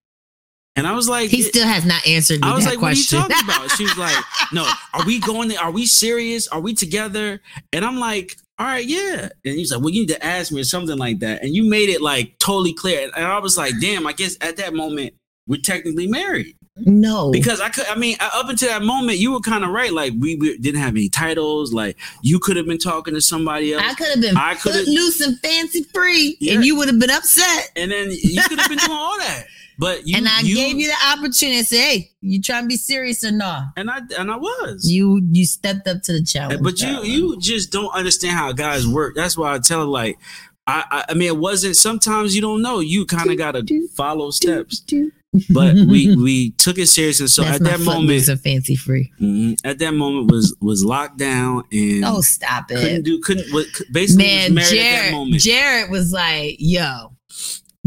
[0.77, 3.19] And I was like, He still has not answered me I was like, question.
[3.19, 3.71] what are you talking about?
[3.77, 4.15] She was like,
[4.53, 5.59] no, are we going there?
[5.59, 6.47] Are we serious?
[6.47, 7.41] Are we together?
[7.73, 9.29] And I'm like, all right, yeah.
[9.43, 11.43] And he's like, well, you need to ask me or something like that.
[11.43, 13.09] And you made it like totally clear.
[13.15, 15.13] And I was like, damn, I guess at that moment,
[15.47, 16.55] we're technically married.
[16.77, 19.71] no, Because I could, I mean, uh, up until that moment, you were kind of
[19.71, 19.91] right.
[19.91, 21.73] Like, we, we didn't have any titles.
[21.73, 23.83] Like, you could have been talking to somebody else.
[23.85, 26.53] I could have been I coulda- foot loose and fancy free, Yeah.
[26.53, 27.71] and you would have been upset.
[27.75, 29.45] and then you could have been doing all that.
[29.81, 32.67] But you, and I you, gave you the opportunity to say, "Hey, you trying to
[32.67, 34.87] be serious or not?" and I, and I was.
[34.89, 36.61] You you stepped up to the challenge.
[36.61, 37.09] But you darling.
[37.11, 39.15] you just don't understand how guys work.
[39.15, 40.19] That's why I tell her like
[40.67, 42.79] I I, I mean it wasn't sometimes you don't know.
[42.79, 43.65] You kind of gotta
[43.97, 44.83] follow steps.
[45.49, 48.39] But we we took it serious and so That's at my that moment loose and
[48.39, 49.11] fancy free.
[49.19, 53.03] mhm, at that moment was was locked down and Oh, stop it, couldn't it.
[53.05, 55.41] do couldn't what basically Man, was married at that Jared, moment.
[55.41, 57.15] Jared was like, yo,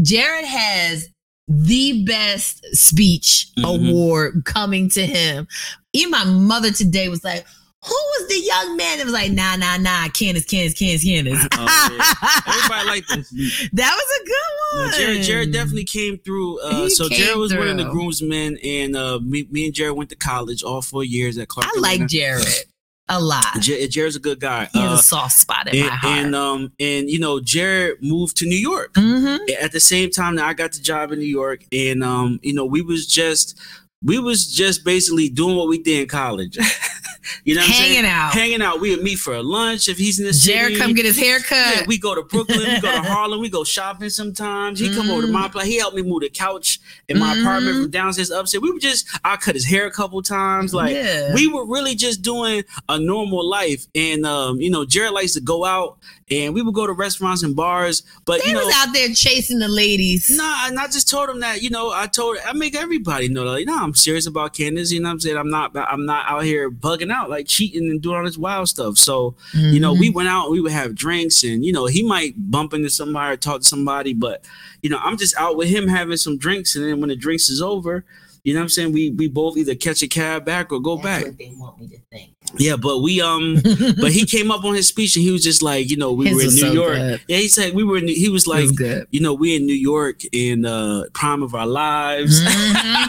[0.01, 1.07] Jared has
[1.47, 3.89] the best speech Mhm.
[3.89, 5.47] award coming to him.
[5.93, 7.45] Even my mother today was like,
[7.83, 11.47] who was the young man that was like, nah, nah, nah, Candace, Candace, Candace, Candace.
[11.57, 12.51] Oh, yeah.
[12.55, 13.69] Everybody liked this.
[13.73, 14.99] that was a good one.
[14.99, 16.59] Jared, Jared definitely came through.
[16.61, 19.95] Uh, so came Jared was one of the groomsmen, and uh, me, me and Jared
[19.95, 21.69] went to college all four years at Clark.
[21.75, 22.43] I like Jared
[23.07, 23.59] a lot.
[23.61, 24.67] Jared, Jared's a good guy.
[24.73, 26.17] He has Uh, a soft spot in and, my heart.
[26.19, 29.39] and um and you know Jared moved to New York Mhm.
[29.61, 32.53] at the same time that I got the job in New York and um you
[32.53, 33.57] know we was just
[34.03, 36.57] we was just basically doing what we did in college
[37.43, 38.31] you know what I'm Hanging out.
[38.33, 40.93] hanging out we would meet for a lunch if he's in the Jared city come
[40.93, 41.75] get his hair cut.
[41.77, 44.79] yeah, we go to Brooklyn, we go to Harlem, we go shopping sometimes.
[44.79, 45.31] He come over to Mm.
[45.31, 45.65] my place.
[45.67, 47.41] He helped me move the couch in my Mhm.
[47.41, 48.61] apartment from downstairs to upstairs.
[48.61, 50.73] We were just I cut his hair a couple times.
[50.73, 51.33] Like Yeah.
[51.33, 53.85] we were really just doing a normal life.
[53.95, 55.97] And um, you know, Jared likes to go out
[56.31, 58.01] and we would go to restaurants and bars.
[58.25, 60.35] But they you know, was out there chasing the ladies.
[60.35, 63.43] Nah, and I just told him that, you know, I told I make everybody know
[63.43, 64.91] like, no, I'm serious about Candace.
[64.91, 65.37] You know what I'm saying?
[65.37, 68.69] I'm not I'm not out here bugging out, like cheating and doing all this wild
[68.69, 68.97] stuff.
[68.97, 69.99] So, you know, Mm-hmm.
[69.99, 73.33] we went out, we would have drinks, and you know, he might bump into somebody
[73.33, 74.43] or talk to somebody, but
[74.81, 77.49] you know, I'm just out with him having some drinks, and then when the drinks
[77.49, 78.03] is over,
[78.45, 78.93] You know what I'm saying?
[78.93, 81.25] We we both either catch a cab back or go That's back.
[81.25, 82.35] what they want me to think.
[82.57, 83.55] Yeah, but we um,
[83.99, 86.27] but he came up on his speech and he was just like, you know, we
[86.27, 86.93] His were in was New so York.
[86.95, 87.21] good.
[87.27, 87.97] Yeah, he said we were.
[87.97, 89.07] In, he was like, was good.
[89.09, 92.39] you know, we in New York in uh prime of our lives.
[92.39, 93.07] Mhm.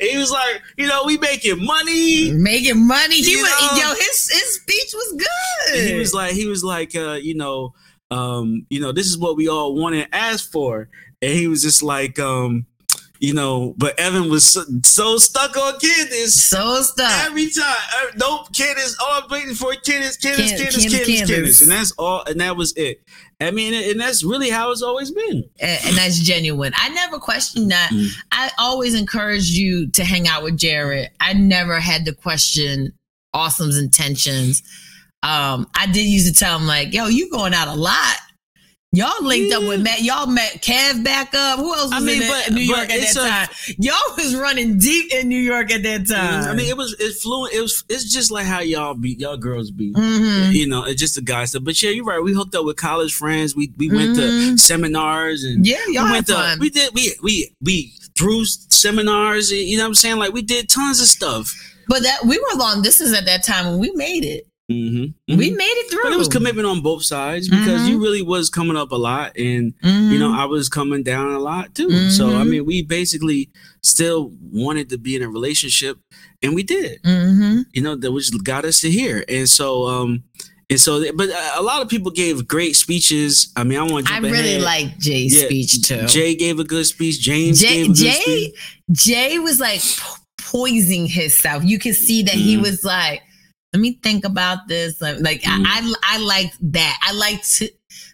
[0.00, 2.32] And he was like, you know, we making money.
[2.32, 3.16] Making money.
[3.16, 3.78] He You was know?
[3.88, 3.94] yo.
[3.94, 5.78] His his speech was good.
[5.80, 7.72] And he was like, he was like, uh, you know,
[8.10, 10.88] um, you know, this is what we all want and asked for.
[11.22, 12.66] And he was just like, um,
[13.22, 16.44] you know, but Evan was so, so stuck on Candace.
[16.44, 17.24] so stuck.
[17.24, 18.96] Every time, uh, nope, Candace.
[19.00, 21.62] All I'm waiting for Candace, Candace, Can- Candace, Candace, Candace, Candace, Candace.
[21.62, 23.00] and that's all, and that was it.
[23.40, 25.44] I mean, and that's really how it's always been.
[25.60, 26.72] and, and that's genuine.
[26.76, 27.90] I never questioned that.
[27.92, 28.08] Mm.
[28.32, 31.08] I always encouraged you to hang out with Jared.
[31.20, 32.92] I never had to question
[33.34, 34.64] Awesome's intentions.
[35.22, 38.16] Um, I did used to tell him like, "Yo, you going out a lot."
[38.94, 40.02] Y'all linked up with Matt.
[40.02, 41.58] Y'all met Kev back up.
[41.58, 43.74] Who else was I mean, in, but- New York at that time?
[43.78, 46.44] Y'all was running deep in New York at that time.
[46.44, 47.54] I mean, it was it's fluent.
[47.54, 49.94] It was it's just like how y'all be, y'all girls be.
[49.94, 50.52] Mhm.
[50.52, 51.64] You know, it's just the guy stuff.
[51.64, 52.22] But yeah, you're right.
[52.22, 53.56] We hooked up with college friends.
[53.56, 54.60] We we went to Mhm.
[54.60, 56.58] seminars and yeah, y'all we went to fun.
[56.58, 59.50] we did we we we through seminars.
[59.52, 60.16] and, You know what I'm saying?
[60.18, 61.50] Like we did tons of stuff.
[61.88, 64.46] but that we were long distance at that time when we made it.
[64.72, 65.36] Mm-hmm.
[65.38, 66.02] We made it through.
[66.02, 67.88] But it was commitment on both sides because Mhm.
[67.90, 71.38] you really was coming up a lot, and you know I was coming down a
[71.38, 72.10] lot too.
[72.10, 72.48] So I Mhm.
[72.48, 73.50] mean, we basically
[73.82, 75.98] still wanted to be in a relationship,
[76.42, 77.02] and we did.
[77.04, 77.66] Mhm.
[77.72, 80.22] You know, that which got us to here, and so um,
[80.70, 83.48] and so, but a lot of people gave great speeches.
[83.56, 86.06] I mean, I want to I really like Jay's Yeah, speech too.
[86.06, 87.20] Jay gave a good speech.
[87.20, 88.54] James Jay, gave a good Jay, speech.
[88.92, 91.62] Jay was like po- poising himself.
[91.64, 93.20] You could see that he was like,
[93.72, 95.64] "Let me think about this." Like, Mhm.
[95.66, 96.98] I, I, I liked that.
[97.02, 97.44] I liked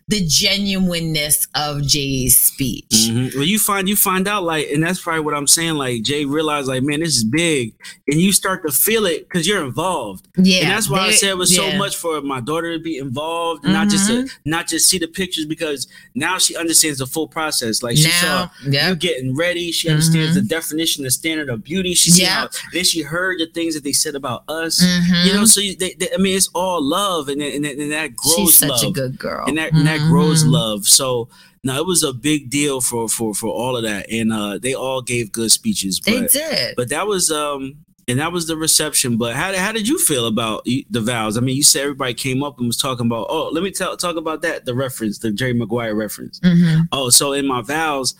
[0.09, 2.87] the genuineness of Jay's speech.
[2.91, 3.35] Mhm.
[3.35, 5.75] Well, you find you find out like, and that's probably what I'm saying.
[5.75, 7.75] Like Jay realized, like, man, this is big,
[8.07, 10.27] and you start to feel it because you're involved.
[10.37, 12.97] Yeah, and that's why I said it was so much for my daughter to be
[12.97, 14.51] involved, and not just to mm-hmm.
[14.51, 17.83] not just see the pictures because now she understands the full process.
[17.83, 19.95] Like she saw Now, you getting ready, she mm-hmm.
[19.95, 21.95] understands the definition, the standard of beauty.
[21.95, 22.49] She Yeah.
[22.73, 24.81] then she heard the things that they said about us.
[24.81, 25.45] You know, mm-hmm.
[25.45, 28.59] so you, they, they, I mean, it's all love, and and, and that grows she's
[28.59, 30.53] such love a good girl, and that and that grows Mhm.
[30.53, 30.87] love.
[30.87, 31.29] So
[31.65, 34.75] no, it was a big deal for for for all of that, and uh, they
[34.75, 36.01] all gave good speeches.
[36.05, 36.77] They did.
[36.77, 37.77] but that was um
[38.07, 39.17] and that was the reception.
[39.19, 41.37] But how how did you feel about the vows?
[41.37, 43.27] I mean, you said everybody came up and was talking about.
[43.29, 44.65] Oh, let me tell talk about that.
[44.67, 46.41] The reference, the Jerry Maguire reference.
[46.41, 46.87] Mhm.
[46.93, 48.15] Oh, so in my vows,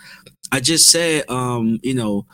[0.53, 2.27] I just said, um, you know,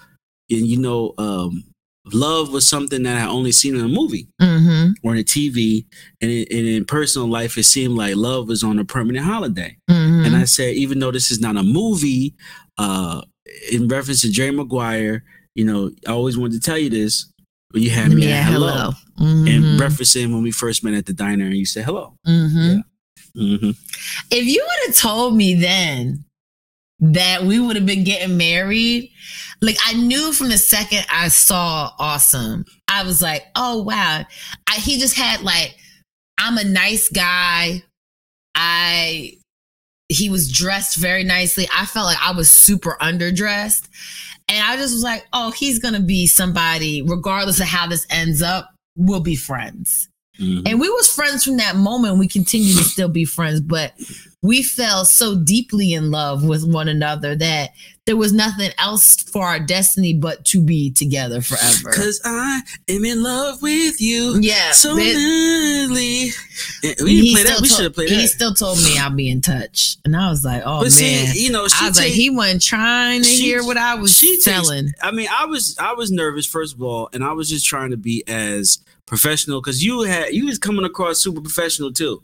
[0.50, 1.64] and you know, um,
[2.12, 4.94] love was something that I only seen in a movie Mhm.
[5.02, 5.86] or in a TV,
[6.20, 9.76] and, in, and in personal life, it seemed like love was on a permanent holiday.
[9.90, 10.26] Mhm.
[10.26, 12.34] And I said, even though this is not a movie,
[12.78, 13.22] uh,
[13.72, 15.24] in reference to Jerry Maguire,
[15.54, 17.26] you know, I always wanted to tell you this.
[17.70, 18.92] But you had me yeah, at hello, hello.
[19.18, 19.78] and Mhm.
[19.78, 22.14] referencing when we first met at the diner, and you said hello.
[22.26, 22.82] Mhm.
[23.36, 23.70] hmm
[24.30, 26.24] if you would have told me then
[27.00, 29.10] that we would have been getting married,
[29.60, 34.24] like I knew from the second I saw Awesome, I was like, oh wow.
[34.68, 35.76] I, he just had like,
[36.38, 37.82] I'm a nice guy.
[38.54, 39.38] I
[40.08, 41.66] he was dressed very nicely.
[41.74, 43.88] I felt like I was super underdressed.
[44.48, 48.42] And I just was like, oh, he's gonna be somebody, regardless of how this ends
[48.42, 50.08] up, we'll be friends.
[50.38, 52.18] Hmm And we was friends from that moment.
[52.18, 53.92] We continue to still be friends, but
[54.42, 57.70] we fell so deeply in love with one another that
[58.06, 61.90] there was nothing else for our destiny but to be together forever.
[61.94, 64.38] Cause I am in love with you.
[64.40, 66.30] Yeah, So madly.
[67.02, 67.60] We play that.
[67.62, 68.20] We should have played He that.
[68.20, 70.90] He still told me I'll be in touch, and I was like, "Oh But man!"
[70.90, 73.94] see, you know, she I was like, "He wasn't trying to she- hear what I
[73.94, 77.32] was she telling." I mean, I was I was nervous first of all, and I
[77.32, 81.40] was just trying to be as professional because you had you was coming across super
[81.40, 82.22] professional too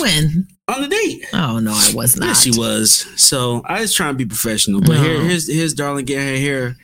[0.00, 0.48] When?
[0.68, 1.26] on the date.
[1.32, 2.26] Oh no, I was not.
[2.28, 3.06] Yes, she was.
[3.16, 6.76] So I was trying to be professional, but here, here's here's darling getting her hair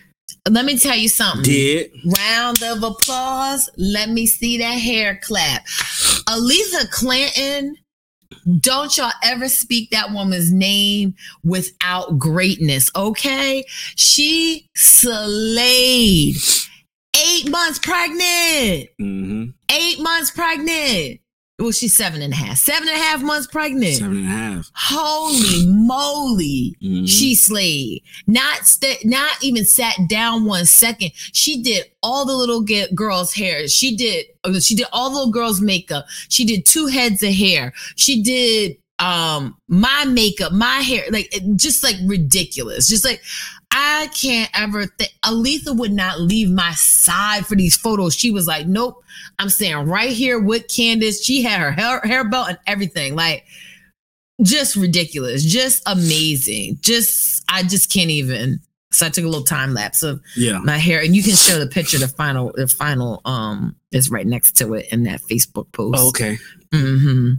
[0.48, 1.42] Let me tell you something.
[1.42, 1.90] did.
[2.18, 3.70] Round of applause.
[3.76, 5.64] Let me see that hair clap.
[6.28, 7.76] Aletha Clinton
[8.60, 11.14] don't y'all ever speak that woman's name
[11.44, 13.64] without greatness, okay?
[13.96, 16.36] She slayed.
[17.28, 18.88] Eight months pregnant.
[19.01, 19.44] Mm-hmm.
[19.70, 21.20] Eight months pregnant.
[21.59, 22.56] Well, she's seven and a half.
[22.56, 23.97] Seven and a half months pregnant.
[23.97, 24.70] Seven and a half.
[24.74, 26.74] Holy moly.
[26.82, 27.06] Mhm.
[27.06, 28.02] She slayed.
[28.26, 31.10] Not st- not even sat down one second.
[31.14, 33.68] She did all the little ge- girls' hair.
[33.68, 36.06] She did uh, she did all the little girls' makeup.
[36.30, 37.74] She did two heads of hair.
[37.97, 42.88] She did um, my makeup, my hair, like just like ridiculous.
[42.88, 43.22] Just like
[43.72, 45.12] I can't ever think.
[45.24, 48.14] Aletha would not leave my side for these photos.
[48.14, 49.02] She was like, "Nope,
[49.38, 53.14] I'm staying right here with Candace." She had her hair, hair belt and everything.
[53.14, 53.44] Like
[54.42, 56.78] just ridiculous, just amazing.
[56.80, 58.60] Just I just can't even.
[58.92, 60.59] So I took a little time lapse of Yeah.
[60.59, 61.98] my hair, and you can show the picture.
[61.98, 65.97] The final, the final, um, is right next to it in that Facebook post.
[65.97, 66.38] Oh, okay.
[66.72, 67.34] hmm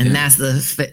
[0.00, 0.14] And Yeah.
[0.14, 0.92] that's the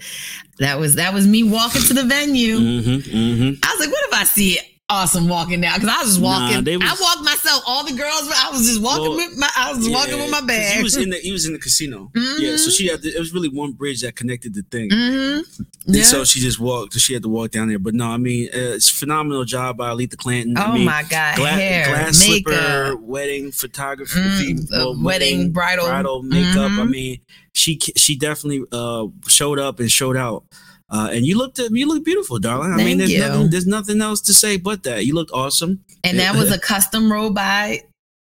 [0.59, 2.57] that was that was me walking to the venue.
[2.57, 3.17] Mm-hmm.
[3.17, 3.59] Mm-hmm.
[3.63, 4.59] I was like, what if I see
[4.89, 5.73] Awesome walking down?
[5.81, 6.63] Because I was just walking.
[6.63, 7.61] they was- I walked myself.
[7.67, 9.49] All the girls, I was just walking Well, with my.
[9.57, 10.77] I was walking with my bag.
[10.77, 12.09] He was in the he was in the casino.
[12.39, 14.89] Yeah, so she had to, it was really one bridge that connected the thing.
[14.89, 15.39] hmm
[15.87, 16.03] And Yeah.
[16.03, 16.97] so she just walked.
[16.97, 17.79] She had to walk down there.
[17.79, 20.55] But no, I mean, uh, it's a phenomenal job by Aletha Clanton.
[20.57, 25.03] I oh mean, my god, gla- hair, glass slipper, makeup, wedding photography, Mm, well, uh,
[25.03, 25.85] wedding, bridal.
[25.87, 26.71] bridal makeup.
[26.71, 26.89] I Mhm.
[26.89, 27.19] mean,
[27.51, 30.45] she she definitely uh, showed up and showed out.
[30.89, 32.71] Uh, and you looked you look beautiful, darling.
[32.71, 33.19] I mean, Thank there's you.
[33.19, 35.05] nothing there's nothing else to say but that.
[35.05, 35.83] You looked awesome.
[36.03, 37.81] and that was a custom robe by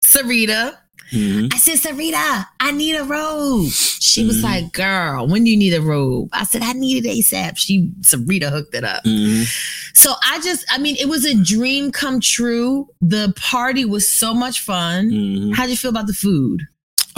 [0.04, 0.76] Sarita.
[1.12, 1.54] Mhm.
[1.54, 3.70] I said, Sarita, I need a robe.
[3.70, 4.42] She was Mhm.
[4.42, 6.28] like, girl, when do you need a robe?
[6.34, 7.56] I said, I need it ASAP.
[7.56, 9.04] She, Sarita hooked it up.
[9.04, 9.46] Mhm.
[9.94, 12.88] So I just, I mean, it was a dream come true.
[13.00, 15.10] The party was so much fun.
[15.10, 15.54] Mhm.
[15.54, 16.66] How'd you feel about the food?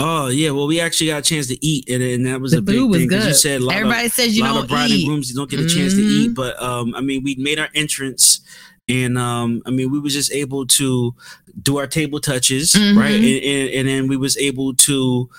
[0.03, 2.57] Oh yeah, well we actually got a chance to eat, and, and that was The
[2.57, 3.07] a big was thing.
[3.07, 3.23] good.
[3.27, 5.01] You said a lot Everybody of, says you don't of bride eat.
[5.03, 6.09] and grooms you don't get a chance to Mhm.
[6.11, 8.41] eat, but um, I mean we made our entrance,
[8.89, 11.13] and um, I mean we was just able to
[11.61, 12.97] do our table touches, Mhm.
[12.97, 15.29] right, and, and and then we was able to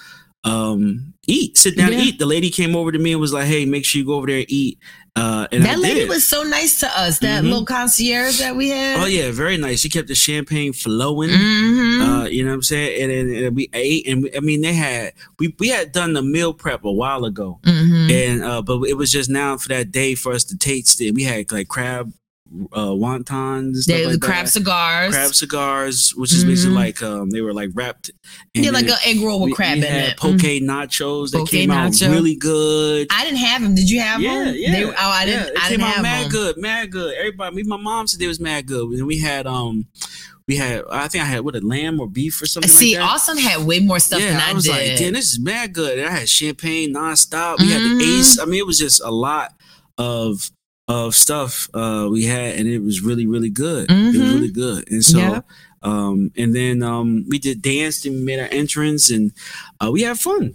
[0.44, 2.08] um eat, sit down, and Yeah.
[2.08, 2.18] eat.
[2.18, 4.26] The lady came over to me and was like, "Hey, make sure you go over
[4.26, 4.78] there and eat."
[5.14, 7.18] Uh, and that lady was so nice to us.
[7.18, 7.50] That Mhm.
[7.50, 8.98] little concierge that we had.
[8.98, 9.80] Oh yeah, very nice.
[9.80, 11.28] She kept the champagne flowing.
[11.28, 12.00] Mhm.
[12.00, 13.02] Uh, you know what I'm saying?
[13.02, 16.14] And, and, and we ate, and we, I mean, they had we we had done
[16.14, 18.10] the meal prep a while ago, Mhm.
[18.10, 21.14] and uh, but it was just now for that day for us to taste it.
[21.14, 22.10] We had like crab
[22.72, 24.50] uh, wontons, They like crab that.
[24.52, 25.14] cigars.
[25.14, 26.78] crab cigars, which is basically Mhm.
[26.78, 28.10] like um, they were like wrapped.
[28.54, 30.16] and yeah, like an egg roll with we- crab we in had it.
[30.16, 30.62] Poke Mhm.
[30.64, 32.10] nachos that Poke came out nacho.
[32.10, 33.06] really good.
[33.10, 33.74] I didn't have them.
[33.74, 34.54] Did you have yeah, them?
[34.58, 34.72] yeah.
[34.72, 35.40] They, oh, I didn't.
[35.46, 36.30] Yeah, it I came didn't out mad them.
[36.32, 37.14] good, mad good.
[37.14, 39.86] Everybody, me, my mom said it was mad good, and we had um,
[40.48, 42.68] we had I think I had what a lamb or beef or something.
[42.70, 43.10] See, like that.
[43.14, 44.70] Awesome had way more stuff yeah, than I, I, was did.
[44.72, 45.98] like, damn, this is mad good.
[45.98, 47.60] And I had champagne nonstop.
[47.60, 47.98] We had Mhm.
[47.98, 48.38] the ace.
[48.38, 49.52] I mean, it was just a lot
[49.98, 50.50] of
[50.92, 53.90] of stuff uh we had, and it was really, really good.
[53.90, 54.34] It was Mhm.
[54.34, 54.80] really good.
[54.90, 55.40] And so Yeah.
[55.82, 59.32] um and then um we did dance and made our entrance and
[59.80, 60.54] uh we had fun.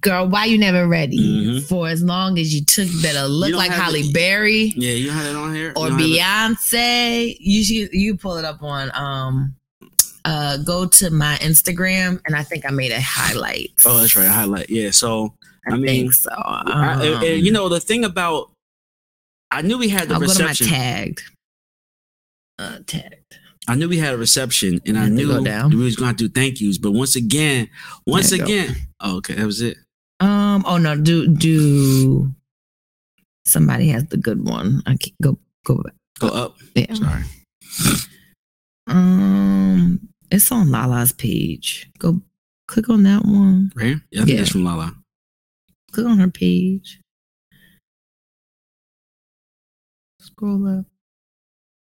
[0.00, 1.18] Girl, why you never ready?
[1.18, 1.62] Mhm.
[1.68, 5.36] For as long as you took, better look like Halle Berry Yeah, you had it
[5.36, 5.72] on here.
[5.76, 7.36] or You don't have it- Beyonce.
[7.40, 9.54] You should you pull it up on um
[10.24, 13.70] uh go to my Instagram and I think I made a highlight.
[13.86, 14.28] Oh, that's right.
[14.28, 14.68] Highlight.
[14.70, 14.90] Yeah.
[14.92, 15.34] So
[15.68, 16.30] I, I mean, think so.
[16.30, 18.49] I- Um, and- and, you know the thing about
[19.50, 20.66] I knew we had the I'll go to my reception.
[20.68, 21.22] tagged.
[22.58, 23.38] Uh tagged.
[23.68, 25.70] I knew we had a reception, and I Had to go knew down.
[25.70, 26.78] we was going to do thank yous.
[26.78, 27.68] But once again,
[28.06, 28.52] once There you go.
[28.52, 29.76] again, oh, okay, that was it.
[30.20, 32.34] Um oh no, do do
[33.46, 34.82] somebody has the good one.
[34.86, 35.94] I can't go go back.
[36.18, 36.56] Go up.
[36.74, 36.92] Yeah.
[36.94, 37.22] Sorry.
[38.86, 41.90] Um, it's on Lala's page.
[41.98, 42.20] Go
[42.66, 43.72] click on that one.
[43.74, 43.96] Right?
[44.10, 44.36] Yeah, I think Yeah.
[44.38, 44.94] that's from Lala.
[45.92, 46.99] Click on her page.
[50.40, 50.86] Scroll up.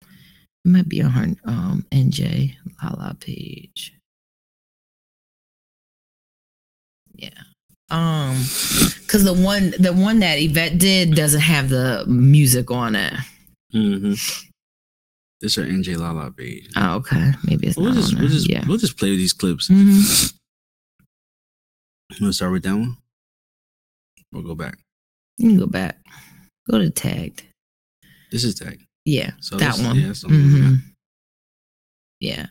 [0.01, 3.93] It might be on her um NJ Lala page.
[7.13, 7.29] Yeah.
[7.91, 8.37] Um,
[9.01, 13.13] because the one the one that Yvette did doesn't have the music on it.
[13.71, 14.13] Mm-hmm.
[15.41, 16.69] This is our NJ Lala page.
[16.75, 17.33] Oh, okay.
[17.43, 18.63] Maybe it's We'll not just, on we'll just, yeah.
[18.67, 19.69] we'll just play with these clips.
[19.69, 20.33] Mhm.
[22.13, 22.97] You want to start with that one?
[24.31, 24.79] We'll go back.
[25.37, 25.99] You can go back.
[26.69, 27.43] Go to tagged.
[28.31, 28.85] This is tag.
[29.05, 29.99] Yeah, So that this- one.
[29.99, 30.69] yeah, that's the one we got.
[30.69, 30.81] Mhm.
[32.19, 32.45] Yeah.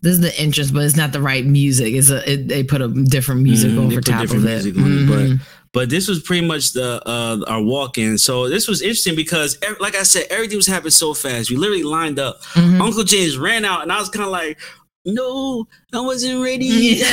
[0.00, 1.94] This is the entrance, but it's not the right music.
[1.94, 4.76] It's a it, they put a different music Mhm, over top of it.
[4.76, 5.40] on it, but- Mhm.
[5.72, 8.16] But this was pretty much the uh our walk in.
[8.16, 11.50] So this was interesting because, like I said, everything was happening so fast.
[11.50, 12.42] We literally lined up.
[12.54, 12.80] Mhm.
[12.80, 14.58] Uncle James ran out, and I was kind of like,
[15.08, 17.02] "No, I wasn't ready."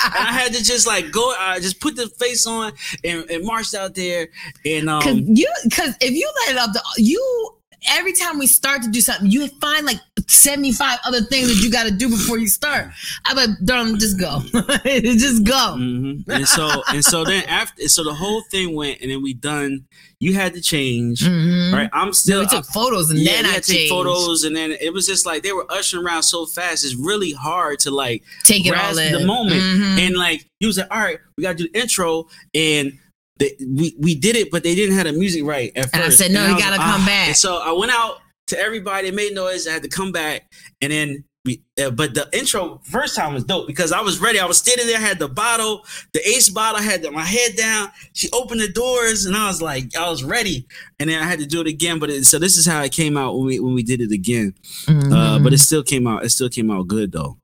[0.00, 2.72] I had to just like go, I just put the face on
[3.04, 4.28] and, and marched out there.
[4.64, 7.57] And Cause um, you, cause if you let it up, the, you
[7.88, 11.70] every time we start to do something, you find like 75 other things that you
[11.70, 12.88] got to do before you start.
[13.26, 14.40] I'm like, darling, just go.
[14.84, 15.74] just go.
[15.76, 19.34] hmm And so and so then after so the whole thing went and then we
[19.34, 19.86] done.
[20.20, 21.72] You had to change, Mhm.
[21.72, 21.88] right?
[21.92, 22.40] I'm still.
[22.40, 23.88] we took photos and yeah, then I had changed.
[23.88, 26.84] photos, and then it was just like they were ushering around so fast.
[26.84, 29.12] It's really hard to like Take it all in.
[29.12, 29.62] the moment.
[29.62, 29.98] Mhm.
[30.06, 32.98] And like he was like, "All right, we got to do the intro," and
[33.38, 35.94] they, we we did it, but they didn't have the music right at first.
[35.94, 39.10] And I said, "No, you gotta come back." And so I went out to everybody,
[39.10, 39.66] made noise.
[39.66, 40.50] I had to come back,
[40.80, 41.24] and then.
[41.44, 44.38] We, uh, but the intro first time was dope because I was ready.
[44.38, 45.82] I was standing there, I had the bottle,
[46.12, 47.90] the ace bottle, I had the, my head down.
[48.12, 50.66] She opened the doors, and I was like, I was ready.
[50.98, 52.00] And then I had to do it again.
[52.00, 54.10] But it, so this is how it came out when we when we did it
[54.12, 54.52] again.
[54.88, 55.44] Uh, Mhm.
[55.44, 56.22] but it still came out.
[56.22, 57.38] It still came out good though.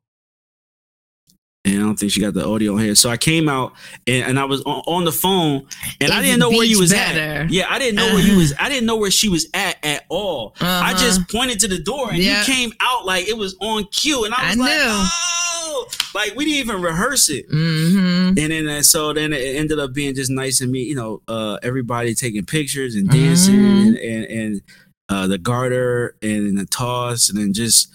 [1.66, 2.95] And I don't think she got the audio on here.
[2.95, 3.73] So I came out
[4.07, 5.66] and, and I was on, on the phone
[5.99, 7.19] and I didn't know where you was better?
[7.19, 7.51] at.
[7.51, 8.53] Yeah, I didn't know where you was.
[8.61, 10.55] I didn't know where she was at at all.
[10.61, 10.99] I Uh-huh.
[10.99, 12.41] just pointed to the door and Yeah.
[12.41, 14.82] you came out like it was on cue, and I I was like, knew.
[14.86, 17.49] oh, like we didn't even rehearse it.
[17.51, 18.28] Mhm.
[18.28, 21.23] And then uh, so then it ended up being just nice and me, you know,
[21.28, 23.86] uh, everybody taking pictures and dancing Mhm.
[23.86, 24.62] and and, and
[25.09, 27.89] uh, the garter and the toss and then just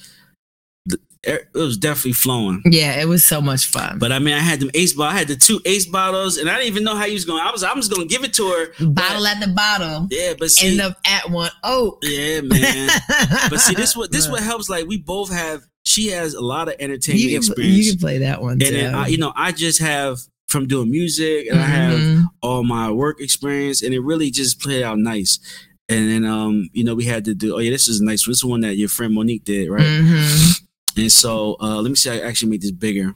[1.23, 2.61] it was definitely flowing.
[2.65, 3.99] Yeah, it was so much fun.
[3.99, 5.13] But I mean, I had them ace bottle.
[5.15, 7.41] I had the two ace bottles, and I didn't even know how he was going.
[7.45, 8.85] I was, I'm just gonna give it to her.
[8.85, 10.07] Bottle at the bottom.
[10.11, 11.51] Yeah, but see, End up at one.
[11.63, 11.97] Oh.
[12.03, 12.89] yeah, man.
[13.49, 14.69] but see, this what this what helps.
[14.69, 15.61] Like we both have.
[15.83, 18.61] She has a lot of entertainment you can, experience, you can play that one and
[18.61, 18.71] too.
[18.71, 22.91] then I, you know, I just have from doing music, and I have all my
[22.91, 25.39] work experience, and it really just played out nice.
[25.87, 27.55] And then, um, you know, we had to do.
[27.55, 28.27] Oh yeah, this is nice.
[28.27, 29.81] This is one that your friend Monique did, right?
[29.81, 30.48] Mhm.
[30.97, 32.09] And so, uh, let me see.
[32.09, 33.15] I actually made this bigger.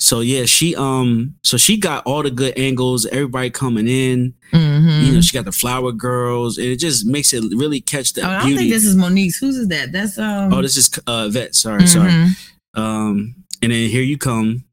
[0.00, 3.04] So yeah, she um, so she got all the good angles.
[3.06, 4.34] Everybody coming in.
[4.52, 5.06] Mhm.
[5.06, 8.22] You know, she got the flower girls, and it just makes it really catch the
[8.22, 8.58] Oh, I don't beauty.
[8.62, 9.38] think this is Monique's.
[9.38, 9.90] Whose is that?
[9.90, 10.52] That's um.
[10.52, 11.56] oh, this is uh, vet.
[11.56, 12.12] Sorry, sorry.
[12.12, 12.30] mhm.
[12.74, 14.64] Um, and then here you come.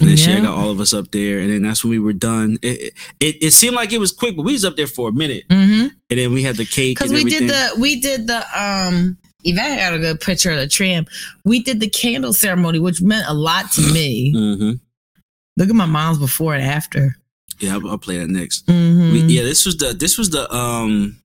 [0.00, 2.12] And then she got all of us up there, and then that's when we were
[2.14, 2.58] done.
[2.62, 5.12] It, it it seemed like it was quick, but we was up there for a
[5.12, 5.90] minute, Mhm.
[6.10, 6.98] and then we had the cake.
[6.98, 7.46] Because we everything.
[7.46, 9.18] did the we did the um.
[9.44, 11.06] Yvette got a good picture of the tram.
[11.44, 14.32] We did the candle ceremony, which meant a lot to me.
[14.34, 14.80] Mhm.
[15.56, 17.16] Look at my mom's before and after.
[17.60, 18.66] Yeah, I'll, I'll play that next.
[18.66, 19.12] Mhm.
[19.12, 21.20] We, yeah, this was the this was the um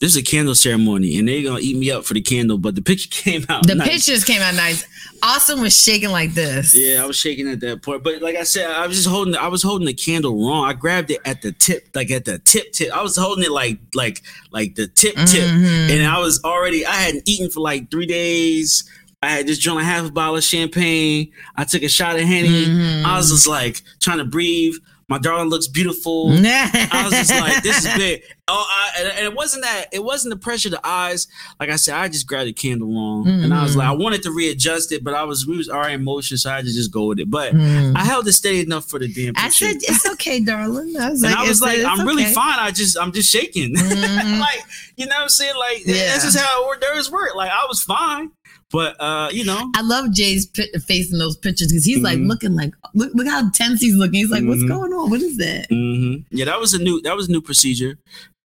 [0.00, 2.74] this is a candle ceremony, and they're gonna eat me up for the candle, but
[2.74, 3.66] the picture came out.
[3.66, 3.88] The nice.
[3.88, 4.84] pictures came out nice.
[5.22, 6.74] Awesome was shaking like this.
[6.74, 9.36] Yeah, I was shaking at that point, but like I said, I was just holding.
[9.36, 10.64] I was holding the candle wrong.
[10.64, 12.90] I grabbed it at the tip, like at the tip tip.
[12.96, 15.90] I was holding it like like like the tip tip, Mhm.
[15.90, 16.86] and I was already.
[16.86, 18.84] I hadn't eaten for like three days.
[19.22, 21.30] I had just drunk a half a bottle of champagne.
[21.54, 22.64] I took a shot of henny.
[22.64, 23.04] Mhm.
[23.04, 24.72] I was just like trying to breathe.
[25.10, 26.28] My darling looks beautiful.
[26.32, 28.22] I was just like, this is big.
[28.46, 29.86] Oh, I, and, it wasn't that.
[29.92, 31.26] It wasn't the pressure of the eyes.
[31.60, 33.78] Like I said, I just grabbed a candle wrong, and I was Mhm.
[33.78, 36.50] like, I wanted to readjust it, but I was we was already in motion, so
[36.50, 37.30] I had to just go with it.
[37.30, 37.96] But Mhm.
[37.96, 39.34] I held it steady enough for the damn.
[39.36, 40.96] I said it's okay, darling.
[40.98, 42.58] I was and like, I was like, I'm really fine.
[42.58, 43.74] I just, I'm just shaking.
[43.76, 44.40] Mhm.
[44.40, 44.62] like,
[44.96, 45.54] you know what I'm saying?
[45.56, 46.14] Like, Yeah.
[46.14, 47.34] this is how hors d'oeuvres work.
[47.34, 48.30] Like, I was fine,
[48.72, 52.18] but uh, you know, I love Jay's pi- face in those pictures because he's like
[52.18, 52.28] Mhm.
[52.28, 54.14] looking like look look how tense he's looking.
[54.14, 54.68] He's like, what's Mhm.
[54.68, 55.10] going on?
[55.10, 55.66] What is that?
[55.70, 57.98] hmm yeah, that was a new, that was a new procedure,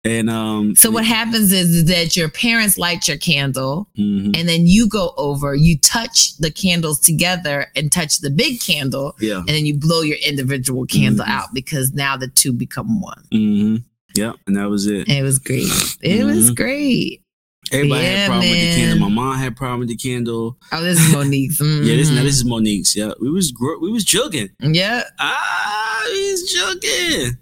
[0.06, 4.66] and um, So what happens is that your parents light your candle mhm, and then
[4.68, 9.48] you go over, you touch the candles together and touch the big candle, yeah, and
[9.50, 11.30] then you blow your individual candle Mhm.
[11.30, 13.24] out because now the two become one.
[13.32, 13.76] hmm
[14.16, 15.08] yeah, and that was it.
[15.10, 15.68] And it was great.
[16.04, 16.56] It was Mhm.
[16.56, 17.23] great.
[17.74, 19.10] Everybody Yeah, had problem with the candle.
[19.10, 20.58] My mom had problem with the candle.
[20.72, 21.60] Oh, this is Monique's.
[21.88, 22.96] Yeah, this now this is Monique's.
[22.96, 24.50] Yeah, we was gr- we was jugging.
[24.60, 25.04] yeah.
[25.20, 27.38] Ah, we was jugging.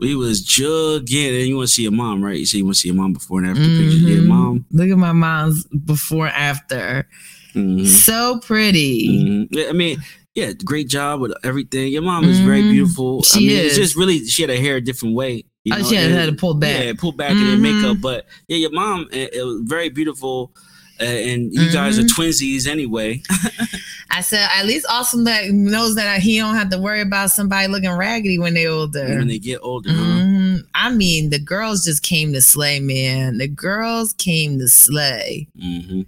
[0.00, 1.38] We was jugging.
[1.38, 2.38] And you want to see your mom, right?
[2.38, 4.02] You see, you want to see your mom before and after pictures.
[4.02, 4.26] Yeah, Mhm.
[4.26, 4.66] mom.
[4.72, 7.08] Look at my mom's before after.
[7.54, 7.84] Mhm.
[7.86, 9.08] So pretty.
[9.08, 9.48] Mhm.
[9.50, 9.98] Yeah, I mean,
[10.34, 11.92] yeah, great job with everything.
[11.92, 13.22] Your mom is very beautiful.
[13.24, 13.78] I She mean, it's is.
[13.78, 15.44] just really she had her hair a different way.
[15.64, 16.84] You Oh, know, she had, and- had to pull back.
[16.84, 17.60] Yeah, pull back in her Mhm.
[17.60, 17.96] makeup.
[18.00, 20.52] But yeah, your mom, it, it was very beautiful.
[21.00, 22.20] Uh, and you guys are Mm-hmm.
[22.20, 23.22] twinsies anyway.
[24.10, 27.68] I said, at least Awesome that knows that he don't have to worry about somebody
[27.68, 29.04] looking raggedy when they're older.
[29.06, 29.94] when they get older, huh?
[30.02, 30.62] Mhm.
[30.74, 33.38] I mean, the girls just came to slay, man.
[33.38, 35.46] The girls came to slay.
[35.62, 36.00] Mm-hmm.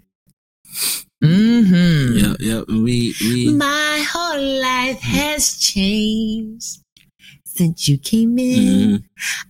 [1.22, 2.16] Mm-hmm.
[2.18, 2.62] Yeah, yeah.
[2.66, 6.78] and We we My whole life has changed
[7.54, 8.98] since you came in.
[8.98, 9.04] mhm.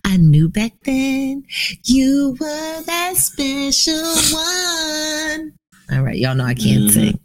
[0.04, 1.44] I knew back then
[1.84, 5.52] you were that special one.
[5.92, 6.90] All right, y'all know I can't Mhm.
[6.92, 7.20] sing.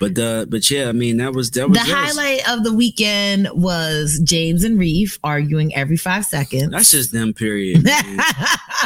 [0.00, 1.90] But uh, but yeah, I mean that was that was The us.
[1.90, 6.70] highlight of the weekend was James and Reef arguing every five seconds.
[6.70, 7.32] That's just them.
[7.34, 7.84] Period.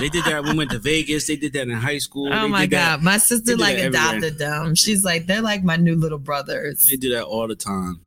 [0.00, 0.42] They did that.
[0.44, 1.26] We went to Vegas.
[1.26, 2.32] They did that in high school.
[2.32, 4.08] Oh They my did that- god, my sister like that everywhere.
[4.10, 4.74] adopted them.
[4.74, 6.84] She's like they're like my new little brothers.
[6.90, 8.00] They do that all the time.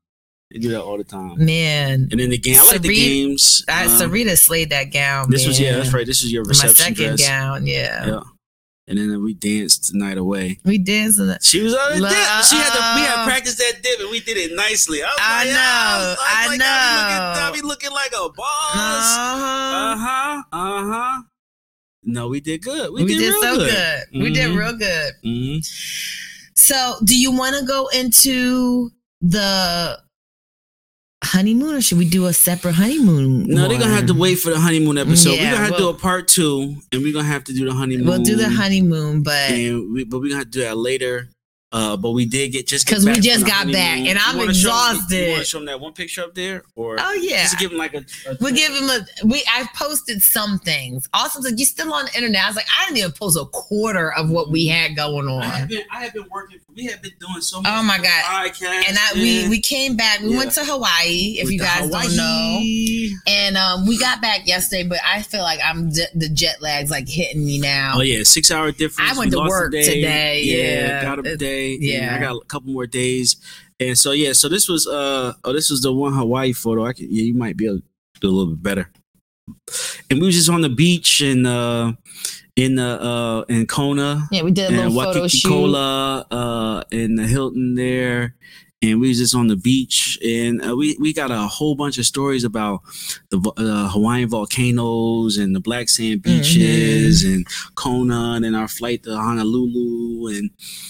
[0.51, 1.43] They do that all the time.
[1.43, 2.55] Man, And then the game.
[2.59, 3.63] I like the games.
[3.67, 5.29] I, Um, Sarita slayed that gown.
[5.31, 6.05] This was yeah, that's right.
[6.05, 6.69] This is your reception.
[6.69, 7.27] My second dress.
[7.27, 8.05] gown, yeah.
[8.07, 8.19] Yeah.
[8.87, 10.59] And then we danced the night away.
[10.63, 12.11] We danced the She was on Love.
[12.11, 12.19] dip.
[12.45, 15.01] She had to, we had practiced that dip and we did it nicely.
[15.01, 17.41] I, was I like, know, was like, I know.
[17.41, 19.17] I be looking, I looking like a boss.
[19.17, 19.95] Uh-huh.
[19.95, 20.43] Uh huh.
[20.51, 21.21] Uh huh.
[22.03, 22.93] No, we did good.
[22.93, 23.71] We, We, did, did, real so good.
[24.13, 24.21] good.
[24.21, 24.57] We did Mhm.
[24.59, 25.13] real good.
[25.25, 25.65] Mhm.
[26.55, 28.91] So, do you want to go into
[29.21, 29.99] the
[31.25, 33.47] honeymoon, or should we do a separate honeymoon?
[33.47, 35.31] No, they're gonna have to wait for the honeymoon episode.
[35.31, 37.65] Yeah, we're gonna have to do a part two, and we're gonna have to do
[37.65, 38.07] the honeymoon.
[38.07, 41.29] We'll do the honeymoon, but we, but we're gonna have to do that later.
[41.75, 45.25] Uh, but we did get just because we just got back, and I'm You exhausted.
[45.25, 47.71] You want to show them that one picture up there, or oh yeah, just give
[47.71, 47.97] them like a,
[48.29, 49.05] a We'll give him a.
[49.25, 51.09] We I posted some things.
[51.13, 53.43] Awesome said, "You still on the internet?" I was like, "I didn't even post a
[53.45, 56.59] quarter of what we had going I have on." been I have been working.
[56.75, 57.71] We have been doing so much.
[57.75, 58.51] Oh my god!
[58.87, 60.21] And I we we came back.
[60.21, 60.37] We Yeah.
[60.37, 61.35] went to Hawaii.
[61.39, 62.61] If With you guys don't know,
[63.27, 64.87] and um, we got back yesterday.
[64.87, 67.95] But I feel like I'm j- the jet lag's like hitting me now.
[67.97, 69.11] Oh yeah, six hour difference.
[69.11, 71.01] I went We to work today, yeah.
[71.01, 71.39] got a It-
[71.71, 71.77] day.
[71.79, 72.15] yeah.
[72.15, 73.35] I got a couple more days,
[73.79, 76.85] and so yeah, so this was uh oh this was the one Hawaii photo.
[76.85, 77.83] I can yeah, you might be able to
[78.21, 78.89] do a little bit better.
[80.09, 81.93] And we was just on the beach in uh
[82.55, 85.49] in the uh in Kona Yeah, we did a and little photo Waikiki shoot.
[85.49, 88.35] Cola uh in the Hilton there.
[88.85, 91.97] And we was just on the beach, and uh, we we got a whole bunch
[91.97, 92.81] of stories about
[93.29, 96.37] the uh, Hawaiian volcanoes and the black sand Mm-hmm.
[96.37, 100.49] beaches and Kona, and our flight to Honolulu, and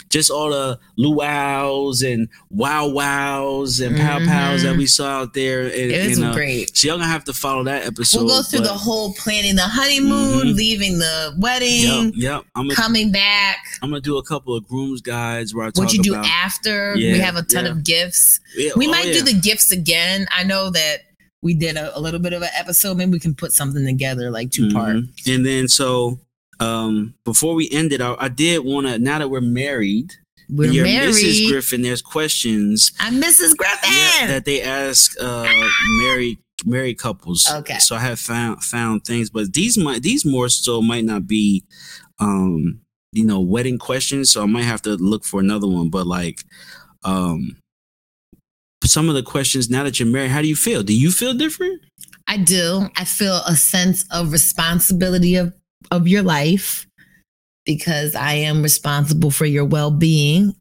[0.10, 4.78] just all the luau's and wow wows and pow pows that Mhm.
[4.78, 5.64] we saw out there.
[5.64, 6.76] And, It was and, uh, great.
[6.76, 8.20] So y'all gonna have to follow that episode.
[8.26, 10.56] We'll go through but- the whole planning the honeymoon, Mhm.
[10.56, 12.44] leaving the wedding, Yep, yep.
[12.56, 13.58] I'm gonna coming back.
[13.82, 16.26] I'm gonna do a couple of grooms guides where I talk What you do about
[16.28, 16.94] after?
[16.96, 17.72] we have a ton yeah.
[17.72, 18.40] of gifts.
[18.58, 19.14] Yeah, We oh, might yeah.
[19.14, 20.28] do the gifts again.
[20.32, 20.98] I know that
[21.42, 22.98] we did a, a little bit of an episode.
[22.98, 24.96] Maybe we can put something together, like 2 part.
[24.98, 25.34] Mhm.
[25.36, 26.20] And then so
[26.60, 30.14] um before we ended, I, I did want to now that we're married,
[30.50, 31.14] We're your married.
[31.16, 31.50] Mrs.
[31.50, 31.82] Griffin.
[31.84, 33.56] There's questions I'm Mrs.
[33.58, 33.90] Griffin.
[33.92, 35.46] yeah, that they ask uh
[36.02, 37.48] married married couples.
[37.52, 37.78] Okay.
[37.80, 41.64] So I have found found things, but these might these more so might not be
[42.20, 42.80] um
[43.12, 44.32] you know wedding questions.
[44.32, 45.90] So I might have to look for another one.
[45.90, 46.44] But like
[47.04, 47.58] um
[48.86, 50.84] some of the questions now that you're married, how do you feel?
[50.84, 51.82] Do you feel different?
[52.28, 52.88] I do.
[52.96, 55.54] I feel a sense of responsibility of
[55.92, 56.88] of your life
[57.66, 60.54] because I am responsible for your well-being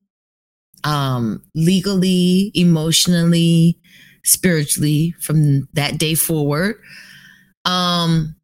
[0.85, 3.79] um legally, emotionally,
[4.25, 6.77] spiritually from that day forward.
[7.65, 8.35] Um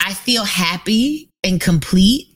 [0.00, 2.26] I feel happy and complete.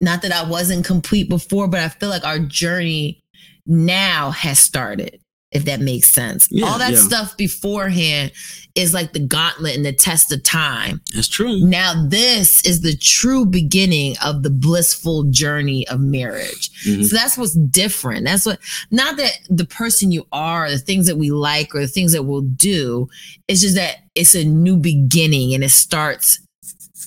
[0.00, 3.22] Not that I wasn't complete before, but I feel like our journey
[3.66, 5.20] now has started,
[5.52, 6.48] if that makes sense.
[6.50, 6.98] Yeah, All that yeah.
[6.98, 8.32] stuff beforehand
[8.74, 11.00] is like the gauntlet and the test of time.
[11.14, 11.60] That's true.
[11.60, 16.70] Now, this is the true beginning of the blissful journey of marriage.
[16.86, 17.04] Mhm.
[17.04, 18.24] So that's what's different.
[18.24, 18.58] That's what,
[18.90, 22.22] not that the person you are, the things that we like, or the things that
[22.24, 23.08] we'll do.
[23.46, 26.40] It's just that it's a new beginning and it starts,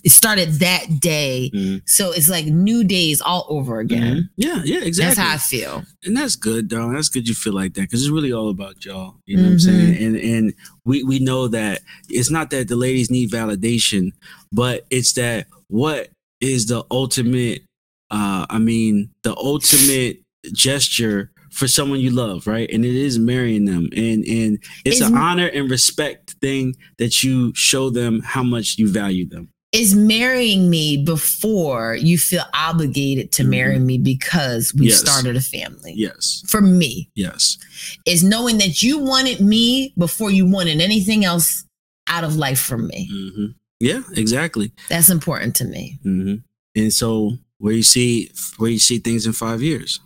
[0.05, 1.51] it started that day.
[1.53, 1.81] Mhm.
[1.85, 4.15] So it's like new days all over again.
[4.15, 4.29] Mhm.
[4.37, 5.15] Yeah, yeah, exactly.
[5.15, 5.83] That's how I feel.
[6.05, 6.93] and that's good, though.
[6.93, 9.15] That's good you feel like that because it's really all about y'all.
[9.25, 9.61] You know what I'm Mhm.
[9.61, 9.97] saying?
[10.05, 10.53] And and
[10.85, 14.11] we we know that it's not that the ladies need validation,
[14.51, 17.63] but it's that what is the ultimate?
[18.11, 20.21] uh I mean, the ultimate
[20.53, 22.69] gesture for someone you love, right?
[22.71, 27.23] And it is marrying them, and and it's Is- an honor and respect thing that
[27.23, 29.49] you show them how much you value them.
[29.75, 34.87] Is marrying me before you feel obligated to marry me because we Mm-hmm.
[34.87, 34.99] Yes.
[34.99, 35.93] started a family.
[35.95, 37.57] Yes, For me, yes,
[38.05, 41.65] is knowing that you wanted me before you wanted anything else
[42.07, 43.09] out of life from me.
[43.11, 43.45] hmm
[43.81, 44.71] yeah, exactly.
[44.89, 45.99] That's important to me.
[46.03, 46.35] hmm
[46.75, 49.99] And so, where you see where you see things in five years,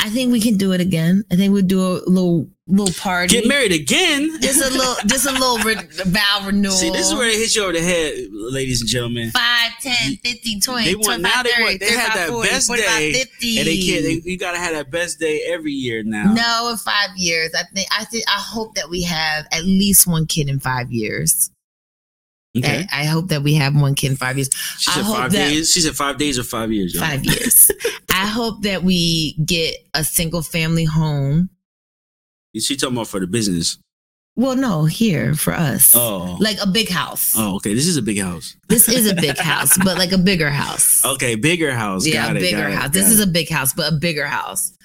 [0.00, 1.24] I think we can do it again.
[1.32, 3.34] I think we'll do a little little party.
[3.40, 4.40] get married again.
[4.40, 6.74] Just a little, just a little re- vow renewal.
[6.76, 9.30] See, this is where it hits you over the head, ladies and gentlemen.
[9.32, 12.28] 5, 10, 15, 20, They want- 25, now they 30, want- they had 35, that
[12.28, 13.58] 40, best 45, day, 50.
[13.58, 14.02] And they can't.
[14.24, 16.32] They, you gotta have that best day every year now.
[16.32, 17.50] No, in five years.
[17.58, 20.92] I think I think I hope that we have at least one kid in five
[20.92, 21.50] years.
[22.56, 22.86] Okay.
[22.92, 24.50] I, I hope that we have one kid in five years.
[24.78, 25.72] She I hope five that- days.
[25.72, 26.94] She said five days or five years.
[26.94, 27.02] y'all.
[27.04, 27.70] Five years.
[28.18, 31.50] I hope that we get a single family home.
[32.52, 33.78] You she talking about for the business.
[34.34, 35.94] Well, no, here for us.
[35.94, 36.36] Oh.
[36.40, 37.34] Like a big house.
[37.36, 37.74] Oh, okay.
[37.74, 38.56] This is a big house.
[38.68, 41.04] This is a big house, but like a bigger house.
[41.04, 42.04] Okay, bigger house.
[42.06, 42.82] yeah, it, bigger it, house.
[42.84, 43.12] got This it.
[43.12, 44.76] is a big house, but a bigger house.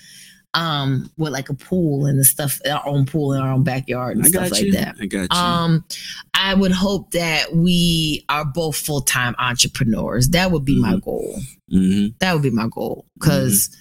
[0.55, 4.17] Um, with like a pool and the stuff, our own pool in our own backyard
[4.17, 4.97] and I stuff like that.
[5.01, 5.39] I got you.
[5.39, 5.83] Um,
[6.35, 10.29] I would hope that we are both full time entrepreneurs.
[10.29, 11.39] That would be my goal.
[11.73, 13.75] Hmm That would be my goal because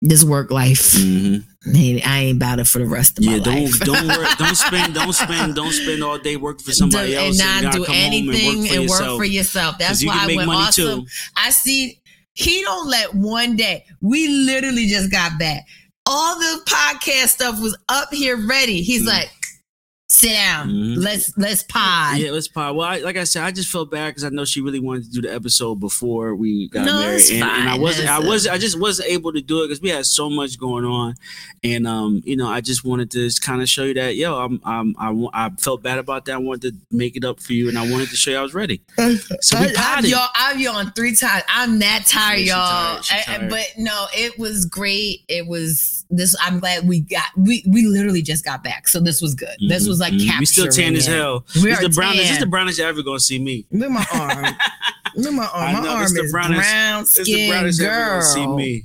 [0.00, 3.38] this work life, hmm man, I ain't about it for the rest of Yeah, my
[3.40, 3.80] don't life.
[3.80, 7.40] don't work, don't spend don't spend don't spend all day working for somebody Do- else
[7.40, 9.26] and not do anything and work for yourself.
[9.26, 9.72] yourself.
[9.78, 11.00] 'Cause That's you why I went awesome.
[11.00, 11.06] too.
[11.36, 12.00] I see
[12.34, 13.84] he don't let one day.
[14.00, 15.64] We literally just got back.
[16.06, 18.80] All the podcast stuff was up here ready.
[18.82, 19.06] He's Mm.
[19.08, 19.30] like,
[20.10, 20.68] sit down.
[20.70, 20.96] Mhm.
[21.04, 22.18] Let's let's pod.
[22.18, 22.74] Yeah, let's pop.
[22.74, 25.04] Well, I, like I said, I just felt bad because I know she really wanted
[25.04, 28.08] to do the episode before we got No, married, and, and I wasn't.
[28.08, 28.46] I That's was.
[28.46, 31.14] I just wasn't able to do it because we had so much going on,
[31.62, 34.60] and um, you know, I just wanted to kind of show you that, yo, I'm,
[34.64, 36.32] I'm, I, I felt bad about that.
[36.36, 38.42] I wanted to make it up for you, and I wanted to show you I
[38.42, 38.80] was ready.
[39.42, 40.10] So we I, I've, potted.
[40.10, 41.42] y'all, I've yawned three times.
[41.50, 43.00] I'm that tired, Yeah, she y'all.
[43.02, 45.20] tired, she I- but no, it was great.
[45.28, 46.34] It was this.
[46.40, 47.24] I'm glad we got.
[47.36, 49.54] We we literally just got back, so this was good.
[49.68, 50.38] This Mhm, was like capturing.
[50.40, 51.12] We still tan as it.
[51.12, 51.44] hell.
[51.56, 52.22] We this are the brownest.
[52.24, 52.32] Tan.
[52.34, 53.66] is the brownest you're ever gonna see me.
[53.70, 54.44] Look at my arm.
[55.16, 55.72] Look at my arm.
[55.74, 58.20] My know, arm is brownest- brown It's the skin brownest you're ever girl.
[58.20, 58.84] gonna see me.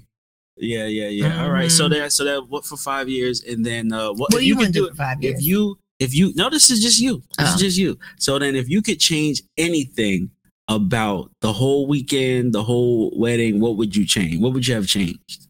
[0.57, 1.43] Yeah, yeah, yeah.
[1.43, 1.71] All right.
[1.71, 1.91] So Mhm.
[1.91, 4.61] that so that what for five years, and then uh, what What if you could
[4.63, 5.39] want to do it- five years?
[5.39, 7.55] if you if you no this is just you this Oh.
[7.55, 10.31] is just you so then if you could change anything
[10.67, 14.87] about the whole weekend the whole wedding what would you change what would you have
[14.87, 15.47] changed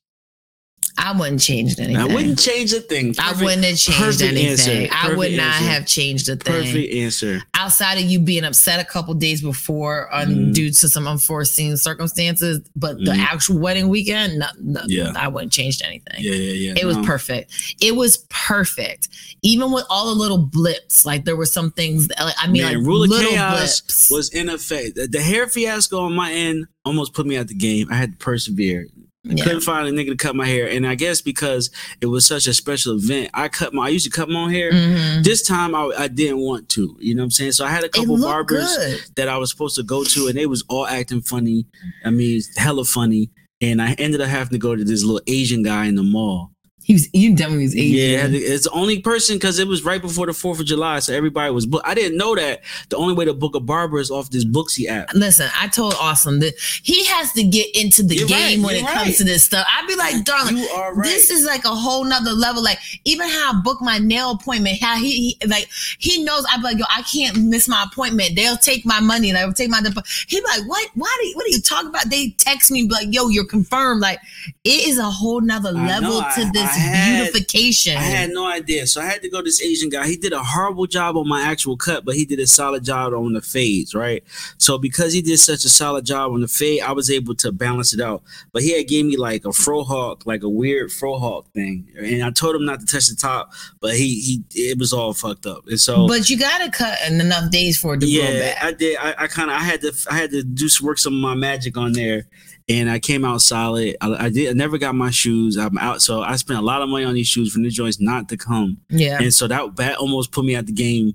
[0.98, 1.98] I wouldn't change anything.
[1.98, 4.90] i wouldn't change a thing I wouldn't have changed anything.
[4.92, 5.66] I would not answer.
[5.70, 6.64] have changed a thing.
[6.64, 10.54] perfect answer Outside of you being upset a couple days before on Mhm.
[10.54, 13.20] due to some unforeseen circumstances, but the Mhm.
[13.20, 15.14] actual wedding weekend, no, no, Yeah.
[15.16, 16.18] I wouldn't change anything.
[16.20, 17.52] yeah yeah yeah It was perfect.
[17.82, 19.08] It was perfect.
[19.42, 22.08] Even with all the little blips, like there were some things.
[22.10, 24.10] That, like, I mean, Man, like rule of little chaos blips.
[24.12, 27.54] was in effect the, the hair fiasco on my end almost put me out the
[27.54, 28.88] game i had to persevere
[29.26, 29.44] Yeah.
[29.46, 31.70] couldn't find a nigga to cut my hair and i guess because
[32.02, 34.52] it was such a special event i cut my i used to cut my own
[34.52, 35.24] hair Mhm.
[35.24, 37.86] this time I, I didn't want to you know what i'm saying so i had
[37.86, 39.00] a couple barbers good.
[39.16, 41.66] that i was supposed to go to and they was all acting funny
[42.04, 43.30] i mean hella funny
[43.62, 46.52] and i ended up having to go to this little asian guy in the mall
[46.84, 47.10] He was.
[47.14, 48.34] You definitely was Asian.
[48.34, 51.14] yeah it's the only person because it was right before the fourth of july so
[51.14, 54.12] everybody was booked i didn't know that the only way to book a barber is
[54.12, 56.54] off this booksy app Listen, I told Awesome that
[56.84, 59.44] he has to get into the You're game right, when it you're comes to this
[59.44, 59.66] stuff.
[59.70, 62.64] I'd be like, darling, right this is like a whole nother level.
[62.64, 65.68] Like even how I book my nail appointment, how he, he like
[66.00, 66.46] he knows.
[66.52, 68.36] I'd be like, yo, I can't miss my appointment.
[68.36, 69.82] They'll take my money I will take my.
[69.82, 69.94] Dep-
[70.28, 70.90] He'd be like, what?
[70.96, 71.16] Why?
[71.22, 72.10] Do you, what are you talking about?
[72.10, 74.02] They text me be like, yo, you're confirmed.
[74.02, 74.20] Like
[74.64, 77.98] it is a whole nother level know, to I- this I had- beautification.
[77.98, 78.88] I had no idea.
[78.88, 80.08] So I had to go to this Asian guy.
[80.08, 83.14] He did a horrible job on my actual cut, but he did a solid job
[83.14, 84.24] on the fades, right?
[84.58, 87.52] So because he did such a solid job on the fade, I was able to
[87.52, 88.24] balance it out.
[88.52, 91.88] But he had gave me like a frohawk, like a weird frohawk thing.
[91.98, 95.14] And I told him not to touch the top, but he he it was all
[95.14, 95.68] fucked up.
[95.68, 98.64] And so but you gotta cut in enough days for it to grow yeah, back.
[98.64, 98.98] I did.
[98.98, 101.20] I, I kind of I had to I had to do some work some of
[101.20, 102.28] my magic on there,
[102.70, 103.96] and I came out solid.
[104.02, 104.50] I, I did.
[104.50, 105.58] I never got my shoes.
[105.58, 108.00] I'm out, so I spent a lot of money on these shoes for the joints
[108.00, 109.20] not to come, yeah.
[109.22, 111.14] and so that that almost put me at the game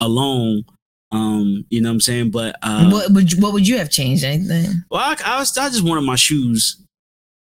[0.00, 0.64] alone.
[1.10, 2.30] Um, you know what I'm saying?
[2.30, 4.24] But uh, what would you, what would you have changed?
[4.24, 4.82] Anything?
[4.90, 6.78] well, I, I was I just wanted my shoes.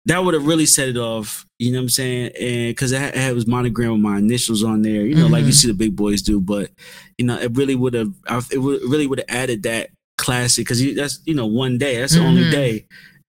[0.07, 1.45] That would have really set it off.
[1.59, 2.31] You know what I'm saying?
[2.41, 5.03] And because it, had- it was monogram with my initials on there.
[5.03, 5.55] You know, like you Mhm.
[5.55, 6.41] see the big boys do.
[6.41, 6.71] But
[7.19, 8.13] you know, it really would have.
[8.51, 11.99] It would really would have added that classic because that's you know one day.
[12.01, 12.51] That's the only Mhm.
[12.51, 12.87] day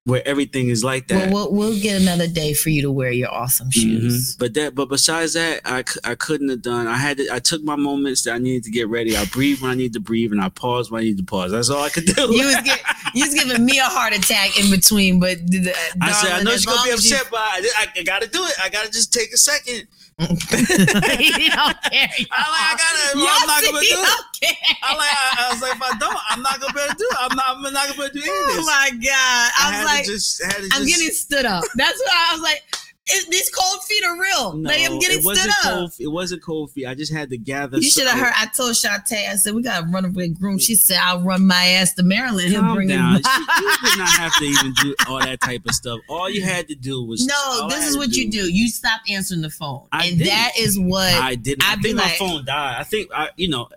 [0.10, 1.32] where everything is like that.
[1.32, 4.36] Well, we'll we'll get another day for you to wear your awesome shoes.
[4.36, 4.40] Mhm.
[4.40, 6.88] But that, but besides that, I, I couldn't have done.
[6.88, 7.28] I had to.
[7.32, 9.16] I took my moments that I needed to get ready.
[9.16, 11.52] I breathe when I need to breathe, and I pause when I need to pause.
[11.52, 12.22] That's all I could do.
[12.36, 12.82] You was get,
[13.14, 16.44] you was giving me a heart attack in between, but the, the, I said, I
[16.44, 18.54] know she's gonna be as you- upset, but I, I, gotta do it.
[18.62, 19.88] I gotta just take a second.
[20.20, 22.10] he don't care.
[22.28, 23.16] I like, I gotta.
[23.16, 24.26] I'm not gonna do it.
[24.42, 24.76] care.
[24.84, 25.10] I like.
[25.10, 27.18] I, I was like, if I don't, I'm not gonna be able to do it.
[27.22, 27.46] I'm not.
[27.48, 29.06] I'm not gonna be able to do any of Oh my god!
[29.08, 30.44] I, I, was like, just.
[30.44, 31.64] I just I'm getting stood up.
[31.76, 32.64] That's why I was like,
[33.12, 34.54] it, these cold feet are real.
[34.54, 35.56] No, like I'm getting it stood wasn't up.
[35.64, 35.92] cold.
[36.00, 36.86] It wasn't cold feet.
[36.88, 37.78] I just had to gather.
[37.78, 38.34] You should have heard.
[38.38, 39.30] I told Shantae.
[39.30, 40.60] I said we gotta run a big groom.
[40.60, 42.54] She said I'll run my ass to Maryland.
[42.56, 43.16] Calm bring down.
[43.16, 43.22] him.
[43.24, 46.00] You, you did not have to even do all that type of stuff.
[46.10, 48.52] All you had to do was No, this is what you do.
[48.52, 50.28] You stop answering the phone, I and didn't.
[50.30, 51.64] that is what I didn't.
[51.66, 52.76] I be think my like- phone died.
[52.80, 53.68] I think I, you know,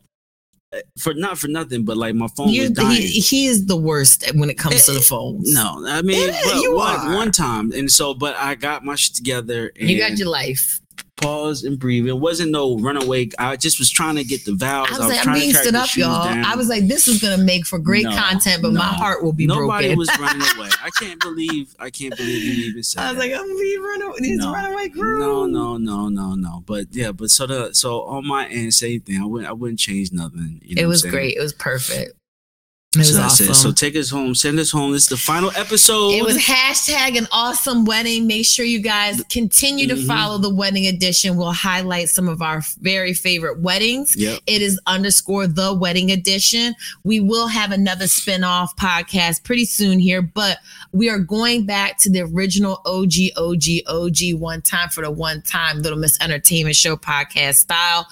[0.99, 2.63] for not for nothing, but like my phone you.
[2.63, 3.03] was dying.
[3.03, 5.53] He, he is the worst when it comes to the eh, phones.
[5.53, 7.15] no, I mean, but you one, are.
[7.15, 9.73] one time, and so, but I got my shit together.
[9.79, 10.81] And you got your life.
[11.23, 12.07] Pause and breathe.
[12.07, 13.29] It wasn't no runaway.
[13.39, 14.89] I just was trying to get the vows.
[14.91, 16.25] I was like, I'm being stood up, y'all.
[16.25, 16.45] down.
[16.45, 19.33] I was like, this is gonna make for great No, content, but my heart will
[19.33, 19.89] be Nobody broken.
[19.89, 20.69] Nobody was running away.
[20.83, 21.75] I can't believe.
[21.79, 23.03] I can't believe you even said.
[23.03, 23.31] I was that.
[23.31, 24.17] like, I'm being runaway.
[24.21, 24.53] These No.
[24.53, 25.19] runaway crew.
[25.19, 26.63] No, no, no, no, no.
[26.67, 29.21] But yeah, but so the so on my end, same thing.
[29.21, 30.61] I wouldn't I wouldn't change nothing.
[30.63, 31.37] You know It was great.
[31.37, 32.13] It was perfect.
[32.95, 33.51] It was So that's awesome.
[33.51, 33.55] it.
[33.55, 34.35] So take us home.
[34.35, 34.93] Send us home.
[34.93, 36.11] This is the final episode.
[36.11, 38.27] It was hashtag an awesome wedding.
[38.27, 40.07] Make sure you guys continue to Mhm.
[40.07, 41.37] follow the wedding edition.
[41.37, 44.15] We'll highlight some of our very favorite weddings.
[44.17, 44.41] Yep.
[44.47, 46.75] It is underscore the wedding edition.
[47.03, 50.59] We will have another spin-off podcast pretty soon here, but
[50.93, 55.41] we are going back to the original OG, OG, OG one time for the one
[55.43, 58.07] time Little Miss Entertainment Show podcast style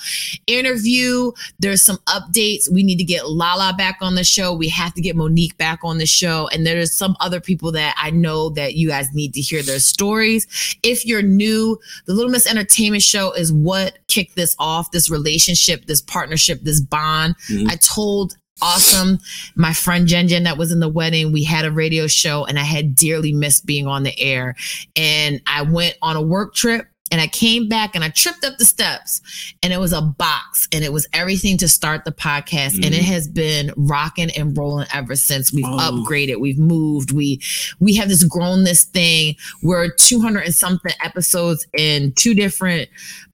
[0.46, 1.32] interview.
[1.58, 2.70] There's some updates.
[2.70, 4.52] We need to get Lala back on the show.
[4.54, 6.48] We have to get Monique back on the show.
[6.52, 9.78] And there's some other people that I know that you guys need to hear their
[9.80, 10.46] stories.
[10.82, 15.86] If you're new, the Little Miss Entertainment Show is what kicked this off, this relationship,
[15.86, 17.34] this partnership, this bond.
[17.48, 17.70] Mhm.
[17.70, 19.18] I told awesome
[19.54, 22.58] my friend jen jen that was in the wedding we had a radio show and
[22.58, 24.54] i had dearly missed being on the air
[24.96, 28.56] and i went on a work trip and I came back and I tripped up
[28.58, 29.20] the steps
[29.62, 32.74] and it was a box and it was everything to start the podcast.
[32.76, 33.12] And it Mhm.
[33.12, 36.04] has been rocking and rolling ever since we've Oh.
[36.06, 37.40] upgraded, we've moved, we
[37.80, 39.34] we have this grown this thing.
[39.62, 42.88] We're 200 and something episodes in two different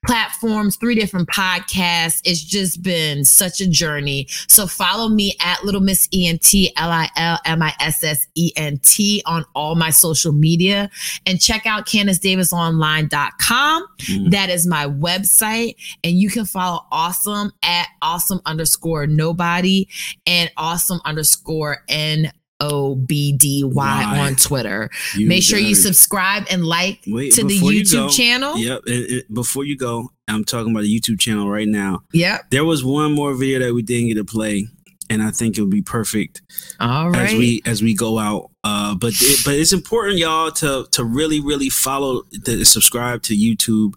[0.07, 2.21] platforms, three different podcasts.
[2.23, 4.25] It's just been such a journey.
[4.47, 8.51] So follow me at Little Miss ENT, L I L M I S S E
[8.55, 10.89] N T on all my social media
[11.25, 13.87] and check out CandiceDavisOnline.com.
[13.99, 14.31] Mhm.
[14.31, 15.75] That is my website.
[16.03, 19.87] And you can follow awesome at awesome underscore nobody
[20.25, 24.89] and awesome underscore N O B D Y on Twitter.
[25.15, 25.75] You Make sure you it.
[25.75, 28.57] subscribe and like Wait, to the before you YouTube go- channel.
[28.57, 28.81] Yep.
[28.87, 32.03] and- and before you go, I'm talking about the YouTube channel right now.
[32.13, 32.49] Yep.
[32.51, 34.67] There was one more video that we didn't get to play,
[35.09, 36.41] and I think it would be perfect
[36.79, 37.29] All right.
[37.31, 38.49] as we as we go out.
[38.63, 43.35] Uh, but it, but it's important, y'all, to to really really follow the subscribe to
[43.37, 43.93] YouTube.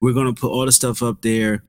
[0.00, 1.64] We're gonna put all the stuff up there.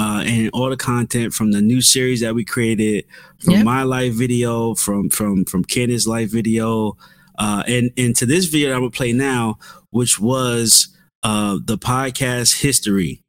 [0.00, 3.04] Uh, and all the content from the new series that we created,
[3.44, 3.64] from Yep.
[3.64, 6.96] my life video, from from from Candace's life video,
[7.38, 9.58] uh, and and to this video that I'm gonna play now,
[9.90, 10.88] which was
[11.22, 13.22] uh, the podcast history.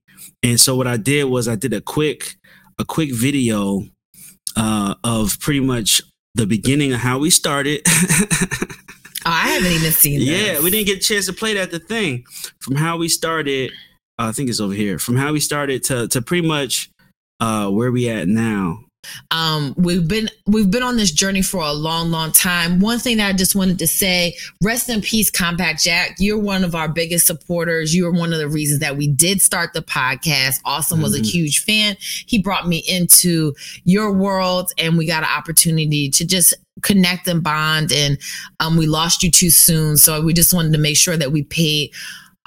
[0.43, 2.37] And so what I did was I did a quick
[2.79, 3.83] a quick video
[4.55, 6.01] uh, of pretty much
[6.35, 7.81] the beginning of how we started.
[9.23, 10.27] Oh, I haven't even seen this.
[10.29, 11.69] yeah, we didn't get a chance to play that.
[11.69, 12.23] The thing
[12.59, 13.71] from how we started,
[14.27, 14.99] I think it's over here.
[14.99, 16.89] From how we started to to pretty much
[17.39, 18.79] uh, where we at now.
[19.31, 23.17] um we've been we've been on this journey for a long long time one thing
[23.17, 24.31] that i just wanted to say
[24.63, 28.37] rest in peace compact jack you're one of our biggest supporters You are one of
[28.37, 31.25] the reasons that we did start the podcast awesome was a Mhm.
[31.31, 36.53] huge fan he brought me into your world and we got an opportunity to just
[36.83, 38.19] connect and bond and
[38.59, 41.41] um we lost you too soon so we just wanted to make sure that we
[41.41, 41.89] paid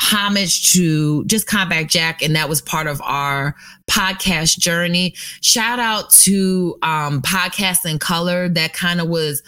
[0.00, 3.54] homage to just Compact Jack, and that was part of our
[3.88, 5.14] podcast journey.
[5.40, 8.48] Shout out to um Podcast in Color.
[8.48, 9.42] That kind of was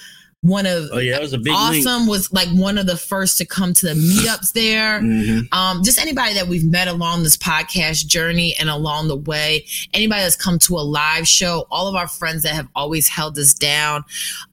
[0.46, 3.38] one of Oh yeah, that was a big awesome was like one of the first
[3.38, 5.48] to come to the meetups there link.
[5.50, 5.56] Mhm.
[5.56, 9.64] um, just anybody that we've met along this podcast journey and along the way,
[9.94, 13.38] anybody that's come to a live show, all of our friends that have always held
[13.38, 14.04] us down.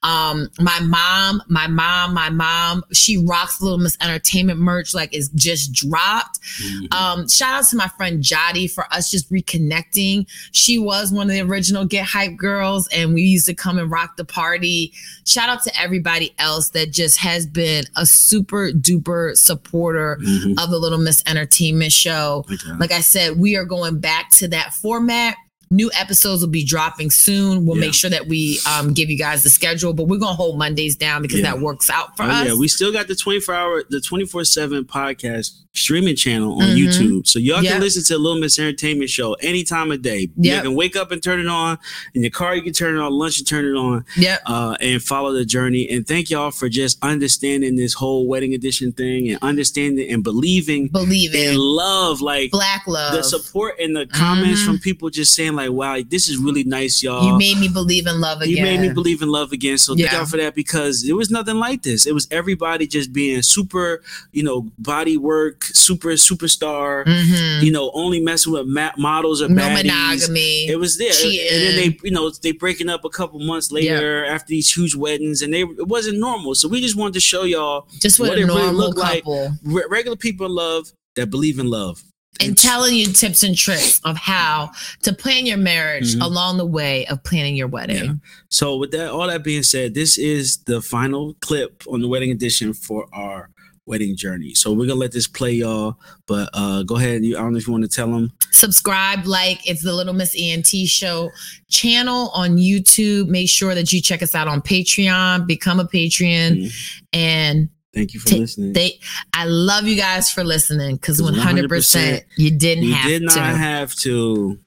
[0.02, 5.30] Um, my mom, my mom, my mom, she rocks Little Miss Entertainment merch, like it's
[5.30, 6.40] just dropped.
[6.62, 6.94] Mhm.
[6.94, 10.26] Um, shout out to my friend Jody for us just reconnecting.
[10.52, 13.90] She was one of the original Get Hype girls, and we used to come and
[13.92, 14.94] rock the party.
[15.26, 20.58] Shout out to everybody else that just has been a super duper supporter Mhm.
[20.64, 22.46] of the Little Miss Entertainment Show.
[22.52, 22.72] Okay.
[22.80, 25.36] Like I said, we are going back to that format.
[25.74, 27.66] New episodes will be dropping soon.
[27.66, 27.82] We'll Yeah.
[27.88, 30.96] make sure that we um, give you guys the schedule, but we're gonna hold Mondays
[30.96, 31.52] down because Yeah.
[31.54, 32.48] that works out for Oh, us.
[32.48, 36.78] yeah, we still got the 24 hour, the 24 7 podcast streaming channel on Mhm.
[36.78, 37.28] YouTube.
[37.28, 37.72] So y'all Yep.
[37.74, 40.30] can listen to a Little Miss Entertainment Show any time of day.
[40.40, 41.80] You can wake up and turn it on.
[42.14, 43.12] In your car, you can turn it on.
[43.12, 44.44] Lunch, you turn it on yep.
[44.46, 45.90] uh, and follow the journey.
[45.90, 50.90] And thank y'all for just understanding this whole wedding edition thing and understanding and believing
[50.90, 52.22] Believe in love.
[52.22, 53.14] Like Black love.
[53.16, 54.66] the support and the comments Mhm.
[54.66, 57.26] from people just saying, like, wow, this is really nice, y'all.
[57.28, 58.56] you made me believe in love again.
[58.56, 59.78] You made me believe in love again.
[59.78, 60.18] So thank Yeah.
[60.18, 62.06] y'all for that because it was nothing like this.
[62.06, 67.06] It was everybody just being super, you know, body work, super superstar.
[67.06, 67.62] Mhm.
[67.64, 69.84] You know, only messing with ma- models or No baddies.
[69.86, 70.68] monogamy.
[70.68, 71.48] It was there, cheating.
[71.52, 74.96] and then they, you know, they breaking up a couple months later after these huge
[74.96, 76.56] weddings, and they it wasn't normal.
[76.56, 79.24] So we just wanted to show y'all just what, what a it really looked like.
[79.24, 79.58] couple.
[79.64, 82.04] re- regular people in love that believe in love.
[82.40, 84.72] And telling you tips and tricks of how
[85.04, 86.22] to plan your marriage Mhm.
[86.24, 88.04] along the way of planning your wedding.
[88.06, 88.14] Yeah.
[88.50, 92.32] So with that, all that being said, this is the final clip on the wedding
[92.32, 93.50] edition for our
[93.86, 94.54] wedding journey.
[94.54, 96.00] So we're gonna let this play, y'all.
[96.26, 97.24] But uh go ahead.
[97.26, 98.32] You, I don't know if you want to tell them.
[98.52, 101.32] Subscribe, like it's the Little Miss ENT Show
[101.70, 103.28] channel on YouTube.
[103.28, 106.72] Make sure that you check us out on Patreon, become a Patreon, Mhm.
[107.12, 108.74] and Thank you for listening.
[108.74, 109.00] they
[109.34, 113.24] I love you guys for listening because 100% you didn't you have did to.
[113.24, 114.60] You did not have to.